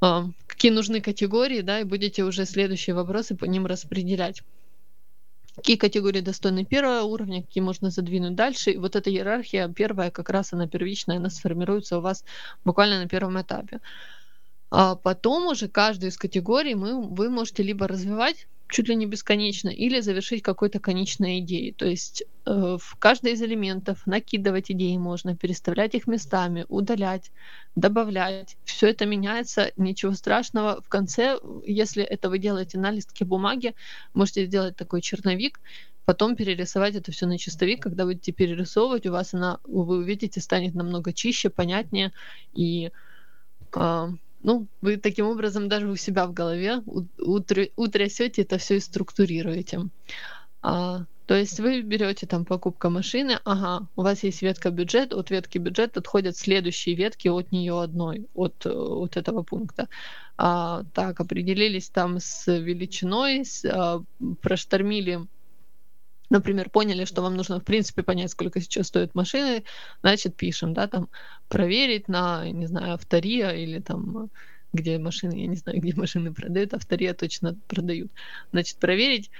а, 0.00 0.26
какие 0.46 0.70
нужны 0.70 1.00
категории, 1.00 1.62
да, 1.62 1.80
и 1.80 1.84
будете 1.84 2.22
уже 2.22 2.44
следующие 2.44 2.94
вопросы 2.94 3.34
по 3.34 3.44
ним 3.44 3.66
распределять. 3.66 4.42
Какие 5.56 5.76
категории 5.76 6.20
достойны 6.20 6.64
первого 6.64 7.02
уровня, 7.02 7.42
какие 7.42 7.62
можно 7.64 7.90
задвинуть 7.90 8.36
дальше. 8.36 8.70
И 8.70 8.76
вот 8.76 8.94
эта 8.94 9.10
иерархия 9.10 9.66
первая, 9.68 10.12
как 10.12 10.30
раз 10.30 10.52
она 10.52 10.68
первичная, 10.68 11.16
она 11.16 11.28
сформируется 11.28 11.98
у 11.98 12.02
вас 12.02 12.24
буквально 12.64 13.00
на 13.02 13.08
первом 13.08 13.40
этапе. 13.40 13.80
А 14.78 14.94
потом 14.94 15.46
уже 15.46 15.68
каждую 15.68 16.10
из 16.10 16.18
категорий 16.18 16.74
мы, 16.74 17.00
вы 17.00 17.30
можете 17.30 17.62
либо 17.62 17.88
развивать 17.88 18.46
чуть 18.68 18.88
ли 18.88 18.94
не 18.94 19.06
бесконечно, 19.06 19.70
или 19.70 20.00
завершить 20.00 20.42
какой-то 20.42 20.80
конечной 20.80 21.38
идеей. 21.38 21.72
То 21.72 21.86
есть 21.86 22.24
э, 22.44 22.76
в 22.78 22.96
каждый 22.98 23.32
из 23.32 23.40
элементов 23.40 24.06
накидывать 24.06 24.70
идеи 24.70 24.98
можно, 24.98 25.34
переставлять 25.34 25.94
их 25.94 26.06
местами, 26.06 26.66
удалять, 26.68 27.32
добавлять. 27.74 28.58
Все 28.64 28.88
это 28.88 29.06
меняется, 29.06 29.72
ничего 29.78 30.12
страшного. 30.12 30.82
В 30.82 30.90
конце, 30.90 31.38
если 31.64 32.04
это 32.04 32.28
вы 32.28 32.38
делаете 32.38 32.78
на 32.78 32.90
листке 32.90 33.24
бумаги, 33.24 33.74
можете 34.12 34.44
сделать 34.44 34.76
такой 34.76 35.00
черновик, 35.00 35.58
потом 36.04 36.36
перерисовать 36.36 36.96
это 36.96 37.12
все 37.12 37.24
на 37.24 37.38
чистовик. 37.38 37.82
Когда 37.82 38.04
будете 38.04 38.32
перерисовывать, 38.32 39.06
у 39.06 39.12
вас 39.12 39.32
она, 39.32 39.58
вы 39.64 39.96
увидите, 40.00 40.42
станет 40.42 40.74
намного 40.74 41.14
чище, 41.14 41.48
понятнее 41.48 42.12
и 42.52 42.90
э, 43.74 44.08
ну, 44.46 44.68
вы 44.80 44.96
таким 44.96 45.26
образом 45.26 45.68
даже 45.68 45.88
у 45.88 45.96
себя 45.96 46.26
в 46.26 46.32
голове 46.32 46.80
утрясете 47.76 48.42
это 48.42 48.58
все 48.58 48.76
и 48.76 48.80
структурируете. 48.80 49.80
А, 50.62 51.04
то 51.26 51.34
есть 51.34 51.58
вы 51.58 51.82
берете 51.82 52.28
там 52.28 52.44
покупка 52.44 52.88
машины, 52.88 53.40
ага, 53.44 53.88
у 53.96 54.02
вас 54.02 54.22
есть 54.22 54.42
ветка 54.42 54.70
бюджет, 54.70 55.12
от 55.12 55.30
ветки 55.30 55.58
бюджет 55.58 55.96
отходят 55.96 56.36
следующие 56.36 56.94
ветки 56.94 57.26
от 57.26 57.50
нее 57.50 57.82
одной, 57.82 58.28
от, 58.34 58.64
от 58.64 59.16
этого 59.16 59.42
пункта. 59.42 59.88
А, 60.38 60.84
так, 60.94 61.18
определились 61.18 61.90
там 61.90 62.20
с 62.20 62.46
величиной, 62.46 63.44
с, 63.44 63.64
а, 63.64 64.04
проштормили 64.42 65.26
например, 66.30 66.70
поняли, 66.70 67.04
что 67.04 67.22
вам 67.22 67.36
нужно, 67.36 67.60
в 67.60 67.64
принципе, 67.64 68.02
понять, 68.02 68.30
сколько 68.30 68.60
сейчас 68.60 68.88
стоит 68.88 69.14
машины, 69.14 69.64
значит, 70.02 70.36
пишем, 70.36 70.74
да, 70.74 70.86
там, 70.88 71.08
проверить 71.48 72.08
на, 72.08 72.48
не 72.50 72.66
знаю, 72.66 72.94
автория 72.94 73.50
или 73.50 73.80
там, 73.80 74.30
где 74.72 74.98
машины, 74.98 75.34
я 75.40 75.46
не 75.46 75.56
знаю, 75.56 75.80
где 75.80 75.94
машины 75.94 76.32
продают, 76.32 76.74
автория 76.74 77.14
точно 77.14 77.56
продают. 77.68 78.10
Значит, 78.52 78.78
проверить, 78.78 79.30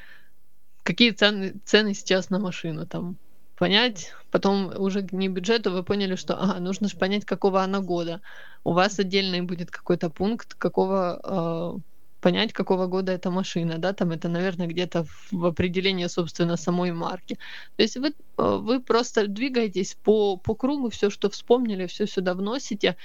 какие 0.83 1.11
цены, 1.11 1.55
цены 1.65 1.95
сейчас 1.95 2.31
на 2.31 2.39
машину, 2.39 2.87
там, 2.87 3.19
понять, 3.57 4.13
потом 4.31 4.73
уже 4.79 5.07
не 5.11 5.29
бюджету 5.29 5.73
вы 5.73 5.83
поняли, 5.83 6.15
что 6.15 6.41
ага, 6.41 6.61
нужно 6.61 6.89
же 6.89 6.97
понять, 6.97 7.25
какого 7.25 7.63
она 7.63 7.81
года. 7.81 8.21
У 8.65 8.73
вас 8.73 8.99
отдельный 8.99 9.41
будет 9.41 9.71
какой-то 9.71 10.11
пункт, 10.11 10.55
какого 10.55 11.77
э, 11.77 11.81
понять, 12.21 12.53
какого 12.53 12.87
года 12.87 13.13
эта 13.13 13.31
машина, 13.31 13.79
да, 13.79 13.93
там 13.93 14.11
это, 14.11 14.29
наверное, 14.29 14.67
где-то 14.67 15.07
в 15.31 15.45
определении, 15.45 16.07
собственно, 16.07 16.57
самой 16.57 16.93
марки. 16.93 17.39
То 17.77 17.83
есть 17.83 17.97
вы, 17.97 18.09
э, 18.09 18.13
вы 18.37 18.81
просто 18.81 19.27
двигаетесь 19.27 19.97
по, 20.03 20.37
по 20.37 20.55
кругу, 20.55 20.89
все, 20.91 21.11
что 21.11 21.31
вспомнили, 21.31 21.87
все 21.87 22.07
сюда 22.07 22.35
вносите, 22.35 22.97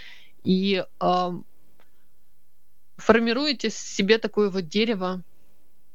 и 0.43 0.83
э, 0.99 1.31
формируете 2.97 3.69
себе 3.69 4.17
такое 4.17 4.49
вот 4.49 4.67
дерево, 4.67 5.23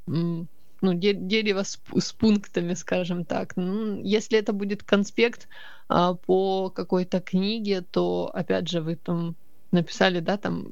ну, 0.07 0.95
дерево 0.95 1.63
с, 1.63 1.81
с 1.99 2.13
пунктами, 2.13 2.75
скажем 2.75 3.25
так. 3.25 3.57
Ну, 3.57 4.01
если 4.03 4.39
это 4.39 4.53
будет 4.53 4.83
конспект 4.83 5.49
а, 5.89 6.15
по 6.15 6.71
какой-то 6.71 7.21
книге, 7.21 7.83
то, 7.83 8.31
опять 8.33 8.69
же, 8.69 8.81
вы 8.81 8.97
там 8.97 9.37
написали, 9.73 10.21
да, 10.21 10.37
там 10.37 10.67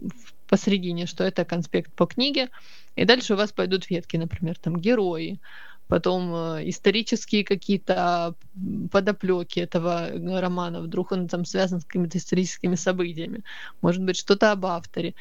посередине, 0.49 1.07
что 1.07 1.25
это 1.25 1.45
конспект 1.45 1.93
по 1.93 2.07
книге, 2.07 2.51
и 2.97 3.05
дальше 3.05 3.35
у 3.35 3.37
вас 3.37 3.53
пойдут 3.53 3.91
ветки, 3.91 4.17
например, 4.17 4.59
там 4.59 4.81
герои, 4.81 5.41
потом 5.89 6.35
э, 6.35 6.69
исторические 6.69 7.45
какие-то 7.45 8.35
подоплеки 8.91 9.61
этого 9.61 10.11
романа, 10.41 10.81
вдруг 10.81 11.13
он 11.13 11.29
там 11.29 11.45
связан 11.45 11.81
с 11.81 11.85
какими-то 11.85 12.19
историческими 12.19 12.75
событиями, 12.75 13.43
может 13.83 14.03
быть, 14.03 14.17
что-то 14.17 14.53
об 14.53 14.67
авторе 14.67 15.15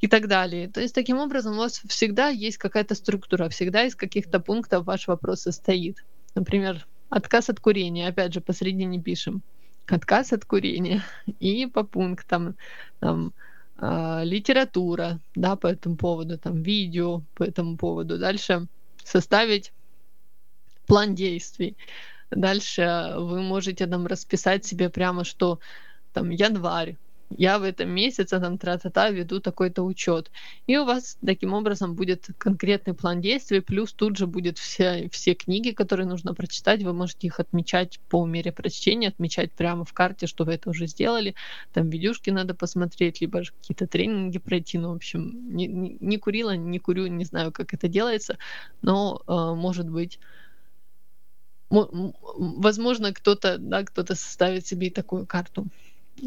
и 0.00 0.08
так 0.08 0.28
далее. 0.28 0.68
То 0.68 0.80
есть 0.80 0.94
таким 0.94 1.18
образом 1.18 1.54
у 1.54 1.58
вас 1.58 1.80
всегда 1.88 2.28
есть 2.28 2.58
какая-то 2.58 2.94
структура, 2.94 3.48
всегда 3.48 3.84
из 3.84 3.94
каких-то 3.94 4.40
пунктов 4.40 4.84
ваш 4.84 5.08
вопрос 5.08 5.42
состоит. 5.42 6.04
Например, 6.34 6.86
отказ 7.08 7.48
от 7.48 7.60
курения, 7.60 8.08
опять 8.08 8.34
же, 8.34 8.40
посредине 8.40 9.00
пишем. 9.00 9.42
Отказ 9.86 10.32
от 10.32 10.44
курения. 10.44 11.02
И 11.40 11.66
по 11.66 11.82
пунктам 11.82 12.56
там, 13.00 13.28
э, 13.28 13.30
литература, 13.78 15.20
да, 15.34 15.56
по 15.56 15.66
этому 15.66 15.96
поводу, 15.96 16.38
там, 16.38 16.62
видео 16.62 17.22
по 17.34 17.44
этому 17.44 17.76
поводу. 17.76 18.18
Дальше 18.18 18.66
составить 19.04 19.72
план 20.86 21.14
действий. 21.14 21.76
Дальше 22.30 23.14
вы 23.16 23.42
можете 23.42 23.86
там 23.86 24.06
расписать 24.06 24.64
себе 24.64 24.88
прямо, 24.88 25.24
что 25.24 25.60
там 26.12 26.30
январь, 26.30 26.96
я 27.30 27.58
в 27.58 27.62
этом 27.62 27.90
месяце 27.90 28.40
там 28.40 28.58
тра-та-та 28.58 29.10
веду 29.10 29.40
такой-то 29.40 29.82
учет. 29.82 30.30
И 30.66 30.76
у 30.76 30.84
вас 30.84 31.18
таким 31.24 31.54
образом 31.54 31.94
будет 31.94 32.28
конкретный 32.38 32.94
план 32.94 33.20
действий, 33.20 33.60
плюс 33.60 33.92
тут 33.92 34.16
же 34.16 34.26
будет 34.26 34.58
все, 34.58 35.08
все 35.10 35.34
книги, 35.34 35.70
которые 35.70 36.06
нужно 36.06 36.34
прочитать, 36.34 36.82
вы 36.82 36.92
можете 36.92 37.26
их 37.26 37.40
отмечать 37.40 38.00
по 38.08 38.24
мере 38.26 38.52
прочтения, 38.52 39.08
отмечать 39.08 39.52
прямо 39.52 39.84
в 39.84 39.92
карте, 39.92 40.26
что 40.26 40.44
вы 40.44 40.54
это 40.54 40.70
уже 40.70 40.86
сделали, 40.86 41.34
там 41.72 41.90
видюшки 41.90 42.30
надо 42.30 42.54
посмотреть, 42.54 43.20
либо 43.20 43.42
какие-то 43.42 43.86
тренинги 43.86 44.38
пройти, 44.38 44.78
ну, 44.78 44.92
в 44.92 44.96
общем, 44.96 45.54
не, 45.56 45.66
не, 45.66 45.96
не 46.00 46.18
курила, 46.18 46.56
не 46.56 46.78
курю, 46.78 47.06
не 47.06 47.24
знаю, 47.24 47.52
как 47.52 47.74
это 47.74 47.88
делается, 47.88 48.38
но, 48.82 49.22
э, 49.26 49.32
может 49.54 49.88
быть, 49.88 50.20
возможно, 51.70 53.12
кто-то, 53.12 53.58
да, 53.58 53.82
кто-то 53.82 54.14
составит 54.14 54.66
себе 54.66 54.90
такую 54.90 55.26
карту. 55.26 55.66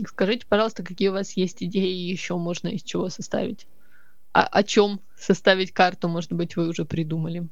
Скажите, 0.07 0.45
пожалуйста, 0.47 0.83
какие 0.83 1.09
у 1.09 1.13
вас 1.13 1.33
есть 1.33 1.63
идеи 1.63 1.93
еще 1.93 2.37
можно 2.37 2.67
из 2.67 2.83
чего 2.83 3.09
составить? 3.09 3.67
А, 4.33 4.43
о 4.43 4.63
чем 4.63 5.01
составить 5.15 5.73
карту, 5.73 6.07
может 6.07 6.31
быть, 6.31 6.55
вы 6.55 6.67
уже 6.67 6.85
придумали? 6.85 7.47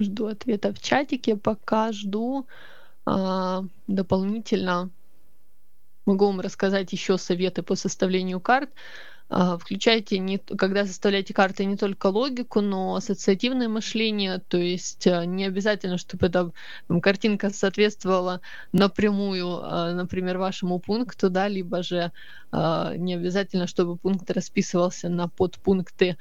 Жду 0.00 0.26
ответа 0.26 0.72
в 0.72 0.80
чатике, 0.80 1.36
пока 1.36 1.92
жду. 1.92 2.46
А, 3.04 3.64
дополнительно 3.86 4.90
могу 6.06 6.26
вам 6.26 6.40
рассказать 6.40 6.92
еще 6.92 7.18
советы 7.18 7.62
по 7.62 7.74
составлению 7.74 8.40
карт. 8.40 8.70
А, 9.30 9.58
включайте, 9.58 10.18
не, 10.18 10.38
когда 10.38 10.86
составляете 10.86 11.34
карты, 11.34 11.66
не 11.66 11.76
только 11.76 12.06
логику, 12.06 12.62
но 12.62 12.94
ассоциативное 12.94 13.68
мышление, 13.68 14.38
то 14.48 14.56
есть 14.56 15.06
а, 15.06 15.26
не 15.26 15.44
обязательно, 15.44 15.98
чтобы 15.98 16.28
эта 16.28 16.50
картинка 17.02 17.50
соответствовала 17.50 18.40
напрямую, 18.72 19.60
а, 19.62 19.92
например, 19.92 20.38
вашему 20.38 20.78
пункту, 20.78 21.28
да, 21.28 21.48
либо 21.48 21.82
же 21.82 22.12
не 22.50 23.12
обязательно, 23.12 23.66
чтобы 23.66 23.98
пункт 23.98 24.30
расписывался 24.30 25.10
на 25.10 25.28
подпункты. 25.28 26.16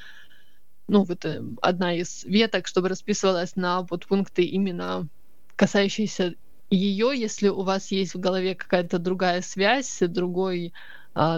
Ну, 0.90 1.06
вот 1.06 1.24
э, 1.24 1.42
одна 1.62 1.94
из 1.96 2.26
веток, 2.26 2.68
чтобы 2.68 2.90
расписывалась 2.90 3.56
на 3.56 3.84
подпункты 3.84 4.44
именно 4.44 5.08
касающиеся 5.56 6.36
ее, 6.70 7.14
если 7.16 7.48
у 7.48 7.62
вас 7.62 7.92
есть 7.92 8.14
в 8.14 8.20
голове 8.20 8.56
какая-то 8.56 9.00
другая 9.00 9.42
связь, 9.42 10.00
другой 10.02 10.74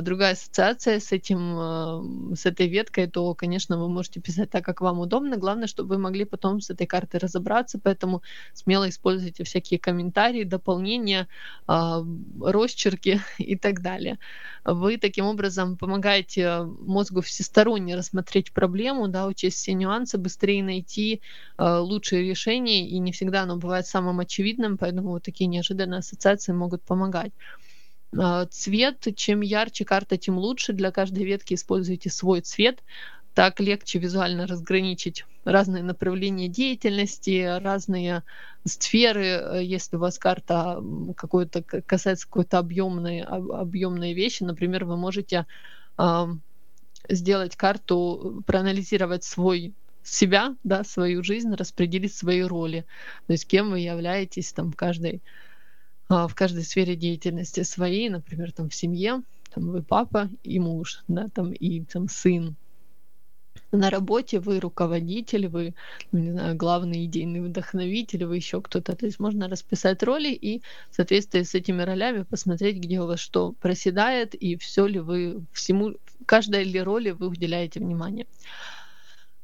другая 0.02 0.34
ассоциация 0.34 1.00
с 1.00 1.12
этим, 1.14 1.56
а, 1.58 2.04
с 2.36 2.46
этой 2.46 2.68
веткой, 2.68 3.08
то, 3.08 3.34
конечно, 3.34 3.78
вы 3.78 3.88
можете 3.88 4.20
писать 4.20 4.50
так, 4.50 4.66
как 4.66 4.82
вам 4.82 5.00
удобно. 5.00 5.38
Главное, 5.38 5.68
чтобы 5.68 5.96
вы 5.96 6.02
могли 6.02 6.26
потом 6.26 6.60
с 6.60 6.70
этой 6.70 6.86
картой 6.86 7.20
разобраться, 7.20 7.80
поэтому 7.82 8.22
смело 8.54 8.90
используйте 8.90 9.44
всякие 9.44 9.80
комментарии, 9.80 10.44
дополнения, 10.44 11.28
а, 11.68 12.04
росчерки 12.42 13.22
и 13.38 13.56
так 13.58 13.82
далее. 13.82 14.20
Вы 14.66 14.98
таким 14.98 15.26
образом 15.26 15.78
помогаете 15.78 16.64
мозгу 16.64 17.22
всесторонне 17.22 17.96
рассмотреть 17.96 18.52
проблему, 18.54 19.08
да, 19.08 19.28
учесть 19.28 19.58
все 19.58 19.74
нюансы, 19.74 20.18
быстрее 20.18 20.64
найти 20.64 21.22
лучшие 21.58 22.28
решения, 22.30 22.88
и 22.88 23.00
не 23.00 23.12
всегда 23.12 23.44
оно 23.44 23.58
бывает 23.58 23.86
самым 23.88 24.20
очевидным, 24.20 24.78
поэтому 24.78 25.10
вот 25.12 25.24
такие 25.24 25.48
неожиданные 25.48 26.00
ассоциации 26.00 26.52
могут 26.54 26.84
помогать. 26.84 27.32
А, 28.18 28.46
цвет, 28.48 29.08
чем 29.16 29.42
ярче 29.42 29.86
карта, 29.86 30.18
тем 30.18 30.38
лучше. 30.38 30.74
Для 30.74 30.92
каждой 30.92 31.24
ветки 31.24 31.54
используйте 31.54 32.10
свой 32.10 32.42
цвет. 32.42 32.84
Так 33.34 33.60
легче 33.60 34.00
визуально 34.00 34.48
разграничить 34.48 35.26
разные 35.46 35.84
направления 35.84 36.48
деятельности, 36.48 37.60
разные 37.62 38.24
сферы. 38.66 39.62
Если 39.62 39.96
у 39.96 40.00
вас 40.00 40.18
карта 40.18 40.84
какой-то 41.16 41.64
касается 41.64 42.26
какой-то 42.26 42.58
объемной, 42.58 43.22
объемной 43.22 44.14
вещи, 44.14 44.44
например, 44.44 44.86
вы 44.86 44.98
можете 44.98 45.46
э, 45.98 46.26
сделать 47.08 47.56
карту, 47.56 48.44
проанализировать 48.46 49.24
свой 49.24 49.74
себя, 50.04 50.56
да, 50.64 50.84
свою 50.84 51.24
жизнь, 51.24 51.54
распределить 51.54 52.16
свои 52.16 52.42
роли. 52.42 52.86
То 53.28 53.34
есть 53.34 53.48
кем 53.48 53.70
вы 53.70 53.80
являетесь 53.80 54.52
там 54.54 54.72
в 54.72 54.76
каждой 54.76 55.16
а, 55.16 55.20
в 56.10 56.32
каждой 56.34 56.64
сфере 56.64 56.96
деятельности 56.96 57.64
своей, 57.64 58.10
например, 58.10 58.52
там 58.52 58.70
в 58.70 58.76
семье, 58.76 59.22
там 59.54 59.70
вы 59.72 59.84
папа 59.84 60.30
и 60.44 60.60
муж, 60.60 61.04
да, 61.08 61.30
там 61.34 61.52
и 61.52 61.82
там 61.82 62.10
сын. 62.10 62.56
На 63.72 63.92
работе 63.92 64.40
вы 64.40 64.60
руководитель, 64.60 65.48
вы, 65.48 65.76
ну, 66.12 66.20
не 66.20 66.32
знаю, 66.32 66.56
главный 66.56 67.06
идейный 67.06 67.42
вдохновитель, 67.42 68.26
вы 68.26 68.38
еще 68.38 68.62
кто-то. 68.62 68.96
То 68.96 69.06
есть 69.06 69.20
можно 69.20 69.48
расписать 69.48 70.02
роли 70.02 70.30
и 70.30 70.62
в 70.90 70.96
соответствии 70.96 71.44
с 71.44 71.54
этими 71.54 71.84
ролями 71.84 72.24
посмотреть, 72.24 72.78
где 72.78 73.00
у 73.00 73.06
вас 73.06 73.20
что 73.20 73.54
проседает 73.54 74.34
и 74.34 74.56
все 74.56 74.88
ли 74.88 75.00
вы 75.00 75.44
всему, 75.54 75.94
каждой 76.26 76.64
ли 76.64 76.82
роли 76.82 77.12
вы 77.12 77.28
уделяете 77.28 77.80
внимание. 77.80 78.26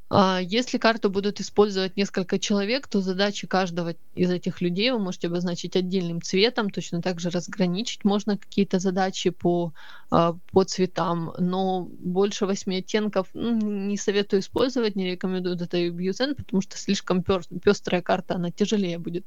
А, 0.08 0.40
если 0.40 0.78
карту 0.78 1.10
будут 1.10 1.40
использовать 1.40 1.98
несколько 1.98 2.38
человек, 2.38 2.88
то 2.88 3.02
задачи 3.02 3.48
каждого 3.48 3.96
из 4.14 4.30
этих 4.30 4.62
людей 4.62 4.92
вы 4.92 5.00
можете 5.00 5.28
обозначить 5.28 5.76
отдельным 5.76 6.22
цветом, 6.22 6.70
точно 6.70 7.02
так 7.02 7.20
же 7.20 7.32
разграничить 7.32 8.06
можно 8.06 8.38
какие-то 8.38 8.78
задачи 8.78 9.32
по, 9.32 9.74
а, 10.12 10.38
по 10.52 10.64
цветам, 10.64 11.34
но 11.40 11.88
больше 12.00 12.46
восьми 12.46 12.78
оттенков 12.78 13.30
ну, 13.34 13.58
не 13.88 13.98
советую 13.98 14.42
использовать, 14.42 14.96
не 14.96 15.12
рекомендую 15.12 15.56
это 15.56 15.90
Бьюзен, 15.90 16.36
потому 16.36 16.62
что 16.62 16.78
слишком 16.78 17.24
пестрая 17.24 18.04
карта, 18.04 18.36
она 18.36 18.52
тяжелее 18.52 19.00
будет 19.00 19.26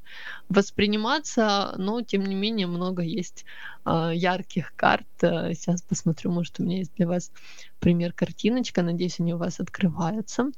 восприниматься, 0.48 1.74
но 1.76 2.02
тем 2.02 2.24
не 2.24 2.36
менее 2.36 2.68
много 2.68 3.02
есть 3.02 3.44
а, 3.84 4.12
ярких 4.12 4.72
карт. 4.76 5.06
Сейчас 5.20 5.82
посмотрю, 5.82 6.30
может 6.30 6.60
у 6.60 6.62
меня 6.62 6.78
есть 6.78 6.94
для 6.94 7.08
вас 7.08 7.32
пример 7.80 8.12
картиночка, 8.12 8.82
надеюсь, 8.82 9.20
они 9.20 9.34
у 9.34 9.38
вас 9.38 9.60
открываются. 9.60 10.50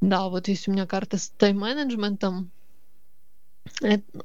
Да, 0.00 0.28
вот 0.28 0.48
есть 0.48 0.68
у 0.68 0.72
меня 0.72 0.86
карта 0.86 1.16
с 1.18 1.30
тайм-менеджментом. 1.30 2.50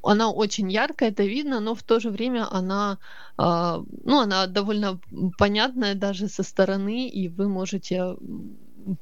Она 0.04 0.32
очень 0.32 0.70
яркая, 0.70 1.12
это 1.12 1.24
видно, 1.24 1.62
но 1.62 1.74
в 1.74 1.82
то 1.82 2.00
же 2.00 2.10
время 2.10 2.46
она, 2.52 3.00
э, 3.38 3.42
ну, 3.42 4.20
она 4.20 4.48
довольно 4.48 5.00
понятная 5.38 5.96
даже 5.96 6.28
со 6.28 6.44
стороны, 6.44 7.08
и 7.08 7.30
вы 7.30 7.48
можете 7.48 8.18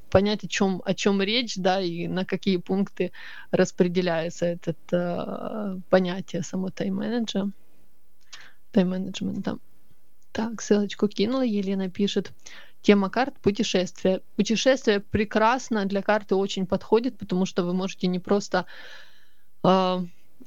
понять, 0.09 0.43
о 0.43 0.47
чем, 0.47 0.82
о 0.86 0.93
чем 0.93 1.22
речь, 1.22 1.57
да, 1.57 1.82
и 1.82 2.07
на 2.07 2.26
какие 2.26 2.57
пункты 2.57 3.11
распределяется 3.51 4.45
это 4.45 4.76
э, 4.91 5.80
понятие 5.89 6.43
само 6.43 6.70
тайм-менеджа, 6.70 7.49
тайм-менеджмента. 8.72 9.57
Так, 10.38 10.61
ссылочку 10.61 11.07
кинула, 11.07 11.41
Елена 11.41 11.89
пишет. 11.89 12.31
Тема 12.83 13.09
карт 13.09 13.33
путешествия. 13.39 14.21
Путешествие 14.35 14.99
прекрасно 14.99 15.85
для 15.85 16.03
карты 16.03 16.35
очень 16.35 16.67
подходит, 16.67 17.17
потому 17.17 17.47
что 17.47 17.63
вы 17.63 17.73
можете 17.73 18.05
не 18.05 18.19
просто 18.19 18.67
э, 19.63 19.97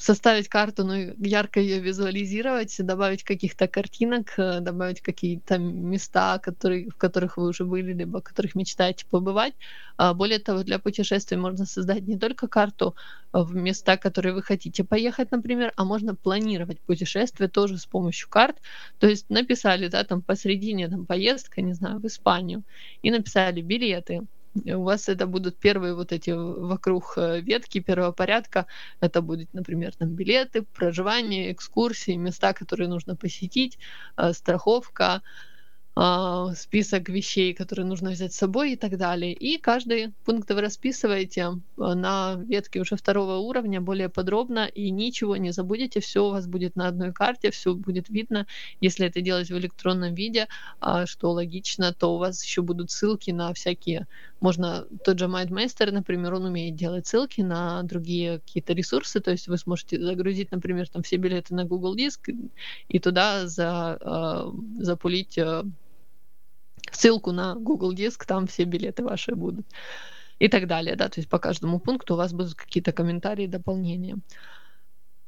составить 0.00 0.48
карту, 0.48 0.84
но 0.84 0.94
ярко 1.18 1.60
ее 1.60 1.78
визуализировать, 1.80 2.74
добавить 2.78 3.22
каких-то 3.22 3.68
картинок, 3.68 4.32
э, 4.38 4.60
добавить 4.60 5.00
какие-то 5.02 5.58
места, 5.58 6.38
которые, 6.38 6.88
в 6.88 6.96
которых 6.96 7.36
вы 7.36 7.48
уже 7.48 7.64
были, 7.64 7.92
либо 7.92 8.20
в 8.20 8.22
которых 8.22 8.54
мечтаете 8.54 9.04
побывать. 9.06 9.54
А 9.96 10.14
более 10.14 10.38
того, 10.38 10.62
для 10.62 10.78
путешествий 10.78 11.36
можно 11.36 11.66
создать 11.66 12.02
не 12.08 12.18
только 12.18 12.48
карту 12.48 12.94
э, 13.32 13.42
в 13.42 13.54
места, 13.54 13.96
которые 13.96 14.34
вы 14.34 14.42
хотите 14.42 14.84
поехать, 14.84 15.30
например, 15.30 15.72
а 15.76 15.84
можно 15.84 16.14
планировать 16.14 16.80
путешествие 16.80 17.48
тоже 17.48 17.76
с 17.76 17.86
помощью 17.86 18.28
карт. 18.30 18.56
То 18.98 19.06
есть 19.06 19.28
написали, 19.28 19.88
да, 19.88 20.04
там 20.04 20.22
посередине 20.22 20.88
там 20.88 21.04
поездка, 21.06 21.60
не 21.60 21.74
знаю, 21.74 22.00
в 22.00 22.06
Испанию, 22.06 22.62
и 23.02 23.10
написали 23.10 23.60
билеты, 23.60 24.22
у 24.54 24.82
вас 24.82 25.08
это 25.08 25.26
будут 25.26 25.56
первые 25.56 25.94
вот 25.94 26.12
эти 26.12 26.30
вокруг 26.30 27.14
э, 27.16 27.40
ветки 27.40 27.80
первого 27.80 28.12
порядка. 28.12 28.66
Это 29.00 29.22
будет, 29.22 29.52
например, 29.54 29.94
там 29.96 30.08
билеты, 30.08 30.62
проживание, 30.62 31.52
экскурсии, 31.52 32.16
места, 32.16 32.52
которые 32.52 32.88
нужно 32.88 33.16
посетить, 33.16 33.78
э, 34.16 34.32
страховка, 34.32 35.22
а, 35.96 36.54
список 36.54 37.08
вещей, 37.08 37.52
которые 37.52 37.84
нужно 37.84 38.10
взять 38.10 38.32
с 38.32 38.36
собой 38.36 38.72
и 38.72 38.76
так 38.76 38.96
далее. 38.96 39.32
И 39.32 39.58
каждый 39.58 40.14
пункт 40.24 40.50
вы 40.50 40.60
расписываете 40.60 41.60
на 41.76 42.36
ветке 42.36 42.80
уже 42.80 42.96
второго 42.96 43.38
уровня 43.38 43.80
более 43.80 44.08
подробно, 44.08 44.66
и 44.66 44.90
ничего 44.90 45.36
не 45.36 45.50
забудете, 45.52 46.00
все 46.00 46.24
у 46.26 46.30
вас 46.30 46.46
будет 46.46 46.76
на 46.76 46.88
одной 46.88 47.12
карте, 47.12 47.50
все 47.50 47.74
будет 47.74 48.08
видно. 48.08 48.46
Если 48.80 49.06
это 49.06 49.20
делать 49.20 49.50
в 49.50 49.58
электронном 49.58 50.14
виде, 50.14 50.46
а, 50.80 51.06
что 51.06 51.32
логично, 51.32 51.92
то 51.92 52.14
у 52.14 52.18
вас 52.18 52.42
еще 52.44 52.62
будут 52.62 52.90
ссылки 52.90 53.32
на 53.32 53.52
всякие 53.52 54.06
можно 54.40 54.86
тот 55.04 55.18
же 55.18 55.26
MindMaster, 55.26 55.90
например, 55.90 56.34
он 56.34 56.44
умеет 56.44 56.74
делать 56.74 57.06
ссылки 57.06 57.42
на 57.42 57.82
другие 57.82 58.38
какие-то 58.40 58.72
ресурсы, 58.72 59.20
то 59.20 59.30
есть 59.30 59.48
вы 59.48 59.58
сможете 59.58 60.00
загрузить, 60.00 60.50
например, 60.50 60.88
там 60.88 61.02
все 61.02 61.16
билеты 61.16 61.54
на 61.54 61.64
Google 61.64 61.94
Диск 61.94 62.30
и 62.88 62.98
туда 62.98 63.46
за, 63.46 63.98
э, 64.00 64.82
запулить 64.82 65.36
э, 65.38 65.64
ссылку 66.90 67.32
на 67.32 67.54
Google 67.54 67.92
Диск, 67.92 68.24
там 68.24 68.46
все 68.46 68.64
билеты 68.64 69.04
ваши 69.04 69.34
будут 69.34 69.66
и 70.38 70.48
так 70.48 70.66
далее, 70.66 70.96
да, 70.96 71.08
то 71.08 71.20
есть 71.20 71.28
по 71.28 71.38
каждому 71.38 71.78
пункту 71.78 72.14
у 72.14 72.16
вас 72.16 72.32
будут 72.32 72.54
какие-то 72.54 72.92
комментарии, 72.92 73.46
дополнения. 73.46 74.16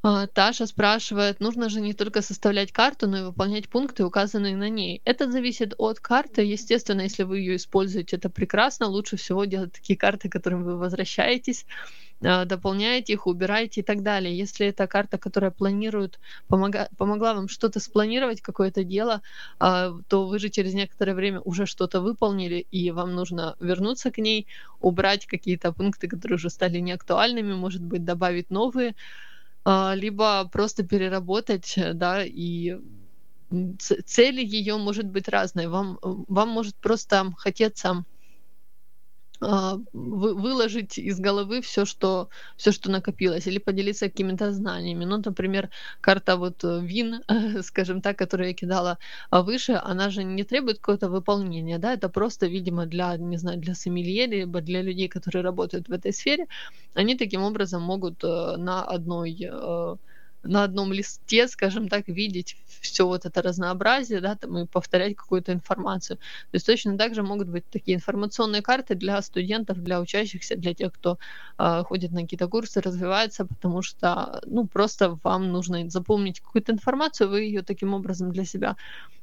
А, 0.04 0.26
Таша 0.26 0.66
спрашивает, 0.66 1.38
нужно 1.38 1.68
же 1.68 1.80
не 1.80 1.92
только 1.94 2.22
составлять 2.22 2.72
карту, 2.72 3.06
но 3.06 3.18
и 3.18 3.22
выполнять 3.22 3.68
пункты, 3.68 4.04
указанные 4.04 4.56
на 4.56 4.68
ней. 4.68 5.00
Это 5.04 5.30
зависит 5.30 5.74
от 5.78 6.00
карты. 6.00 6.42
Естественно, 6.42 7.02
если 7.02 7.22
вы 7.22 7.38
ее 7.38 7.54
используете, 7.54 8.16
это 8.16 8.28
прекрасно. 8.28 8.88
Лучше 8.88 9.16
всего 9.16 9.44
делать 9.44 9.72
такие 9.72 9.96
карты, 9.96 10.28
к 10.28 10.32
которым 10.32 10.64
вы 10.64 10.76
возвращаетесь, 10.76 11.66
а, 12.24 12.46
дополняете 12.46 13.12
их, 13.14 13.26
убираете 13.28 13.82
и 13.82 13.84
так 13.84 14.02
далее. 14.02 14.36
Если 14.36 14.66
это 14.68 14.88
карта, 14.88 15.18
которая 15.18 15.52
планирует, 15.52 16.20
помога, 16.48 16.88
помогла 16.96 17.34
вам 17.34 17.48
что-то 17.48 17.80
спланировать, 17.80 18.40
какое-то 18.40 18.84
дело, 18.84 19.22
а, 19.60 19.92
то 20.08 20.26
вы 20.26 20.38
же 20.40 20.48
через 20.50 20.74
некоторое 20.74 21.14
время 21.14 21.40
уже 21.40 21.66
что-то 21.66 22.00
выполнили, 22.00 22.66
и 22.72 22.90
вам 22.92 23.14
нужно 23.14 23.56
вернуться 23.60 24.10
к 24.10 24.18
ней, 24.18 24.48
убрать 24.80 25.26
какие-то 25.26 25.72
пункты, 25.72 26.08
которые 26.08 26.36
уже 26.36 26.50
стали 26.50 26.78
неактуальными, 26.78 27.54
может 27.54 27.82
быть, 27.82 28.04
добавить 28.04 28.50
новые. 28.50 28.94
А, 29.66 29.94
либо 29.94 30.48
просто 30.52 30.82
переработать, 30.82 31.74
э, 31.78 31.92
да, 31.94 32.24
и 32.24 32.76
цели 34.06 34.42
ее 34.44 34.76
может 34.78 35.06
быть 35.06 35.28
разные. 35.28 35.68
Вам, 35.68 35.98
вам 36.02 36.48
может 36.48 36.74
просто 36.80 37.32
хотеться 37.36 38.04
выложить 39.92 40.98
из 40.98 41.18
головы 41.18 41.60
все, 41.60 41.84
что, 41.84 42.28
все, 42.56 42.72
что 42.72 42.90
накопилось, 42.90 43.46
или 43.46 43.58
поделиться 43.58 44.08
какими-то 44.08 44.52
знаниями. 44.52 45.04
Ну, 45.04 45.18
например, 45.24 45.70
карта 46.00 46.36
вот 46.36 46.64
э, 46.64 46.80
ВИН, 46.80 47.22
скажем 47.62 48.00
так, 48.00 48.18
которую 48.18 48.48
я 48.48 48.54
кидала 48.54 48.98
а, 49.30 49.42
выше, 49.42 49.80
она 49.82 50.10
же 50.10 50.24
не 50.24 50.44
требует 50.44 50.78
какого-то 50.78 51.08
выполнения, 51.08 51.78
да, 51.78 51.94
это 51.94 52.08
просто, 52.08 52.46
видимо, 52.46 52.86
для, 52.86 53.16
не 53.16 53.36
знаю, 53.36 53.58
для 53.58 53.74
сомелье, 53.74 54.26
либо 54.26 54.60
для 54.60 54.82
людей, 54.82 55.08
которые 55.08 55.42
работают 55.42 55.88
в 55.88 55.92
этой 55.92 56.12
сфере, 56.12 56.46
они 56.94 57.16
таким 57.16 57.42
образом 57.42 57.82
могут 57.82 58.22
э, 58.24 58.56
на 58.56 58.84
одной 58.84 59.36
э, 59.40 59.96
на 60.42 60.64
одном 60.64 60.92
листе, 60.92 61.48
скажем 61.48 61.88
так, 61.88 62.08
видеть 62.08 62.56
все 62.80 63.06
вот 63.06 63.24
это 63.24 63.42
разнообразие, 63.42 64.20
да, 64.20 64.34
там 64.34 64.58
и 64.58 64.66
повторять 64.66 65.16
какую-то 65.16 65.52
информацию. 65.52 66.16
То 66.16 66.54
есть 66.54 66.66
точно 66.66 66.98
так 66.98 67.14
же 67.14 67.22
могут 67.22 67.48
быть 67.48 67.64
такие 67.70 67.96
информационные 67.96 68.62
карты 68.62 68.94
для 68.94 69.22
студентов, 69.22 69.82
для 69.82 70.00
учащихся, 70.00 70.56
для 70.56 70.74
тех, 70.74 70.92
кто 70.92 71.18
э, 71.58 71.82
ходит 71.84 72.12
на 72.12 72.22
какие-то 72.22 72.48
курсы, 72.48 72.80
развивается, 72.80 73.44
потому 73.46 73.82
что, 73.82 74.42
ну, 74.46 74.66
просто 74.66 75.18
вам 75.22 75.50
нужно 75.52 75.88
запомнить 75.90 76.40
какую-то 76.40 76.72
информацию, 76.72 77.30
вы 77.30 77.42
ее 77.42 77.62
таким 77.62 77.94
образом 77.94 78.32
для 78.32 78.44
себя 78.44 78.76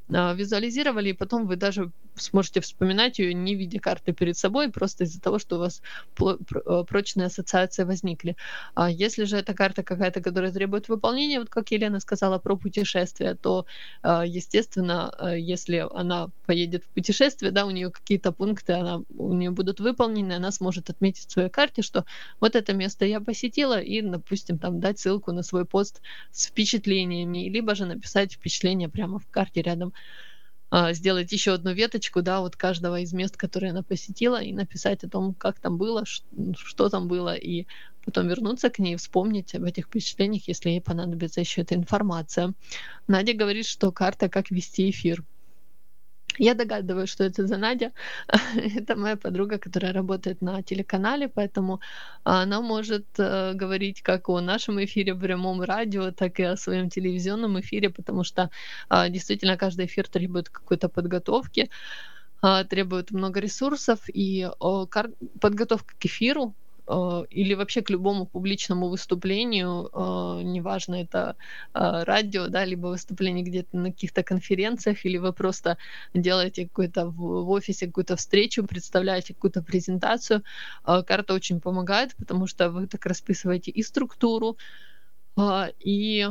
визуализировали, 0.09 1.09
и 1.09 1.13
потом 1.13 1.47
вы 1.47 1.55
даже 1.55 1.91
сможете 2.15 2.61
вспоминать 2.61 3.19
ее, 3.19 3.33
не 3.33 3.55
видя 3.55 3.79
карты 3.79 4.13
перед 4.13 4.37
собой, 4.37 4.69
просто 4.71 5.03
из-за 5.03 5.21
того, 5.21 5.39
что 5.39 5.55
у 5.55 5.59
вас 5.59 5.81
а, 6.19 6.83
прочные 6.83 7.27
ассоциации 7.27 7.83
возникли. 7.83 8.35
А 8.75 8.89
если 8.89 9.23
же 9.23 9.37
эта 9.37 9.53
карта 9.53 9.83
какая-то, 9.83 10.21
которая 10.21 10.51
требует 10.51 10.89
выполнения, 10.89 11.39
вот 11.39 11.49
как 11.49 11.71
Елена 11.71 11.99
сказала 11.99 12.39
про 12.39 12.55
путешествие, 12.57 13.35
то, 13.35 13.65
а, 14.01 14.25
естественно, 14.25 15.13
если 15.37 15.87
она 15.93 16.29
поедет 16.45 16.83
в 16.85 16.89
путешествие, 16.89 17.51
да, 17.51 17.65
у 17.65 17.71
нее 17.71 17.91
какие-то 17.91 18.31
пункты, 18.31 18.73
она, 18.73 19.01
у 19.09 19.33
нее 19.33 19.51
будут 19.51 19.79
выполнены, 19.79 20.33
она 20.33 20.51
сможет 20.51 20.89
отметить 20.89 21.29
в 21.29 21.31
своей 21.31 21.49
карте, 21.49 21.81
что 21.81 22.05
вот 22.39 22.55
это 22.55 22.73
место 22.73 23.05
я 23.05 23.21
посетила, 23.21 23.79
и, 23.79 24.01
допустим, 24.01 24.57
там 24.59 24.79
дать 24.79 24.99
ссылку 24.99 25.31
на 25.31 25.43
свой 25.43 25.65
пост 25.65 26.01
с 26.31 26.47
впечатлениями, 26.47 27.49
либо 27.49 27.75
же 27.75 27.85
написать 27.85 28.33
впечатление 28.33 28.89
прямо 28.89 29.19
в 29.19 29.27
карте 29.29 29.61
рядом 29.61 29.89
а, 29.89 29.98
сделать 30.91 31.31
еще 31.31 31.53
одну 31.53 31.73
веточку, 31.73 32.21
да, 32.21 32.41
вот 32.41 32.55
каждого 32.55 32.99
из 32.99 33.11
мест, 33.11 33.35
которые 33.37 33.71
она 33.71 33.81
посетила, 33.81 34.41
и 34.41 34.53
написать 34.53 35.03
о 35.03 35.09
том, 35.09 35.33
как 35.33 35.59
там 35.59 35.77
было, 35.77 36.03
что 36.05 36.89
там 36.89 37.07
было, 37.07 37.33
и 37.33 37.65
потом 38.05 38.27
вернуться 38.27 38.69
к 38.69 38.77
ней, 38.77 38.95
вспомнить 38.95 39.55
об 39.55 39.63
этих 39.63 39.85
впечатлениях, 39.85 40.47
если 40.47 40.69
ей 40.69 40.81
понадобится 40.81 41.39
еще 41.39 41.61
эта 41.61 41.73
информация. 41.75 42.53
Надя 43.07 43.33
говорит, 43.33 43.65
что 43.65 43.91
карта 43.91 44.29
«Как 44.29 44.51
вести 44.51 44.91
эфир». 44.91 45.23
Я 46.37 46.53
догадываюсь, 46.53 47.09
что 47.09 47.23
это 47.23 47.47
за 47.47 47.57
Надя. 47.57 47.91
это 48.55 48.95
моя 48.95 49.15
подруга, 49.17 49.57
которая 49.57 49.93
работает 49.93 50.41
на 50.41 50.61
телеканале, 50.63 51.27
поэтому 51.27 51.81
она 52.23 52.61
может 52.61 53.07
э, 53.17 53.53
говорить 53.53 54.01
как 54.01 54.29
о 54.29 54.39
нашем 54.39 54.83
эфире 54.83 55.13
в 55.13 55.19
прямом 55.19 55.61
радио, 55.61 56.11
так 56.11 56.39
и 56.39 56.43
о 56.43 56.55
своем 56.57 56.89
телевизионном 56.89 57.59
эфире, 57.59 57.89
потому 57.89 58.23
что 58.23 58.49
э, 58.89 59.09
действительно 59.09 59.57
каждый 59.57 59.85
эфир 59.85 60.07
требует 60.07 60.49
какой-то 60.49 60.87
подготовки, 60.87 61.69
э, 62.43 62.63
требует 62.69 63.11
много 63.11 63.39
ресурсов, 63.39 63.99
и 64.13 64.47
подготовка 65.41 65.93
к 65.99 66.05
эфиру 66.05 66.55
или 67.29 67.53
вообще 67.53 67.81
к 67.81 67.89
любому 67.91 68.25
публичному 68.25 68.89
выступлению, 68.89 69.89
э, 69.93 70.41
неважно, 70.43 70.95
это 70.95 71.35
э, 71.73 72.03
радио, 72.03 72.47
да, 72.47 72.65
либо 72.65 72.87
выступление 72.87 73.43
где-то 73.43 73.77
на 73.77 73.91
каких-то 73.91 74.23
конференциях, 74.23 75.05
или 75.05 75.17
вы 75.17 75.31
просто 75.33 75.77
делаете 76.13 76.67
какой-то 76.67 77.07
в 77.07 77.49
офисе 77.51 77.87
какую-то 77.87 78.15
встречу, 78.15 78.65
представляете 78.65 79.33
какую-то 79.33 79.61
презентацию, 79.61 80.43
карта 80.83 81.33
очень 81.33 81.61
помогает, 81.61 82.15
потому 82.15 82.47
что 82.47 82.69
вы 82.71 82.87
так 82.87 83.05
расписываете 83.05 83.71
и 83.71 83.83
структуру, 83.83 84.57
и 85.79 86.27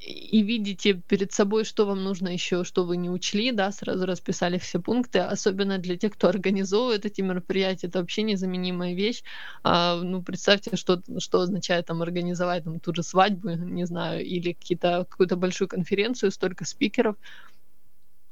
и 0.00 0.42
видите 0.42 0.94
перед 0.94 1.32
собой, 1.32 1.64
что 1.64 1.84
вам 1.84 2.02
нужно 2.02 2.28
еще, 2.28 2.64
что 2.64 2.84
вы 2.84 2.96
не 2.96 3.10
учли, 3.10 3.52
да, 3.52 3.70
сразу 3.70 4.06
расписали 4.06 4.56
все 4.58 4.80
пункты, 4.80 5.18
особенно 5.18 5.76
для 5.76 5.96
тех, 5.96 6.14
кто 6.14 6.28
организовывает 6.28 7.04
эти 7.04 7.20
мероприятия, 7.20 7.88
это 7.88 7.98
вообще 8.00 8.22
незаменимая 8.22 8.94
вещь. 8.94 9.22
А, 9.62 9.96
ну, 9.96 10.22
представьте, 10.22 10.76
что, 10.76 11.02
что 11.18 11.40
означает 11.40 11.86
там 11.86 12.00
организовать 12.00 12.64
там 12.64 12.80
ту 12.80 12.94
же 12.94 13.02
свадьбу, 13.02 13.50
не 13.50 13.84
знаю, 13.84 14.24
или 14.24 14.52
какие-то, 14.54 15.06
какую-то 15.08 15.36
большую 15.36 15.68
конференцию, 15.68 16.30
столько 16.30 16.64
спикеров, 16.64 17.16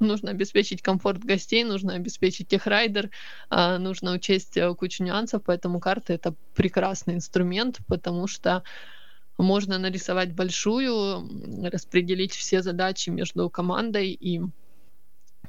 нужно 0.00 0.30
обеспечить 0.30 0.80
комфорт 0.80 1.22
гостей, 1.22 1.64
нужно 1.64 1.94
обеспечить 1.94 2.50
их 2.52 2.66
райдер, 2.66 3.10
а, 3.50 3.78
нужно 3.78 4.12
учесть 4.12 4.56
э, 4.56 4.74
кучу 4.74 5.02
нюансов, 5.02 5.42
поэтому 5.44 5.80
карта 5.80 6.14
это 6.14 6.34
прекрасный 6.54 7.14
инструмент, 7.14 7.78
потому 7.88 8.26
что 8.26 8.62
можно 9.39 9.78
нарисовать 9.78 10.34
большую, 10.34 11.28
распределить 11.70 12.32
все 12.32 12.62
задачи 12.62 13.11
между 13.11 13.49
командой, 13.49 14.11
и 14.11 14.41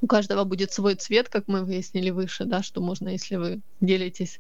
у 0.02 0.08
каждого 0.08 0.44
будет 0.46 0.72
свой 0.72 0.96
цвет, 0.96 1.28
как 1.28 1.48
мы 1.48 1.66
выяснили 1.66 2.10
выше, 2.10 2.46
да, 2.46 2.64
что 2.64 2.82
можно, 2.82 3.10
если 3.10 3.36
вы 3.36 3.62
делитесь 3.82 4.40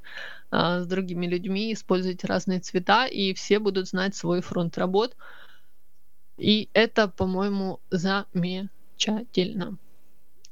а, 0.51 0.81
с 0.81 0.87
другими 0.87 1.25
людьми, 1.25 1.73
использовать 1.73 2.23
разные 2.23 2.59
цвета, 2.59 3.07
и 3.07 3.33
все 3.33 3.59
будут 3.59 3.89
знать 3.89 4.15
свой 4.15 4.41
фронт 4.41 4.77
работ. 4.77 5.17
И 6.37 6.69
это, 6.73 7.09
по-моему, 7.09 7.81
замечательно. 7.89 9.77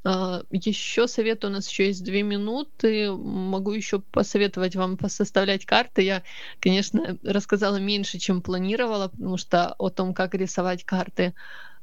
А, 0.10 0.41
еще 0.51 1.05
совет 1.05 1.43
у 1.43 1.49
нас 1.49 1.68
еще 1.68 1.88
есть 1.88 2.01
две 2.01 2.24
минуты. 2.24 3.12
Могу 3.12 3.74
еще 3.74 3.99
посоветовать 3.99 4.78
вам 4.78 4.95
посоставлять 4.95 5.66
карты. 5.66 6.01
Я, 6.01 6.24
конечно, 6.62 7.18
рассказала 7.24 7.76
меньше, 7.76 8.18
чем 8.18 8.41
планировала, 8.41 9.10
потому 9.10 9.36
что 9.36 9.76
о 9.78 9.89
том, 9.89 10.14
как 10.14 10.34
рисовать 10.34 10.86
карты, 10.86 11.34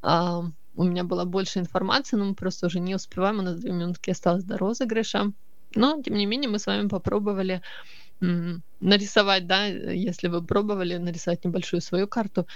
а, 0.01 0.43
у 0.75 0.85
меня 0.85 1.05
было 1.05 1.27
больше 1.27 1.59
информации, 1.59 2.16
но 2.16 2.25
мы 2.25 2.35
просто 2.35 2.66
уже 2.66 2.81
не 2.81 2.95
успеваем. 2.95 3.41
У 3.41 3.43
нас 3.43 3.59
две 3.61 3.72
минутки 3.72 4.09
осталось 4.09 4.45
до 4.45 4.57
розыгрыша. 4.57 5.33
Но, 5.75 6.01
тем 6.03 6.14
не 6.14 6.25
менее, 6.25 6.49
мы 6.49 6.59
с 6.59 6.66
вами 6.66 6.89
попробовали 6.89 7.61
нарисовать, 8.81 9.47
да, 9.47 9.66
если 9.66 10.29
вы 10.29 10.43
пробовали 10.43 10.97
нарисовать 10.97 11.45
небольшую 11.45 11.83
свою 11.83 12.09
карту, 12.09 12.47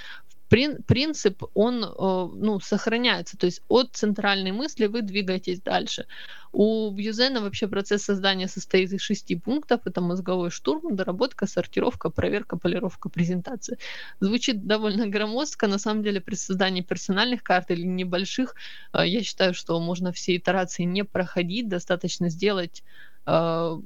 принцип, 0.48 1.42
он 1.54 1.80
ну, 1.80 2.60
сохраняется. 2.60 3.36
То 3.36 3.46
есть 3.46 3.62
от 3.68 3.94
центральной 3.94 4.52
мысли 4.52 4.86
вы 4.86 5.02
двигаетесь 5.02 5.60
дальше. 5.60 6.06
У 6.52 6.90
Бьюзена 6.90 7.40
вообще 7.40 7.68
процесс 7.68 8.04
создания 8.04 8.48
состоит 8.48 8.92
из 8.92 9.00
шести 9.00 9.36
пунктов. 9.36 9.82
Это 9.84 10.00
мозговой 10.00 10.50
штурм, 10.50 10.96
доработка, 10.96 11.46
сортировка, 11.46 12.10
проверка, 12.10 12.56
полировка, 12.56 13.08
презентация. 13.08 13.78
Звучит 14.20 14.66
довольно 14.66 15.06
громоздко. 15.06 15.68
На 15.68 15.78
самом 15.78 16.02
деле 16.02 16.20
при 16.20 16.34
создании 16.36 16.80
персональных 16.80 17.42
карт 17.42 17.70
или 17.70 17.82
небольших, 17.82 18.54
э, 18.92 19.06
я 19.06 19.22
считаю, 19.22 19.54
что 19.54 19.78
можно 19.80 20.12
все 20.12 20.36
итерации 20.36 20.84
не 20.84 21.04
проходить. 21.04 21.68
Достаточно 21.68 22.30
сделать 22.30 22.82
э, 23.26 23.78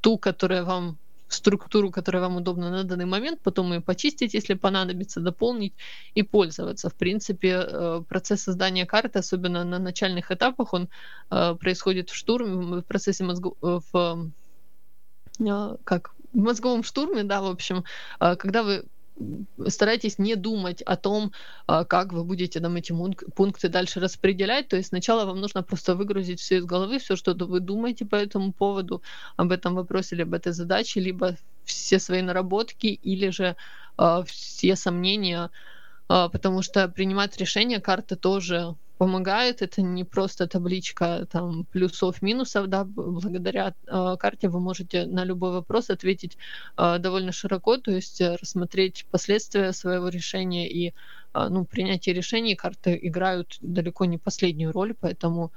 ту, 0.00 0.18
которая 0.18 0.64
вам 0.64 0.98
структуру, 1.34 1.90
которая 1.90 2.22
вам 2.22 2.36
удобна 2.36 2.70
на 2.70 2.84
данный 2.84 3.04
момент, 3.04 3.40
потом 3.42 3.72
ее 3.72 3.80
почистить, 3.80 4.34
если 4.34 4.54
понадобится, 4.54 5.20
дополнить 5.20 5.74
и 6.14 6.22
пользоваться. 6.22 6.88
В 6.88 6.94
принципе, 6.94 7.66
э, 7.66 8.02
процесс 8.08 8.42
создания 8.42 8.86
карты, 8.86 9.18
особенно 9.18 9.64
на 9.64 9.78
начальных 9.78 10.30
этапах, 10.30 10.72
он 10.72 10.88
э, 11.30 11.54
происходит 11.60 12.10
в 12.10 12.14
штурме, 12.14 12.80
в 12.80 12.82
процессе 12.82 13.24
мозгов, 13.24 13.56
э, 13.62 13.80
в 13.92 14.30
как 15.84 16.14
в 16.32 16.38
мозговом 16.38 16.82
штурме, 16.82 17.24
да, 17.24 17.40
в 17.40 17.46
общем, 17.46 17.84
когда 18.18 18.62
вы 18.62 18.84
старайтесь 19.68 20.18
не 20.18 20.34
думать 20.36 20.82
о 20.82 20.96
том, 20.96 21.32
а, 21.66 21.84
как 21.84 22.12
вы 22.12 22.24
будете 22.24 22.60
там 22.60 22.76
эти 22.76 22.94
пункты 23.34 23.68
дальше 23.68 24.00
распределять. 24.00 24.68
То 24.68 24.76
есть 24.76 24.88
сначала 24.88 25.24
вам 25.24 25.40
нужно 25.40 25.62
просто 25.62 25.94
выгрузить 25.94 26.40
все 26.40 26.58
из 26.58 26.64
головы, 26.64 26.98
все, 26.98 27.16
что 27.16 27.34
вы 27.34 27.60
думаете 27.60 28.04
по 28.04 28.16
этому 28.16 28.52
поводу, 28.52 29.02
об 29.36 29.52
этом 29.52 29.74
вопросе, 29.74 30.16
либо 30.16 30.36
этой 30.36 30.52
задаче, 30.52 31.00
либо 31.00 31.36
все 31.64 31.98
свои 31.98 32.22
наработки, 32.22 32.86
или 32.86 33.30
же 33.30 33.56
э, 33.98 34.22
все 34.26 34.76
сомнения, 34.76 35.50
э, 36.08 36.28
потому 36.32 36.62
что 36.62 36.88
принимать 36.88 37.36
решения 37.36 37.80
карты 37.80 38.16
тоже 38.16 38.76
помогает. 38.98 39.62
Это 39.62 39.82
не 39.82 40.04
просто 40.04 40.46
табличка 40.46 41.26
там 41.30 41.64
плюсов, 41.64 42.22
минусов, 42.22 42.68
да, 42.68 42.84
благодаря 42.84 43.74
э, 43.86 44.16
карте 44.18 44.48
вы 44.48 44.60
можете 44.60 45.06
на 45.06 45.24
любой 45.24 45.52
вопрос 45.52 45.90
ответить 45.90 46.38
э, 46.76 46.98
довольно 46.98 47.32
широко, 47.32 47.76
то 47.76 47.90
есть 47.90 48.20
э, 48.20 48.36
рассмотреть 48.36 49.06
последствия 49.10 49.72
своего 49.72 50.08
решения 50.08 50.68
и 50.70 50.88
э, 50.88 51.48
ну, 51.48 51.64
принятие 51.64 52.14
решений 52.14 52.56
карты 52.56 52.98
играют 53.02 53.58
далеко 53.60 54.04
не 54.04 54.18
последнюю 54.18 54.72
роль, 54.72 54.94
поэтому 55.00 55.52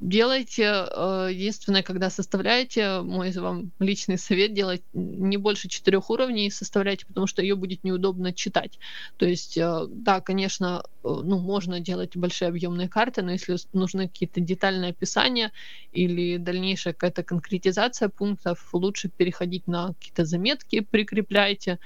делайте, 0.00 0.62
э, 0.64 1.28
единственное, 1.32 1.82
когда 1.82 2.10
составляете, 2.10 3.00
мой 3.00 3.30
вам 3.32 3.72
личный 3.78 4.18
совет, 4.18 4.52
делать 4.52 4.82
не 4.92 5.36
больше 5.36 5.68
четырех 5.68 6.10
уровней 6.10 6.50
составляйте, 6.50 7.06
потому 7.06 7.26
что 7.26 7.42
ее 7.42 7.56
будет 7.56 7.82
неудобно 7.82 8.32
читать. 8.32 8.78
То 9.16 9.26
есть, 9.26 9.56
э, 9.56 9.86
да, 9.88 10.20
конечно, 10.20 10.82
э, 11.02 11.08
ну, 11.08 11.38
можно 11.38 11.80
делать 11.80 12.16
большие 12.16 12.48
объемные 12.48 12.88
карты, 12.88 13.22
но 13.22 13.32
если 13.32 13.56
нужны 13.72 14.08
какие-то 14.08 14.40
детальные 14.40 14.90
описания 14.90 15.52
или 15.92 16.36
дальнейшая 16.36 16.92
какая-то 16.92 17.22
конкретизация 17.22 18.08
пунктов, 18.08 18.68
лучше 18.72 19.08
переходить 19.08 19.66
на 19.66 19.94
какие-то 19.94 20.24
заметки, 20.24 20.80
прикрепляйте, 20.80 21.78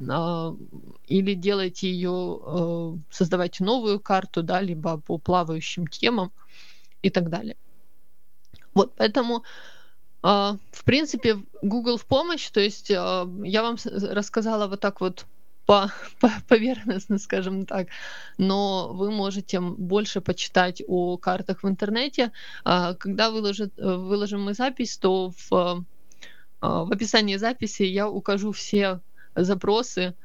или 0.00 1.34
делайте 1.34 1.88
ее, 1.88 2.98
создавайте 3.10 3.62
новую 3.62 4.00
карту, 4.00 4.42
да, 4.42 4.60
либо 4.60 4.98
по 4.98 5.18
плавающим 5.18 5.86
темам 5.86 6.32
и 7.04 7.10
так 7.10 7.28
далее. 7.28 7.56
Вот, 8.74 8.94
поэтому, 8.96 9.44
э, 10.22 10.26
в 10.72 10.84
принципе, 10.84 11.36
Google 11.62 11.96
в 11.96 12.04
помощь, 12.06 12.50
то 12.50 12.60
есть 12.60 12.90
э, 12.90 12.94
я 13.44 13.62
вам 13.62 13.76
рассказала 14.10 14.66
вот 14.66 14.80
так 14.80 15.00
вот 15.00 15.26
по, 15.66 15.90
по, 16.20 16.30
поверхностно, 16.48 17.18
скажем 17.18 17.66
так, 17.66 17.88
но 18.38 18.92
вы 18.92 19.10
можете 19.10 19.60
больше 19.60 20.20
почитать 20.20 20.82
о 20.88 21.16
картах 21.18 21.62
в 21.62 21.68
интернете. 21.68 22.32
Э, 22.64 22.94
когда 22.98 23.30
выложит, 23.30 23.72
выложим 23.76 24.42
мы 24.42 24.54
запись, 24.54 24.96
то 24.96 25.30
в, 25.30 25.52
э, 25.52 26.66
в 26.66 26.92
описании 26.92 27.36
записи 27.36 27.82
я 27.82 28.08
укажу 28.08 28.50
все 28.52 29.00
запросы, 29.36 30.00
а, 30.08 30.23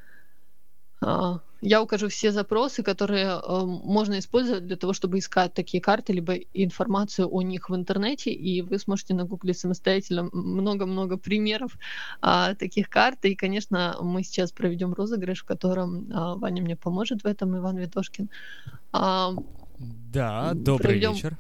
я 1.61 1.81
укажу 1.81 2.07
все 2.07 2.31
запросы, 2.31 2.83
которые 2.83 3.27
э, 3.27 3.65
можно 3.65 4.19
использовать 4.19 4.65
для 4.65 4.77
того, 4.77 4.93
чтобы 4.93 5.19
искать 5.19 5.53
такие 5.53 5.81
карты, 5.81 6.13
либо 6.13 6.35
информацию 6.53 7.27
о 7.29 7.41
них 7.41 7.69
в 7.69 7.75
интернете, 7.75 8.31
и 8.31 8.61
вы 8.61 8.79
сможете 8.79 9.13
нагуглить 9.13 9.59
самостоятельно 9.59 10.29
много-много 10.31 11.17
примеров 11.17 11.77
а, 12.21 12.55
таких 12.55 12.89
карт. 12.89 13.25
И, 13.25 13.35
конечно, 13.35 13.97
мы 14.01 14.23
сейчас 14.23 14.51
проведем 14.51 14.93
розыгрыш, 14.93 15.41
в 15.41 15.45
котором 15.45 16.07
а, 16.13 16.35
Ваня 16.35 16.61
мне 16.61 16.75
поможет 16.75 17.23
в 17.23 17.25
этом, 17.25 17.57
Иван 17.57 17.77
Витошкин. 17.77 18.29
А, 18.93 19.33
да, 19.77 20.53
добрый 20.53 20.87
проведем... 20.87 21.13
вечер. 21.13 21.37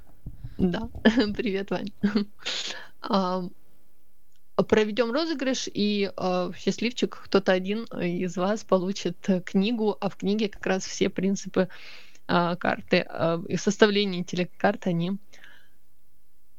Да, 0.57 0.89
привет, 1.37 1.71
Вань. 1.71 1.91
Проведем 4.67 5.11
розыгрыш, 5.11 5.69
и 5.73 6.11
э, 6.15 6.51
счастливчик, 6.57 7.21
кто-то 7.25 7.51
один 7.51 7.83
из 7.85 8.35
вас 8.35 8.63
получит 8.63 9.17
книгу, 9.45 9.97
а 9.99 10.09
в 10.09 10.17
книге 10.17 10.49
как 10.49 10.65
раз 10.65 10.85
все 10.85 11.09
принципы 11.09 11.69
э, 12.27 12.55
карты 12.57 13.05
э, 13.07 13.39
и 13.47 13.57
составления 13.57 14.19
интеллект-карт, 14.19 14.87
они 14.87 15.11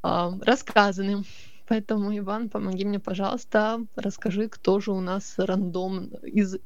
э, 0.03 0.31
рассказаны. 0.43 1.25
Поэтому, 1.71 2.19
Иван, 2.19 2.49
помоги 2.49 2.85
мне, 2.85 2.99
пожалуйста, 2.99 3.87
расскажи, 3.95 4.49
кто 4.49 4.81
же 4.81 4.91
у 4.91 5.01
нас 5.01 5.35
рандом, 5.39 6.07
из 6.25 6.57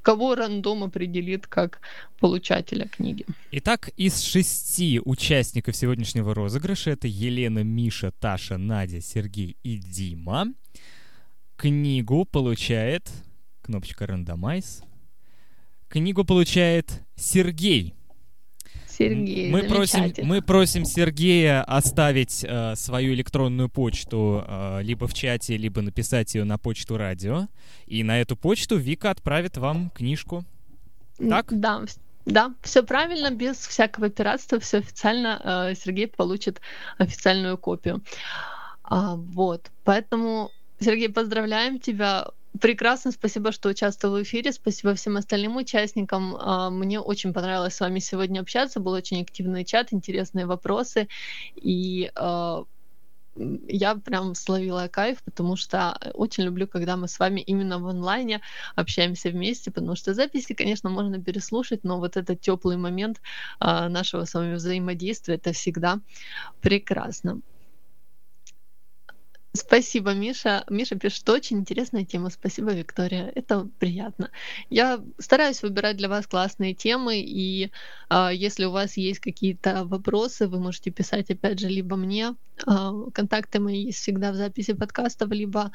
кого 0.00 0.34
рандом 0.34 0.84
определит 0.84 1.46
как 1.46 1.82
получателя 2.18 2.88
книги. 2.88 3.26
Итак, 3.50 3.90
из 3.98 4.22
шести 4.22 5.02
участников 5.04 5.76
сегодняшнего 5.76 6.34
розыгрыша, 6.34 6.92
это 6.92 7.08
Елена, 7.08 7.62
Миша, 7.62 8.10
Таша, 8.10 8.56
Надя, 8.56 9.02
Сергей 9.02 9.58
и 9.62 9.76
Дима, 9.76 10.46
книгу 11.56 12.24
получает, 12.24 13.10
кнопочка 13.60 14.06
рандомайз, 14.06 14.82
книгу 15.88 16.24
получает 16.24 17.02
Сергей. 17.16 17.92
Сергей, 18.98 19.50
мы 19.50 19.62
просим, 19.62 20.12
мы 20.22 20.42
просим 20.42 20.84
Сергея 20.84 21.62
оставить 21.62 22.44
э, 22.44 22.74
свою 22.76 23.14
электронную 23.14 23.68
почту 23.68 24.44
э, 24.46 24.82
либо 24.82 25.06
в 25.06 25.14
чате, 25.14 25.56
либо 25.56 25.82
написать 25.82 26.34
ее 26.34 26.44
на 26.44 26.58
почту 26.58 26.96
радио. 26.96 27.48
И 27.86 28.04
на 28.04 28.20
эту 28.20 28.36
почту 28.36 28.76
Вика 28.76 29.10
отправит 29.10 29.56
вам 29.56 29.90
книжку. 29.90 30.44
Так? 31.18 31.46
Да, 31.50 31.82
да, 32.26 32.54
все 32.62 32.82
правильно, 32.82 33.30
без 33.30 33.56
всякого 33.56 34.08
пиратства, 34.10 34.58
все 34.58 34.78
официально. 34.78 35.40
Э, 35.44 35.74
Сергей 35.74 36.06
получит 36.06 36.60
официальную 36.98 37.58
копию. 37.58 38.02
А, 38.84 39.16
вот, 39.16 39.70
поэтому, 39.84 40.50
Сергей, 40.80 41.08
поздравляем 41.08 41.78
тебя 41.78 42.28
Прекрасно, 42.60 43.12
спасибо, 43.12 43.50
что 43.50 43.70
участвовал 43.70 44.16
в 44.18 44.22
эфире, 44.22 44.52
спасибо 44.52 44.94
всем 44.94 45.16
остальным 45.16 45.56
участникам. 45.56 46.36
А, 46.36 46.68
мне 46.70 47.00
очень 47.00 47.32
понравилось 47.32 47.74
с 47.74 47.80
вами 47.80 47.98
сегодня 47.98 48.40
общаться, 48.40 48.78
был 48.78 48.92
очень 48.92 49.22
активный 49.22 49.64
чат, 49.64 49.92
интересные 49.92 50.44
вопросы, 50.44 51.08
и 51.54 52.10
а, 52.14 52.64
я 53.36 53.94
прям 53.96 54.34
словила 54.34 54.88
кайф, 54.88 55.22
потому 55.24 55.56
что 55.56 55.98
очень 56.14 56.44
люблю, 56.44 56.68
когда 56.68 56.96
мы 56.96 57.08
с 57.08 57.18
вами 57.18 57.40
именно 57.40 57.78
в 57.78 57.86
онлайне 57.86 58.42
общаемся 58.76 59.30
вместе, 59.30 59.70
потому 59.70 59.96
что 59.96 60.12
записи, 60.14 60.54
конечно, 60.54 60.90
можно 60.90 61.22
переслушать, 61.22 61.84
но 61.84 61.98
вот 61.98 62.16
этот 62.18 62.40
теплый 62.40 62.76
момент 62.76 63.22
а, 63.60 63.88
нашего 63.88 64.26
с 64.26 64.34
вами 64.34 64.54
взаимодействия 64.54 65.36
это 65.36 65.52
всегда 65.52 66.00
прекрасно. 66.60 67.40
Спасибо, 69.54 70.14
Миша. 70.14 70.64
Миша 70.70 70.96
пишет, 70.96 71.28
очень 71.28 71.58
интересная 71.58 72.06
тема. 72.06 72.30
Спасибо, 72.30 72.72
Виктория. 72.72 73.30
Это 73.34 73.68
приятно. 73.78 74.30
Я 74.70 75.04
стараюсь 75.18 75.62
выбирать 75.62 75.98
для 75.98 76.08
вас 76.08 76.26
классные 76.26 76.74
темы, 76.74 77.20
и 77.20 77.70
э, 78.08 78.30
если 78.32 78.64
у 78.64 78.70
вас 78.70 78.96
есть 78.96 79.20
какие-то 79.20 79.84
вопросы, 79.84 80.48
вы 80.48 80.58
можете 80.58 80.90
писать, 80.90 81.30
опять 81.30 81.58
же, 81.60 81.68
либо 81.68 81.96
мне. 81.96 82.34
Э, 82.66 82.92
контакты 83.12 83.60
мои 83.60 83.84
есть 83.84 83.98
всегда 83.98 84.32
в 84.32 84.36
записи 84.36 84.72
подкастов, 84.72 85.30
либо 85.30 85.70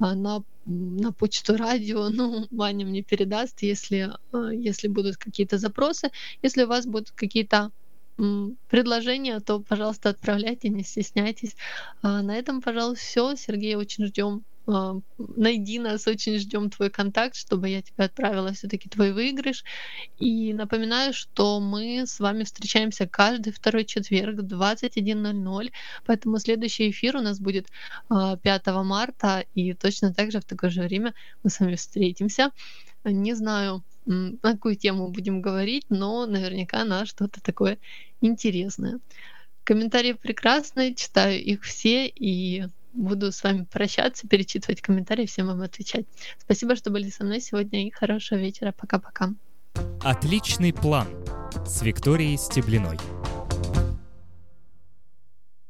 э, 0.00 0.14
на, 0.14 0.42
на 0.64 1.12
почту 1.12 1.56
радио. 1.58 2.08
Ну, 2.08 2.46
Ваня 2.50 2.86
мне 2.86 3.02
передаст, 3.02 3.62
если, 3.62 4.10
э, 4.32 4.54
если 4.54 4.88
будут 4.88 5.18
какие-то 5.18 5.58
запросы. 5.58 6.10
Если 6.42 6.64
у 6.64 6.66
вас 6.68 6.86
будут 6.86 7.10
какие-то 7.10 7.72
предложения, 8.68 9.40
то, 9.40 9.60
пожалуйста, 9.60 10.10
отправляйте, 10.10 10.68
не 10.68 10.82
стесняйтесь. 10.82 11.56
А 12.02 12.22
на 12.22 12.36
этом, 12.36 12.60
пожалуй, 12.60 12.96
все. 12.96 13.36
Сергей, 13.36 13.76
очень 13.76 14.06
ждем. 14.06 14.44
А, 14.70 15.00
найди 15.18 15.78
нас, 15.78 16.06
очень 16.06 16.38
ждем 16.38 16.68
твой 16.68 16.90
контакт, 16.90 17.36
чтобы 17.36 17.70
я 17.70 17.80
тебе 17.80 18.04
отправила 18.04 18.52
все-таки 18.52 18.88
твой 18.88 19.12
выигрыш. 19.12 19.64
И 20.18 20.52
напоминаю, 20.52 21.14
что 21.14 21.58
мы 21.60 22.06
с 22.06 22.20
вами 22.20 22.44
встречаемся 22.44 23.06
каждый 23.06 23.52
второй 23.52 23.84
четверг 23.86 24.40
в 24.40 24.44
21.00, 24.44 25.70
поэтому 26.04 26.38
следующий 26.38 26.90
эфир 26.90 27.16
у 27.16 27.20
нас 27.22 27.40
будет 27.40 27.68
5 28.10 28.42
а, 28.68 28.82
марта, 28.82 29.44
и 29.54 29.72
точно 29.72 30.12
так 30.12 30.32
же 30.32 30.40
в 30.40 30.44
такое 30.44 30.70
же 30.70 30.82
время 30.82 31.14
мы 31.42 31.50
с 31.50 31.60
вами 31.60 31.76
встретимся. 31.76 32.50
Не 33.04 33.34
знаю, 33.34 33.82
на 34.08 34.52
какую 34.52 34.76
тему 34.76 35.08
будем 35.08 35.42
говорить, 35.42 35.84
но 35.90 36.26
наверняка 36.26 36.84
на 36.84 37.06
что-то 37.06 37.42
такое 37.42 37.78
интересное. 38.20 39.00
Комментарии 39.64 40.14
прекрасные, 40.14 40.94
читаю 40.94 41.42
их 41.42 41.62
все 41.62 42.06
и 42.06 42.66
буду 42.94 43.30
с 43.32 43.42
вами 43.42 43.66
прощаться, 43.70 44.26
перечитывать 44.26 44.80
комментарии, 44.80 45.26
всем 45.26 45.46
вам 45.46 45.60
отвечать. 45.60 46.06
Спасибо, 46.38 46.74
что 46.74 46.90
были 46.90 47.10
со 47.10 47.24
мной 47.24 47.40
сегодня 47.40 47.86
и 47.86 47.90
хорошего 47.90 48.38
вечера. 48.38 48.72
Пока-пока. 48.76 49.34
Отличный 50.02 50.72
план 50.72 51.06
с 51.66 51.82
Викторией 51.82 52.38
Стеблиной. 52.38 52.98